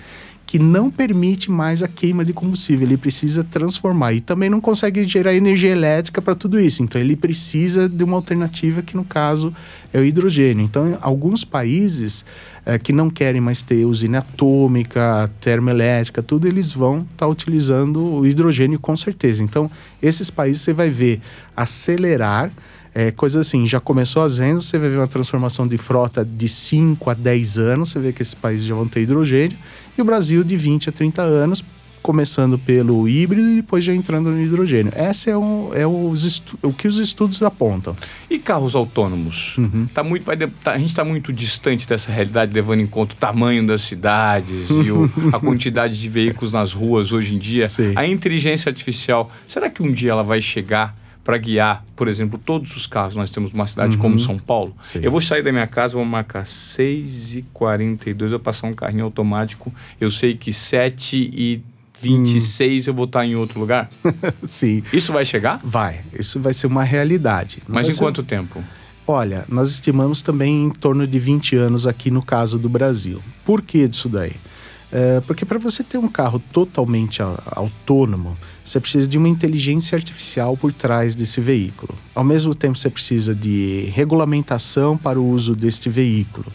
que 0.47 0.57
não 0.57 0.89
permite 0.89 1.51
mais 1.51 1.83
a 1.83 1.89
queima 1.89 2.23
de 2.23 2.31
combustível, 2.31 2.87
ele 2.87 2.95
precisa 2.95 3.43
transformar 3.43 4.13
e 4.13 4.21
também 4.21 4.49
não 4.49 4.61
consegue 4.61 5.05
gerar 5.05 5.33
energia 5.33 5.71
elétrica 5.71 6.21
para 6.21 6.33
tudo 6.33 6.57
isso. 6.57 6.81
Então 6.81 6.99
ele 6.99 7.17
precisa 7.17 7.89
de 7.89 8.01
uma 8.01 8.15
alternativa 8.15 8.81
que 8.81 8.95
no 8.95 9.03
caso 9.03 9.53
é 9.93 9.99
o 9.99 10.05
hidrogênio. 10.05 10.63
Então 10.63 10.97
alguns 11.01 11.43
países 11.43 12.25
é, 12.65 12.79
que 12.79 12.93
não 12.93 13.09
querem 13.09 13.41
mais 13.41 13.61
ter 13.61 13.83
usina 13.83 14.19
atômica, 14.19 15.29
termoelétrica, 15.41 16.23
tudo 16.23 16.47
eles 16.47 16.71
vão 16.71 16.99
estar 17.01 17.25
tá 17.25 17.27
utilizando 17.27 18.01
o 18.01 18.25
hidrogênio 18.25 18.79
com 18.79 18.95
certeza. 18.95 19.43
Então 19.43 19.69
esses 20.01 20.29
países 20.29 20.61
você 20.61 20.71
vai 20.71 20.89
ver 20.89 21.19
acelerar 21.57 22.49
é, 22.97 23.11
coisa 23.11 23.41
assim, 23.41 23.63
já 23.67 23.79
começou 23.79 24.23
as 24.23 24.39
vendas, 24.39 24.65
você 24.65 24.79
vai 24.79 24.89
ver 24.89 24.97
uma 24.97 25.07
transformação 25.07 25.67
de 25.67 25.77
frota 25.77 26.25
de 26.25 26.47
5 26.47 27.11
a 27.11 27.13
10 27.13 27.59
anos, 27.59 27.91
você 27.91 27.99
vê 27.99 28.11
que 28.11 28.23
esses 28.23 28.33
países 28.33 28.65
já 28.65 28.73
vão 28.73 28.87
ter 28.87 29.01
hidrogênio, 29.01 29.55
e 29.95 30.01
o 30.01 30.03
Brasil 30.03 30.43
de 30.43 30.57
20 30.57 30.89
a 30.89 30.91
30 30.91 31.21
anos, 31.21 31.63
começando 32.01 32.57
pelo 32.57 33.07
híbrido 33.07 33.49
e 33.51 33.55
depois 33.57 33.83
já 33.83 33.93
entrando 33.93 34.31
no 34.31 34.41
hidrogênio. 34.41 34.91
Esse 34.95 35.29
é, 35.29 35.37
um, 35.37 35.69
é 35.75 35.85
os 35.85 36.43
o 36.63 36.73
que 36.73 36.87
os 36.87 36.97
estudos 36.97 37.43
apontam. 37.43 37.95
E 38.27 38.39
carros 38.39 38.73
autônomos? 38.73 39.59
Uhum. 39.59 39.87
Tá 39.93 40.03
muito, 40.03 40.23
vai 40.23 40.35
tá, 40.35 40.71
a 40.71 40.77
gente 40.79 40.89
está 40.89 41.03
muito 41.05 41.31
distante 41.31 41.87
dessa 41.87 42.11
realidade, 42.11 42.51
levando 42.51 42.79
em 42.79 42.87
conta 42.87 43.13
o 43.13 43.17
tamanho 43.17 43.67
das 43.67 43.81
cidades 43.81 44.71
e 44.71 44.91
o, 44.91 45.07
a 45.35 45.39
quantidade 45.39 46.01
de 46.01 46.09
veículos 46.09 46.51
nas 46.51 46.73
ruas 46.73 47.11
hoje 47.11 47.35
em 47.35 47.37
dia. 47.37 47.67
Sim. 47.67 47.93
A 47.95 48.07
inteligência 48.07 48.69
artificial, 48.69 49.29
será 49.47 49.69
que 49.69 49.83
um 49.83 49.91
dia 49.91 50.09
ela 50.09 50.23
vai 50.23 50.41
chegar 50.41 50.95
para 51.28 51.38
guiar, 51.38 51.84
por 51.93 52.07
exemplo, 52.07 52.39
todos 52.39 52.78
os 52.78 52.88
carros. 52.88 53.17
Nós 53.17 53.30
temos 53.30 53.51
uma 53.51 53.67
cidade 53.67 53.97
uhum. 53.97 54.01
como 54.01 54.17
São 54.17 54.39
Paulo. 54.39 54.73
Sim. 54.82 54.99
Eu 55.03 55.11
vou 55.11 55.19
sair 55.19 55.43
da 55.43 55.51
minha 55.51 55.67
casa, 55.67 55.95
vou 55.95 56.05
marcar 56.05 56.45
6h42, 56.45 58.21
eu 58.21 58.30
vou 58.30 58.39
passar 58.39 58.67
um 58.67 58.73
carrinho 58.73 59.03
automático. 59.03 59.73
Eu 59.99 60.09
sei 60.09 60.38
que 60.38 60.53
7 60.53 61.30
e 61.34 61.61
26 61.99 62.88
hum. 62.88 62.91
eu 62.91 62.93
vou 62.93 63.03
estar 63.03 63.25
em 63.25 63.36
outro 63.36 63.59
lugar? 63.59 63.91
Sim. 64.47 64.82
Isso 64.93 65.11
vai 65.11 65.25
chegar? 65.25 65.59
Vai. 65.61 65.99
Isso 66.17 66.39
vai 66.39 66.53
ser 66.53 66.67
uma 66.67 66.86
realidade. 66.86 67.57
Não 67.67 67.75
Mas 67.75 67.89
em 67.89 67.91
ser... 67.91 67.99
quanto 67.99 68.23
tempo? 68.23 68.63
Olha, 69.05 69.43
nós 69.49 69.69
estimamos 69.69 70.21
também 70.21 70.67
em 70.67 70.69
torno 70.69 71.05
de 71.05 71.19
20 71.19 71.57
anos 71.57 71.86
aqui 71.86 72.09
no 72.09 72.21
caso 72.21 72.57
do 72.57 72.69
Brasil. 72.69 73.21
Por 73.43 73.61
que 73.61 73.86
disso 73.86 74.07
daí? 74.07 74.32
É, 74.91 75.19
porque 75.21 75.43
para 75.43 75.59
você 75.59 75.83
ter 75.83 75.97
um 75.97 76.07
carro 76.07 76.39
totalmente 76.51 77.21
autônomo, 77.51 78.38
você 78.63 78.79
precisa 78.79 79.07
de 79.07 79.17
uma 79.17 79.27
inteligência 79.27 79.95
artificial 79.95 80.55
por 80.55 80.71
trás 80.71 81.13
desse 81.13 81.41
veículo. 81.41 81.93
Ao 82.15 82.23
mesmo 82.23 82.55
tempo, 82.55 82.77
você 82.77 82.89
precisa 82.89 83.35
de 83.35 83.91
regulamentação 83.93 84.97
para 84.97 85.19
o 85.19 85.29
uso 85.29 85.55
deste 85.55 85.89
veículo. 85.89 86.51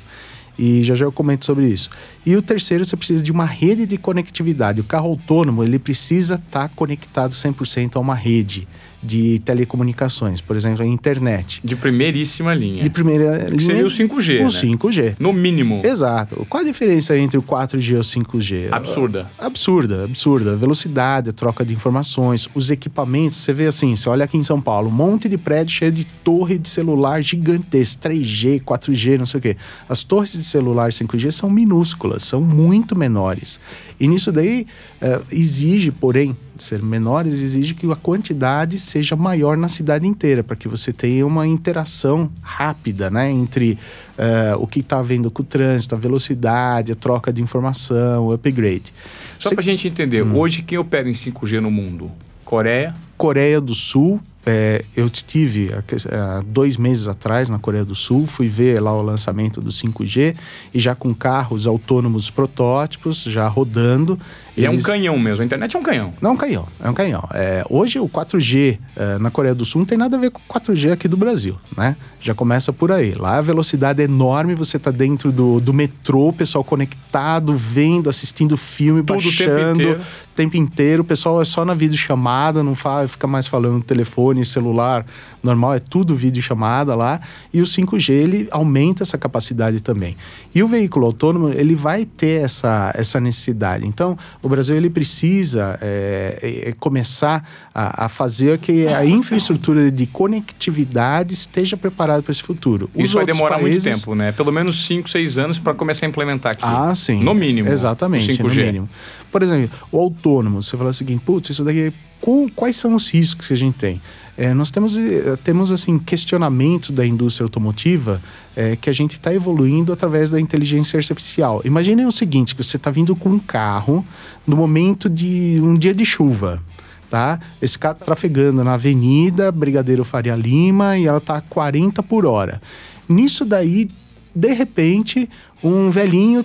E 0.59 0.83
já 0.83 0.95
já 0.95 1.05
eu 1.07 1.13
comento 1.13 1.45
sobre 1.45 1.69
isso. 1.69 1.91
E 2.25 2.37
o 2.37 2.43
terceiro, 2.43 2.85
você 2.85 2.97
precisa 2.97 3.23
de 3.23 3.33
uma 3.33 3.47
rede 3.47 3.87
de 3.87 3.97
conectividade. 3.97 4.81
O 4.81 4.85
carro 4.85 5.09
autônomo, 5.09 5.65
ele 5.65 5.79
precisa 5.79 6.35
estar 6.35 6.69
tá 6.69 6.75
conectado 6.75 7.33
100% 7.33 7.97
a 7.97 8.01
uma 8.01 8.15
rede 8.15 8.69
de 9.03 9.41
telecomunicações, 9.41 10.41
por 10.41 10.57
exemplo, 10.57 10.83
a 10.83 10.87
internet. 10.87 11.61
De 11.65 11.75
primeiríssima 11.75 12.55
linha. 12.55 12.83
De 12.83 12.91
primeira 12.91 13.49
linha. 13.49 13.61
seria 13.61 13.85
o 13.85 13.89
5G. 13.89 14.41
O 14.41 14.45
né? 14.45 14.49
5G. 14.49 15.17
No 15.19 15.33
mínimo. 15.33 15.81
Exato. 15.85 16.47
Qual 16.49 16.63
a 16.63 16.67
diferença 16.67 17.17
entre 17.17 17.37
o 17.37 17.43
4G 17.43 17.91
e 17.91 17.97
o 17.97 18.01
5G? 18.01 18.69
Absurda. 18.71 19.31
Absurda, 19.39 20.05
absurda. 20.05 20.57
Velocidade, 20.57 21.31
a 21.31 21.33
troca 21.33 21.65
de 21.65 21.75
informações, 21.75 22.49
os 22.55 22.71
equipamentos. 22.71 23.39
Você 23.39 23.53
vê 23.53 23.67
assim, 23.67 23.97
você 23.97 24.09
olha 24.09 24.25
aqui 24.25 24.37
em 24.37 24.45
São 24.45 24.61
Paulo, 24.61 24.89
um 24.89 24.93
monte 24.93 25.29
de 25.29 25.37
prédio 25.37 25.75
cheio 25.75 25.93
de 25.93 26.05
torre 26.05 26.59
de 26.59 26.69
celular 26.69 27.21
gigantesca, 27.23 28.11
3G, 28.11 28.63
4G, 28.63 29.19
não 29.19 29.27
sei 29.27 29.39
o 29.39 29.43
quê. 29.43 29.57
As 29.89 30.05
torres 30.05 30.33
de 30.33 30.45
celular 30.45 30.91
5G 30.91 31.31
são 31.33 31.51
minúsculas, 31.51 32.23
são 32.23 32.41
muito 32.41 32.97
menores. 32.97 33.59
E 33.99 34.07
nisso 34.07 34.31
daí 34.31 34.67
uh, 35.01 35.25
exige, 35.33 35.91
porém, 35.91 36.37
ser 36.63 36.83
menores, 36.83 37.41
exige 37.41 37.75
que 37.75 37.91
a 37.91 37.97
quantidade 37.97 38.79
seja 38.79 39.17
maior 39.17 39.57
na 39.57 39.69
cidade 39.69 40.07
inteira, 40.07 40.43
para 40.43 40.57
que 40.57 40.69
você 40.69 40.93
tenha 40.93 41.27
uma 41.27 41.47
interação 41.47 42.31
rápida 42.41 43.11
né, 43.11 43.31
entre 43.31 43.79
uh, 44.19 44.59
o 44.59 44.67
que 44.67 44.81
está 44.81 44.99
havendo 44.99 45.31
com 45.31 45.43
o 45.43 45.45
trânsito, 45.45 45.95
a 45.95 45.99
velocidade, 45.99 46.93
a 46.93 46.95
troca 46.95 47.33
de 47.33 47.43
informação, 47.43 48.27
o 48.27 48.33
upgrade. 48.33 48.93
Só 49.39 49.51
para 49.51 49.61
a 49.61 49.65
gente 49.65 49.89
entender, 49.89 50.23
hum. 50.23 50.37
hoje 50.37 50.63
quem 50.63 50.79
opera 50.79 51.09
em 51.09 51.13
5G 51.13 51.61
no 51.61 51.71
mundo? 51.71 52.11
Coreia? 52.45 52.95
Coreia 53.17 53.61
do 53.61 53.75
Sul, 53.75 54.21
é, 54.45 54.85
eu 54.97 55.07
estive 55.07 55.71
há 56.11 56.43
dois 56.45 56.77
meses 56.77 57.07
atrás 57.07 57.49
na 57.49 57.59
Coreia 57.59 57.85
do 57.85 57.95
Sul, 57.95 58.27
fui 58.27 58.49
ver 58.49 58.81
lá 58.81 58.93
o 58.93 59.03
lançamento 59.03 59.61
do 59.61 59.71
5G 59.71 60.35
e 60.75 60.79
já 60.81 60.95
com 60.95 61.15
carros 61.15 61.67
autônomos 61.67 62.29
protótipos 62.29 63.23
já 63.23 63.47
rodando. 63.47 64.19
E 64.57 64.65
eles... 64.65 64.81
é 64.81 64.81
um 64.81 64.83
canhão 64.83 65.19
mesmo, 65.19 65.43
a 65.43 65.45
internet 65.45 65.77
é 65.77 65.79
um 65.79 65.83
canhão. 65.83 66.13
Não 66.21 66.31
é 66.31 66.33
um 66.35 66.37
canhão, 66.37 66.69
é 66.83 66.91
um 66.91 66.95
canhão. 66.95 67.29
É, 67.33 67.65
hoje 67.71 68.01
o 68.01 68.09
4G 68.09 68.79
é, 68.97 69.19
na 69.19 69.31
Coreia 69.31 69.55
do 69.55 69.65
Sul 69.65 69.81
não 69.81 69.87
tem 69.87 69.97
nada 69.97 70.17
a 70.17 70.21
ver 70.21 70.31
com 70.31 70.41
o 70.41 70.61
4G 70.61 70.93
aqui 70.93 71.07
do 71.07 71.17
Brasil, 71.17 71.57
né? 71.77 71.97
Já 72.21 72.35
começa 72.35 72.73
por 72.73 72.91
aí. 72.91 73.15
Lá 73.15 73.39
a 73.39 73.43
velocidade 73.43 74.03
é 74.03 74.05
enorme, 74.05 74.55
você 74.55 74.77
está 74.77 74.91
dentro 74.91 75.31
do, 75.31 75.61
do 75.61 75.73
metrô, 75.73 76.33
pessoal 76.33 76.65
conectado, 76.65 77.55
vendo, 77.55 78.11
assistindo 78.11 78.57
filme, 78.57 79.03
Tudo 79.03 79.15
baixando. 79.15 79.53
O 79.53 79.57
tempo 79.57 79.81
inteiro. 79.81 80.03
Tempo 80.35 80.57
inteiro. 80.57 81.03
O 81.03 81.05
pessoal 81.05 81.41
é 81.41 81.45
só 81.45 81.65
na 81.65 81.75
videochamada, 81.75 82.63
não 82.63 82.75
fala, 82.75 83.07
fica 83.07 83.27
mais 83.27 83.47
falando 83.47 83.75
no 83.75 83.83
telefone 83.83 84.45
celular 84.45 85.05
normal, 85.43 85.75
é 85.75 85.79
tudo 85.79 86.15
vídeo 86.15 86.43
chamada 86.43 86.95
lá. 86.95 87.21
E 87.53 87.61
o 87.61 87.65
5G 87.65 88.11
ele 88.11 88.49
aumenta 88.51 89.03
essa 89.03 89.19
capacidade 89.19 89.83
também. 89.83 90.17
E 90.55 90.63
o 90.63 90.69
veículo 90.69 91.07
autônomo 91.07 91.49
ele 91.49 91.75
vai 91.75 92.05
ter 92.05 92.43
essa, 92.43 92.93
essa 92.95 93.21
necessidade. 93.21 93.87
Então, 93.87 94.17
o 94.43 94.49
Brasil 94.49 94.77
ele 94.77 94.89
precisa 94.89 95.79
é, 95.81 96.67
é, 96.69 96.75
começar 96.79 97.49
a, 97.75 98.07
a, 98.07 98.09
fazer 98.09 98.59
que 98.59 98.87
a 98.87 99.05
infraestrutura 99.05 99.91
de 99.91 100.07
conectividade 100.07 101.35
esteja 101.35 101.77
preparada 101.77 102.23
para 102.23 102.33
esse 102.33 102.43
futuro. 102.43 102.89
Os 102.95 103.05
Isso 103.05 103.17
vai 103.17 103.27
demorar 103.27 103.59
países... 103.59 103.85
muito 103.85 103.99
tempo, 103.99 104.15
né? 104.15 104.33
Pelo 104.33 104.53
menos 104.53 104.87
5, 104.87 105.09
6 105.09 105.39
anos 105.39 105.59
para 105.59 105.75
começar 105.75 106.07
a 106.07 106.09
implementar 106.09 106.53
aqui. 106.53 106.65
Ah, 106.65 106.95
sim. 106.95 107.23
No 107.23 107.35
mínimo. 107.35 107.69
Exatamente, 107.69 108.43
no 108.43 108.49
mínimo. 108.49 108.89
Por 109.31 109.43
exemplo, 109.43 109.71
o 109.91 109.99
autônomo, 110.23 110.63
você 110.63 110.77
fala 110.77 110.91
o 110.91 110.95
seguinte, 110.95 111.23
putz, 111.25 111.51
isso 111.51 111.65
daqui 111.65 111.93
com, 112.21 112.49
quais 112.49 112.77
são 112.77 112.95
os 112.95 113.11
riscos 113.11 113.49
que 113.49 113.53
a 113.53 113.57
gente 113.57 113.75
tem? 113.75 114.01
É, 114.39 114.55
nós 114.55 114.71
temos, 114.71 114.97
eh, 114.97 115.37
temos 115.43 115.73
assim 115.73 115.99
questionamentos 115.99 116.93
da 116.93 117.05
indústria 117.05 117.45
automotiva 117.45 118.23
é, 118.55 118.77
que 118.77 118.89
a 118.89 118.93
gente 118.93 119.13
está 119.13 119.35
evoluindo 119.35 119.93
através 119.93 120.31
da 120.31 120.41
inteligência 120.41 120.97
artificial. 120.97 121.61
Imaginem 121.65 122.07
o 122.07 122.13
seguinte, 122.13 122.55
que 122.55 122.63
você 122.63 122.77
está 122.77 122.91
vindo 122.91 123.17
com 123.17 123.29
um 123.29 123.39
carro 123.41 124.05
no 124.47 124.57
momento 124.57 125.11
de 125.11 125.61
um 125.61 125.75
dia 125.75 125.93
de 125.93 126.07
chuva. 126.07 126.63
Tá? 127.11 127.41
Esse 127.61 127.79
carro 127.79 127.97
tá 127.97 128.05
trafegando 128.05 128.63
na 128.65 128.75
Avenida 128.75 129.53
Brigadeiro 129.53 130.05
Faria 130.05 130.37
Lima 130.37 130.97
e 130.97 131.07
ela 131.07 131.19
está 131.19 131.37
a 131.37 131.41
40 131.43 132.03
por 132.05 132.25
hora. 132.25 132.63
Nisso 133.09 133.45
daí, 133.45 133.91
de 134.35 134.55
repente, 134.55 135.29
um 135.63 135.91
velhinho 135.91 136.43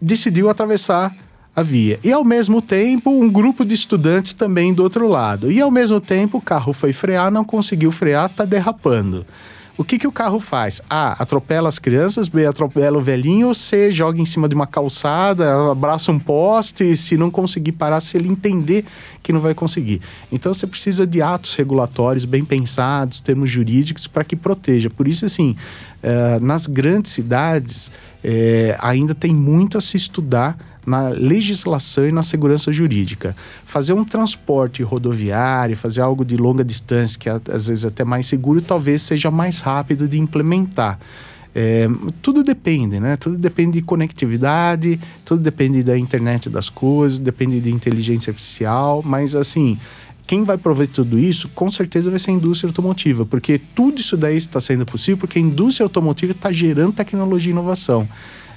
decidiu 0.00 0.48
atravessar 0.48 1.14
havia. 1.56 1.98
E 2.04 2.12
ao 2.12 2.22
mesmo 2.22 2.60
tempo, 2.60 3.10
um 3.10 3.30
grupo 3.30 3.64
de 3.64 3.72
estudantes 3.72 4.34
também 4.34 4.74
do 4.74 4.82
outro 4.82 5.08
lado. 5.08 5.50
E 5.50 5.58
ao 5.58 5.70
mesmo 5.70 5.98
tempo, 5.98 6.36
o 6.36 6.40
carro 6.40 6.74
foi 6.74 6.92
frear, 6.92 7.32
não 7.32 7.44
conseguiu 7.44 7.90
frear, 7.90 8.26
está 8.26 8.44
derrapando. 8.44 9.26
O 9.78 9.84
que, 9.84 9.98
que 9.98 10.06
o 10.06 10.12
carro 10.12 10.40
faz? 10.40 10.80
A. 10.88 11.22
Atropela 11.22 11.68
as 11.68 11.78
crianças, 11.78 12.28
B. 12.28 12.46
Atropela 12.46 12.96
o 12.96 13.02
velhinho, 13.02 13.52
C. 13.54 13.92
Joga 13.92 14.18
em 14.18 14.24
cima 14.24 14.48
de 14.48 14.54
uma 14.54 14.66
calçada, 14.66 15.70
abraça 15.70 16.10
um 16.10 16.18
poste, 16.18 16.82
e 16.84 16.96
se 16.96 17.16
não 17.16 17.30
conseguir 17.30 17.72
parar, 17.72 18.00
se 18.00 18.16
ele 18.16 18.28
entender 18.28 18.86
que 19.22 19.34
não 19.34 19.40
vai 19.40 19.54
conseguir. 19.54 20.00
Então 20.32 20.52
você 20.52 20.66
precisa 20.66 21.06
de 21.06 21.20
atos 21.20 21.54
regulatórios 21.54 22.24
bem 22.24 22.42
pensados, 22.42 23.20
termos 23.20 23.50
jurídicos, 23.50 24.06
para 24.06 24.24
que 24.24 24.34
proteja. 24.34 24.88
Por 24.88 25.06
isso, 25.06 25.26
assim, 25.26 25.54
eh, 26.02 26.38
nas 26.40 26.66
grandes 26.66 27.12
cidades, 27.12 27.92
eh, 28.24 28.74
ainda 28.80 29.14
tem 29.14 29.34
muito 29.34 29.76
a 29.76 29.80
se 29.82 29.98
estudar 29.98 30.75
na 30.86 31.08
legislação 31.08 32.06
e 32.08 32.12
na 32.12 32.22
segurança 32.22 32.70
jurídica. 32.70 33.36
Fazer 33.64 33.92
um 33.92 34.04
transporte 34.04 34.82
rodoviário, 34.82 35.76
fazer 35.76 36.00
algo 36.00 36.24
de 36.24 36.36
longa 36.36 36.64
distância, 36.64 37.18
que 37.18 37.28
às 37.28 37.66
vezes 37.66 37.84
é 37.84 37.88
até 37.88 38.04
mais 38.04 38.26
seguro, 38.26 38.62
talvez 38.62 39.02
seja 39.02 39.30
mais 39.30 39.60
rápido 39.60 40.08
de 40.08 40.18
implementar. 40.18 40.98
É, 41.58 41.88
tudo 42.20 42.42
depende, 42.42 43.00
né? 43.00 43.16
Tudo 43.16 43.38
depende 43.38 43.80
de 43.80 43.82
conectividade, 43.82 45.00
tudo 45.24 45.42
depende 45.42 45.82
da 45.82 45.98
internet 45.98 46.50
das 46.50 46.68
coisas, 46.68 47.18
depende 47.18 47.60
de 47.60 47.72
inteligência 47.72 48.30
artificial, 48.30 49.02
mas 49.02 49.34
assim, 49.34 49.78
quem 50.26 50.44
vai 50.44 50.58
prover 50.58 50.86
tudo 50.86 51.18
isso, 51.18 51.48
com 51.48 51.70
certeza 51.70 52.10
vai 52.10 52.18
ser 52.18 52.30
a 52.30 52.34
indústria 52.34 52.68
automotiva, 52.68 53.24
porque 53.24 53.58
tudo 53.74 54.00
isso 54.00 54.18
daí 54.18 54.36
está 54.36 54.60
sendo 54.60 54.84
possível 54.84 55.16
porque 55.16 55.38
a 55.38 55.42
indústria 55.42 55.84
automotiva 55.84 56.32
está 56.32 56.52
gerando 56.52 56.92
tecnologia 56.92 57.50
e 57.50 57.52
inovação 57.52 58.06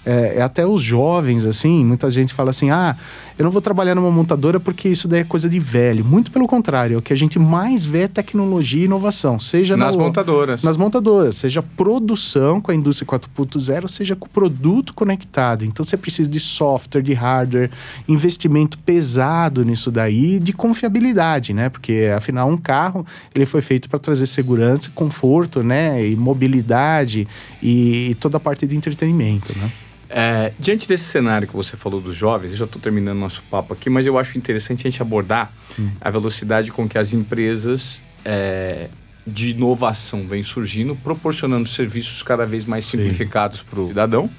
é, 0.05 0.37
é, 0.37 0.41
até 0.41 0.65
os 0.65 0.81
jovens, 0.81 1.45
assim, 1.45 1.83
muita 1.83 2.09
gente 2.09 2.33
fala 2.33 2.51
assim: 2.51 2.69
ah, 2.69 2.95
eu 3.37 3.43
não 3.43 3.51
vou 3.51 3.61
trabalhar 3.61 3.95
numa 3.95 4.11
montadora 4.11 4.59
porque 4.59 4.89
isso 4.89 5.07
daí 5.07 5.21
é 5.21 5.23
coisa 5.23 5.49
de 5.49 5.59
velho. 5.59 6.03
Muito 6.05 6.31
pelo 6.31 6.47
contrário, 6.47 6.99
o 6.99 7.01
que 7.01 7.13
a 7.13 7.15
gente 7.15 7.37
mais 7.37 7.85
vê 7.85 8.03
é 8.03 8.07
tecnologia 8.07 8.81
e 8.81 8.85
inovação, 8.85 9.39
seja 9.39 9.75
nas 9.75 9.95
no, 9.95 10.03
montadoras. 10.03 10.63
Nas 10.63 10.77
montadoras, 10.77 11.35
seja 11.35 11.61
produção 11.61 12.61
com 12.61 12.71
a 12.71 12.75
indústria 12.75 13.07
4.0, 13.07 13.87
seja 13.87 14.15
com 14.15 14.25
o 14.25 14.29
produto 14.29 14.93
conectado. 14.93 15.65
Então 15.65 15.83
você 15.83 15.97
precisa 15.97 16.29
de 16.29 16.39
software, 16.39 17.01
de 17.01 17.13
hardware, 17.13 17.69
investimento 18.07 18.77
pesado 18.79 19.63
nisso 19.63 19.91
daí, 19.91 20.39
de 20.39 20.53
confiabilidade, 20.53 21.53
né? 21.53 21.69
Porque 21.69 22.11
afinal 22.15 22.49
um 22.49 22.57
carro 22.57 23.05
ele 23.35 23.45
foi 23.45 23.61
feito 23.61 23.89
para 23.89 23.99
trazer 23.99 24.27
segurança, 24.27 24.89
conforto, 24.95 25.61
né, 25.63 26.07
e 26.07 26.15
mobilidade 26.15 27.27
e, 27.61 28.09
e 28.09 28.15
toda 28.15 28.37
a 28.37 28.39
parte 28.39 28.65
de 28.65 28.75
entretenimento, 28.75 29.57
né? 29.57 29.69
É, 30.10 30.53
diante 30.57 30.88
desse 30.88 31.03
cenário 31.03 31.47
que 31.47 31.55
você 31.55 31.78
falou 31.78 32.01
dos 32.01 32.16
jovens, 32.16 32.51
eu 32.51 32.57
já 32.57 32.66
estou 32.66 32.82
terminando 32.82 33.20
nosso 33.20 33.43
papo 33.43 33.74
aqui, 33.74 33.89
mas 33.89 34.07
eu 34.07 34.18
acho 34.18 34.38
interessante 34.38 34.88
a 34.88 34.89
gente 34.89 35.01
abordar 35.01 35.53
hum. 35.80 35.91
a 36.01 36.10
velocidade 36.10 36.72
com 36.72 36.89
que 36.89 36.97
as 36.97 37.14
empresas 37.14 38.01
é, 38.26 38.89
de 39.26 39.49
inovação 39.49 40.28
vêm 40.28 40.41
surgindo, 40.41 40.95
proporcionando 40.95 41.68
serviços 41.68 42.24
cada 42.24 42.45
vez 42.45 42.66
mais 42.66 42.86
simplificados 42.86 43.62
para 43.62 43.80
o 43.80 43.88
cidadão 43.88 44.30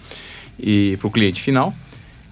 e 0.58 0.96
para 0.98 1.06
o 1.06 1.10
cliente 1.10 1.40
final. 1.40 1.72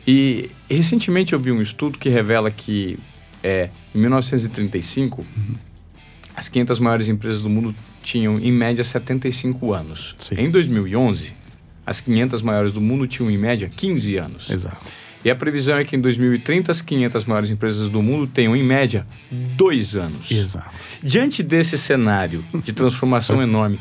E 0.04 0.50
recentemente 0.68 1.32
eu 1.32 1.38
vi 1.38 1.52
um 1.52 1.62
estudo 1.62 1.96
que 1.96 2.08
revela 2.08 2.50
que 2.50 2.98
é, 3.42 3.70
em 3.94 3.98
1935 4.00 5.20
uhum. 5.20 5.54
as 6.34 6.48
500 6.48 6.80
maiores 6.80 7.08
empresas 7.08 7.42
do 7.42 7.50
mundo 7.50 7.72
tinham 8.02 8.40
em 8.40 8.50
média 8.50 8.82
75 8.82 9.72
anos. 9.72 10.16
Sim. 10.18 10.36
Em 10.38 10.50
2011 10.50 11.37
as 11.88 12.02
500 12.02 12.42
maiores 12.42 12.74
do 12.74 12.82
mundo 12.82 13.06
tinham, 13.06 13.30
em 13.30 13.38
média, 13.38 13.70
15 13.74 14.16
anos. 14.18 14.50
Exato. 14.50 14.84
E 15.24 15.30
a 15.30 15.34
previsão 15.34 15.78
é 15.78 15.84
que 15.84 15.96
em 15.96 16.00
2030 16.00 16.70
as 16.70 16.82
500 16.82 17.24
maiores 17.24 17.50
empresas 17.50 17.88
do 17.88 18.02
mundo 18.02 18.26
tenham, 18.26 18.54
em 18.54 18.62
média, 18.62 19.06
dois 19.56 19.96
anos. 19.96 20.30
Exato. 20.30 20.70
Diante 21.02 21.42
desse 21.42 21.78
cenário 21.78 22.44
de 22.62 22.74
transformação 22.74 23.40
enorme, 23.42 23.80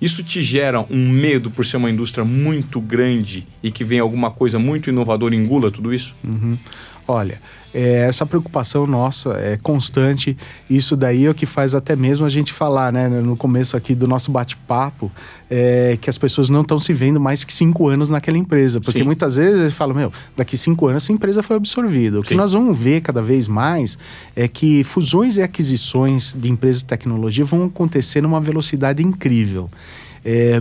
isso 0.00 0.24
te 0.24 0.42
gera 0.42 0.80
um 0.90 1.08
medo 1.10 1.50
por 1.50 1.66
ser 1.66 1.76
uma 1.76 1.90
indústria 1.90 2.24
muito 2.24 2.80
grande 2.80 3.46
e 3.62 3.70
que 3.70 3.84
vem 3.84 4.00
alguma 4.00 4.30
coisa 4.30 4.58
muito 4.58 4.88
inovadora 4.88 5.34
e 5.34 5.38
engula 5.38 5.70
tudo 5.70 5.92
isso? 5.92 6.16
Uhum. 6.24 6.58
Olha, 7.06 7.40
é, 7.74 8.06
essa 8.06 8.24
preocupação 8.24 8.86
nossa 8.86 9.30
é 9.32 9.56
constante. 9.56 10.36
Isso 10.70 10.96
daí 10.96 11.26
é 11.26 11.30
o 11.30 11.34
que 11.34 11.44
faz 11.44 11.74
até 11.74 11.96
mesmo 11.96 12.24
a 12.24 12.30
gente 12.30 12.52
falar, 12.52 12.92
né, 12.92 13.08
no 13.08 13.36
começo 13.36 13.76
aqui 13.76 13.96
do 13.96 14.06
nosso 14.06 14.30
bate-papo, 14.30 15.10
é, 15.50 15.98
que 16.00 16.08
as 16.08 16.16
pessoas 16.16 16.48
não 16.48 16.60
estão 16.60 16.78
se 16.78 16.92
vendo 16.92 17.18
mais 17.18 17.42
que 17.42 17.52
cinco 17.52 17.88
anos 17.88 18.08
naquela 18.08 18.38
empresa. 18.38 18.80
Porque 18.80 19.00
Sim. 19.00 19.04
muitas 19.04 19.34
vezes 19.34 19.60
eles 19.60 19.74
falam, 19.74 19.96
meu, 19.96 20.12
daqui 20.36 20.56
cinco 20.56 20.86
anos 20.86 21.02
essa 21.02 21.12
empresa 21.12 21.42
foi 21.42 21.56
absorvida. 21.56 22.20
O 22.20 22.22
Sim. 22.22 22.28
que 22.28 22.34
nós 22.36 22.52
vamos 22.52 22.78
ver 22.78 23.00
cada 23.00 23.20
vez 23.20 23.48
mais 23.48 23.98
é 24.36 24.46
que 24.46 24.84
fusões 24.84 25.36
e 25.36 25.42
aquisições 25.42 26.32
de 26.32 26.48
empresas 26.48 26.82
de 26.82 26.86
tecnologia 26.86 27.44
vão 27.44 27.64
acontecer 27.64 28.20
numa 28.20 28.40
velocidade 28.40 29.02
incrível. 29.02 29.68
É, 30.24 30.60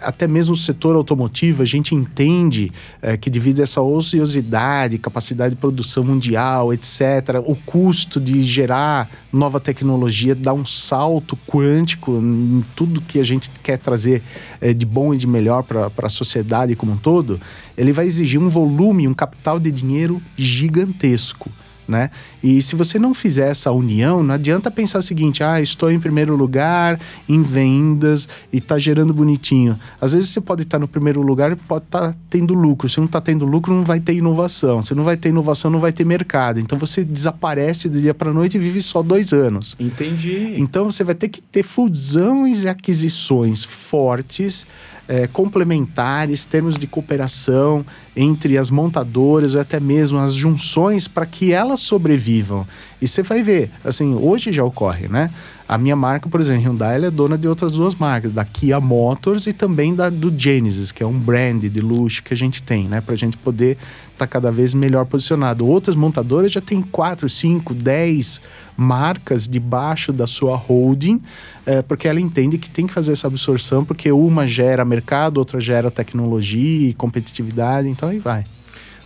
até 0.00 0.26
mesmo 0.26 0.54
o 0.54 0.56
setor 0.56 0.96
automotivo, 0.96 1.62
a 1.62 1.66
gente 1.66 1.94
entende 1.94 2.72
é, 3.02 3.16
que 3.16 3.28
devido 3.28 3.60
a 3.60 3.62
essa 3.64 3.82
ociosidade, 3.82 4.96
capacidade 4.98 5.54
de 5.54 5.60
produção 5.60 6.02
mundial, 6.02 6.72
etc., 6.72 7.42
o 7.44 7.54
custo 7.54 8.18
de 8.18 8.42
gerar 8.42 9.10
nova 9.32 9.60
tecnologia 9.60 10.34
dá 10.34 10.54
um 10.54 10.64
salto 10.64 11.36
quântico 11.46 12.12
em 12.12 12.64
tudo 12.74 13.02
que 13.02 13.18
a 13.20 13.24
gente 13.24 13.50
quer 13.62 13.76
trazer 13.76 14.22
é, 14.60 14.72
de 14.72 14.86
bom 14.86 15.12
e 15.12 15.18
de 15.18 15.26
melhor 15.26 15.62
para 15.62 15.90
a 16.02 16.08
sociedade 16.08 16.74
como 16.74 16.92
um 16.92 16.96
todo, 16.96 17.40
ele 17.76 17.92
vai 17.92 18.06
exigir 18.06 18.40
um 18.40 18.48
volume, 18.48 19.06
um 19.06 19.14
capital 19.14 19.58
de 19.60 19.70
dinheiro 19.70 20.22
gigantesco 20.36 21.50
né? 21.88 22.10
E 22.42 22.60
se 22.60 22.74
você 22.74 22.98
não 22.98 23.14
fizer 23.14 23.50
essa 23.50 23.70
união, 23.70 24.22
não 24.22 24.34
adianta 24.34 24.70
pensar 24.70 24.98
o 24.98 25.02
seguinte: 25.02 25.42
ah, 25.42 25.60
estou 25.60 25.90
em 25.90 25.98
primeiro 25.98 26.36
lugar 26.36 26.98
em 27.28 27.42
vendas 27.42 28.28
e 28.52 28.58
está 28.58 28.78
gerando 28.78 29.12
bonitinho. 29.12 29.78
Às 30.00 30.12
vezes 30.12 30.30
você 30.30 30.40
pode 30.40 30.62
estar 30.62 30.78
no 30.78 30.88
primeiro 30.88 31.20
lugar 31.20 31.52
e 31.52 31.56
pode 31.56 31.84
estar 31.84 32.12
tá 32.12 32.14
tendo 32.28 32.54
lucro. 32.54 32.88
Se 32.88 32.98
não 32.98 33.06
está 33.06 33.20
tendo 33.20 33.44
lucro, 33.44 33.74
não 33.74 33.84
vai 33.84 34.00
ter 34.00 34.14
inovação. 34.14 34.82
Se 34.82 34.94
não 34.94 35.04
vai 35.04 35.16
ter 35.16 35.28
inovação, 35.28 35.70
não 35.70 35.80
vai 35.80 35.92
ter 35.92 36.04
mercado. 36.04 36.60
Então 36.60 36.78
você 36.78 37.04
desaparece 37.04 37.88
do 37.88 38.00
dia 38.00 38.14
para 38.14 38.32
noite 38.32 38.56
e 38.56 38.60
vive 38.60 38.80
só 38.82 39.02
dois 39.02 39.32
anos. 39.32 39.76
Entendi. 39.78 40.54
Então 40.56 40.90
você 40.90 41.04
vai 41.04 41.14
ter 41.14 41.28
que 41.28 41.42
ter 41.42 41.62
fusões 41.62 42.64
e 42.64 42.68
aquisições 42.68 43.64
fortes 43.64 44.66
é, 45.08 45.26
complementares, 45.26 46.44
termos 46.44 46.76
de 46.76 46.86
cooperação 46.86 47.84
entre 48.14 48.58
as 48.58 48.70
montadoras 48.70 49.54
ou 49.54 49.60
até 49.60 49.78
mesmo 49.78 50.18
as 50.18 50.34
junções 50.34 51.06
para 51.06 51.26
que 51.26 51.52
elas 51.52 51.80
sobrevivam. 51.80 52.66
E 53.00 53.06
você 53.06 53.22
vai 53.22 53.42
ver, 53.42 53.70
assim, 53.84 54.14
hoje 54.14 54.52
já 54.52 54.64
ocorre, 54.64 55.08
né? 55.08 55.30
A 55.68 55.76
minha 55.76 55.96
marca, 55.96 56.28
por 56.28 56.40
exemplo, 56.40 56.62
Hyundai, 56.62 57.04
é 57.04 57.10
dona 57.10 57.36
de 57.36 57.48
outras 57.48 57.72
duas 57.72 57.96
marcas, 57.96 58.32
da 58.32 58.44
Kia 58.44 58.80
Motors 58.80 59.48
e 59.48 59.52
também 59.52 59.94
da 59.94 60.08
do 60.08 60.32
Genesis, 60.36 60.92
que 60.92 61.02
é 61.02 61.06
um 61.06 61.18
brand 61.18 61.64
de 61.64 61.80
luxo 61.80 62.22
que 62.22 62.32
a 62.32 62.36
gente 62.36 62.62
tem, 62.62 62.86
né? 62.86 63.00
Para 63.00 63.14
a 63.14 63.18
gente 63.18 63.36
poder 63.36 63.76
estar 64.12 64.18
tá 64.18 64.26
cada 64.28 64.52
vez 64.52 64.72
melhor 64.72 65.04
posicionado. 65.06 65.66
Outras 65.66 65.96
montadoras 65.96 66.52
já 66.52 66.60
têm 66.60 66.80
4, 66.82 67.28
5, 67.28 67.74
10 67.74 68.40
marcas 68.76 69.48
debaixo 69.48 70.12
da 70.12 70.26
sua 70.26 70.54
holding, 70.54 71.20
é, 71.64 71.82
porque 71.82 72.06
ela 72.06 72.20
entende 72.20 72.58
que 72.58 72.70
tem 72.70 72.86
que 72.86 72.92
fazer 72.92 73.12
essa 73.12 73.26
absorção, 73.26 73.84
porque 73.84 74.12
uma 74.12 74.46
gera 74.46 74.84
mercado, 74.84 75.38
outra 75.38 75.60
gera 75.60 75.90
tecnologia 75.90 76.90
e 76.90 76.94
competitividade, 76.94 77.88
então 77.88 78.08
aí 78.08 78.20
vai. 78.20 78.44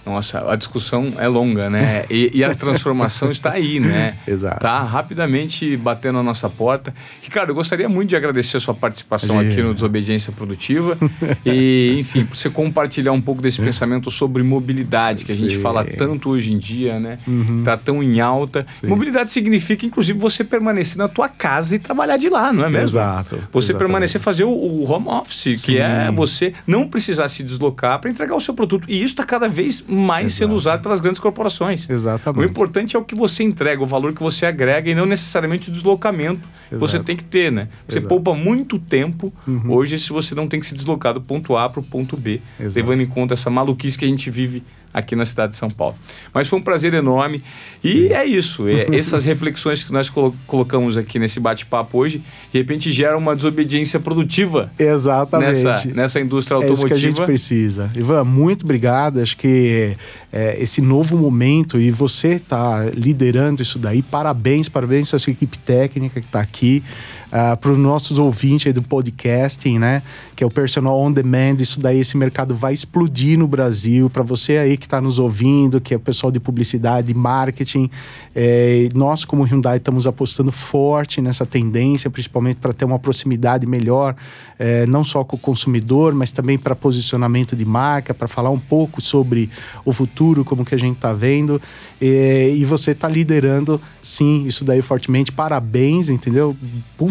Nossa, 0.04 0.50
a 0.50 0.56
discussão 0.56 1.14
é 1.18 1.28
longa, 1.28 1.68
né? 1.68 2.04
E, 2.10 2.30
e 2.34 2.44
a 2.44 2.54
transformação 2.54 3.30
está 3.32 3.52
aí, 3.52 3.78
né? 3.78 4.16
Exato. 4.26 4.60
Tá 4.60 4.82
rapidamente 4.82 5.76
batendo 5.76 6.18
a 6.18 6.22
nossa 6.22 6.48
porta. 6.48 6.94
Ricardo, 7.20 7.50
eu 7.50 7.54
gostaria 7.54 7.88
muito 7.88 8.10
de 8.10 8.16
agradecer 8.16 8.56
a 8.56 8.60
sua 8.60 8.74
participação 8.74 9.38
aqui 9.38 9.62
no 9.62 9.74
Desobediência 9.74 10.32
Produtiva. 10.32 10.96
e, 11.44 11.96
enfim, 11.98 12.26
você 12.32 12.48
compartilhar 12.48 13.12
um 13.12 13.20
pouco 13.20 13.42
desse 13.42 13.60
pensamento 13.60 14.10
sobre 14.10 14.42
mobilidade, 14.42 15.24
que 15.24 15.32
a 15.32 15.34
gente 15.34 15.58
fala 15.58 15.84
tanto 15.84 16.30
hoje 16.30 16.52
em 16.52 16.58
dia, 16.58 16.98
né? 16.98 17.18
Uhum. 17.26 17.62
Tá 17.62 17.76
tão 17.76 18.02
em 18.02 18.20
alta. 18.20 18.66
Sim. 18.70 18.86
Mobilidade 18.86 19.30
significa, 19.30 19.84
inclusive, 19.84 20.18
você 20.18 20.42
permanecer 20.42 20.96
na 20.96 21.08
tua 21.08 21.28
casa 21.28 21.76
e 21.76 21.78
trabalhar 21.78 22.16
de 22.16 22.28
lá, 22.28 22.52
não 22.52 22.64
é 22.64 22.70
mesmo? 22.70 22.98
Exato. 22.98 23.36
Você 23.52 23.72
exatamente. 23.72 23.78
permanecer, 23.78 24.20
fazer 24.20 24.44
o, 24.44 24.50
o 24.50 24.90
home 24.90 25.08
office, 25.08 25.60
Sim. 25.60 25.72
que 25.72 25.78
é 25.78 26.10
você 26.10 26.54
não 26.66 26.88
precisar 26.88 27.28
se 27.28 27.42
deslocar 27.42 28.00
para 28.00 28.10
entregar 28.10 28.34
o 28.34 28.40
seu 28.40 28.54
produto. 28.54 28.86
E 28.88 28.96
isso 28.96 29.12
está 29.12 29.24
cada 29.24 29.48
vez 29.48 29.60
mais 29.70 29.90
Exato. 30.26 30.38
sendo 30.38 30.54
usado 30.54 30.82
pelas 30.82 31.00
grandes 31.00 31.20
corporações. 31.20 31.88
Exatamente. 31.88 32.46
O 32.46 32.48
importante 32.48 32.96
é 32.96 32.98
o 32.98 33.04
que 33.04 33.14
você 33.14 33.42
entrega, 33.42 33.82
o 33.82 33.86
valor 33.86 34.12
que 34.12 34.22
você 34.22 34.46
agrega 34.46 34.90
e 34.90 34.94
não 34.94 35.06
necessariamente 35.06 35.68
o 35.68 35.72
deslocamento 35.72 36.48
que 36.68 36.76
você 36.76 36.98
tem 36.98 37.16
que 37.16 37.24
ter, 37.24 37.50
né? 37.50 37.68
Você 37.88 37.98
Exato. 37.98 38.08
poupa 38.08 38.34
muito 38.34 38.78
tempo 38.78 39.32
uhum. 39.46 39.72
hoje 39.72 39.98
se 39.98 40.10
você 40.10 40.34
não 40.34 40.46
tem 40.46 40.60
que 40.60 40.66
se 40.66 40.74
deslocar 40.74 41.14
do 41.14 41.20
ponto 41.20 41.56
A 41.56 41.68
para 41.68 41.80
o 41.80 41.82
ponto 41.82 42.16
B, 42.16 42.40
Exato. 42.58 42.76
levando 42.76 43.00
em 43.00 43.06
conta 43.06 43.34
essa 43.34 43.50
maluquice 43.50 43.98
que 43.98 44.04
a 44.04 44.08
gente 44.08 44.30
vive 44.30 44.62
aqui 44.92 45.14
na 45.14 45.24
cidade 45.24 45.52
de 45.52 45.58
São 45.58 45.70
Paulo. 45.70 45.94
Mas 46.34 46.48
foi 46.48 46.58
um 46.58 46.62
prazer 46.62 46.94
enorme. 46.94 47.42
E 47.82 48.12
é 48.12 48.24
isso. 48.24 48.68
É, 48.68 48.86
essas 48.96 49.24
reflexões 49.24 49.84
que 49.84 49.92
nós 49.92 50.10
colo 50.10 50.34
colocamos 50.46 50.96
aqui 50.96 51.18
nesse 51.18 51.40
bate-papo 51.40 51.98
hoje, 51.98 52.22
de 52.52 52.58
repente 52.58 52.90
geram 52.90 53.18
uma 53.18 53.36
desobediência 53.36 54.00
produtiva. 54.00 54.70
Exatamente. 54.78 55.64
Nessa, 55.64 55.88
nessa 55.88 56.20
indústria 56.20 56.56
automotiva. 56.56 56.88
É 56.88 56.94
isso 56.94 57.02
que 57.02 57.06
a 57.06 57.10
gente 57.10 57.26
precisa. 57.26 57.90
Ivan, 57.94 58.24
muito 58.24 58.64
obrigado. 58.64 59.20
Acho 59.20 59.36
que 59.36 59.96
é, 60.32 60.60
esse 60.60 60.80
novo 60.80 61.16
momento 61.16 61.78
e 61.78 61.90
você 61.90 62.34
está 62.34 62.84
liderando 62.92 63.62
isso 63.62 63.78
daí. 63.78 64.02
Parabéns, 64.02 64.68
parabéns 64.68 65.12
à 65.14 65.18
sua 65.18 65.30
equipe 65.30 65.58
técnica 65.58 66.20
que 66.20 66.26
está 66.26 66.40
aqui. 66.40 66.82
Uh, 67.30 67.56
para 67.56 67.70
os 67.70 67.78
nossos 67.78 68.18
ouvintes 68.18 68.74
do 68.74 68.82
podcasting, 68.82 69.78
né? 69.78 70.02
Que 70.34 70.42
é 70.42 70.46
o 70.46 70.50
personal 70.50 70.98
on 71.00 71.12
demand. 71.12 71.56
Isso 71.60 71.78
daí, 71.80 72.00
esse 72.00 72.16
mercado 72.16 72.54
vai 72.54 72.72
explodir 72.72 73.38
no 73.38 73.46
Brasil. 73.46 74.10
Para 74.10 74.24
você 74.24 74.58
aí 74.58 74.76
que 74.76 74.86
está 74.86 75.00
nos 75.00 75.18
ouvindo, 75.18 75.80
que 75.80 75.94
é 75.94 75.96
o 75.96 76.00
pessoal 76.00 76.32
de 76.32 76.40
publicidade, 76.40 77.14
marketing, 77.14 77.88
é, 78.34 78.88
nós 78.94 79.24
como 79.24 79.44
Hyundai 79.44 79.76
estamos 79.76 80.06
apostando 80.06 80.50
forte 80.50 81.20
nessa 81.20 81.46
tendência, 81.46 82.10
principalmente 82.10 82.56
para 82.56 82.72
ter 82.72 82.84
uma 82.84 82.98
proximidade 82.98 83.66
melhor, 83.66 84.16
é, 84.58 84.84
não 84.86 85.04
só 85.04 85.22
com 85.22 85.36
o 85.36 85.38
consumidor, 85.38 86.14
mas 86.14 86.30
também 86.30 86.58
para 86.58 86.74
posicionamento 86.74 87.54
de 87.54 87.64
marca, 87.64 88.12
para 88.12 88.26
falar 88.26 88.50
um 88.50 88.58
pouco 88.58 89.00
sobre 89.00 89.50
o 89.84 89.92
futuro, 89.92 90.44
como 90.44 90.64
que 90.64 90.74
a 90.74 90.78
gente 90.78 90.96
está 90.96 91.12
vendo. 91.12 91.60
É, 92.00 92.50
e 92.54 92.64
você 92.64 92.90
está 92.92 93.08
liderando, 93.08 93.80
sim, 94.02 94.44
isso 94.46 94.64
daí 94.64 94.82
fortemente. 94.82 95.30
Parabéns, 95.30 96.08
entendeu? 96.08 96.56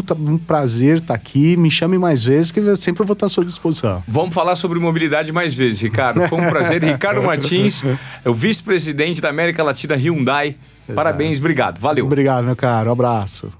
Puta, 0.09 0.31
um 0.31 0.37
prazer 0.37 0.97
estar 0.97 1.07
tá 1.07 1.13
aqui. 1.13 1.55
Me 1.57 1.69
chame 1.69 1.97
mais 1.97 2.23
vezes, 2.23 2.51
que 2.51 2.59
eu 2.59 2.75
sempre 2.75 3.03
vou 3.05 3.13
estar 3.13 3.25
à 3.27 3.29
sua 3.29 3.45
disposição. 3.45 4.03
Vamos 4.07 4.33
falar 4.33 4.55
sobre 4.55 4.79
mobilidade 4.79 5.31
mais 5.31 5.53
vezes, 5.53 5.81
Ricardo. 5.81 6.27
Foi 6.27 6.39
um 6.39 6.49
prazer. 6.49 6.81
Ricardo 6.83 7.21
Martins, 7.23 7.83
é 7.83 8.29
o 8.29 8.33
vice-presidente 8.33 9.21
da 9.21 9.29
América 9.29 9.63
Latina 9.63 9.95
Hyundai. 9.95 10.55
Exato. 10.87 10.95
Parabéns, 10.95 11.39
obrigado. 11.39 11.79
Valeu. 11.79 12.05
Obrigado, 12.05 12.45
meu 12.45 12.55
caro. 12.55 12.89
Um 12.89 12.93
abraço. 12.93 13.51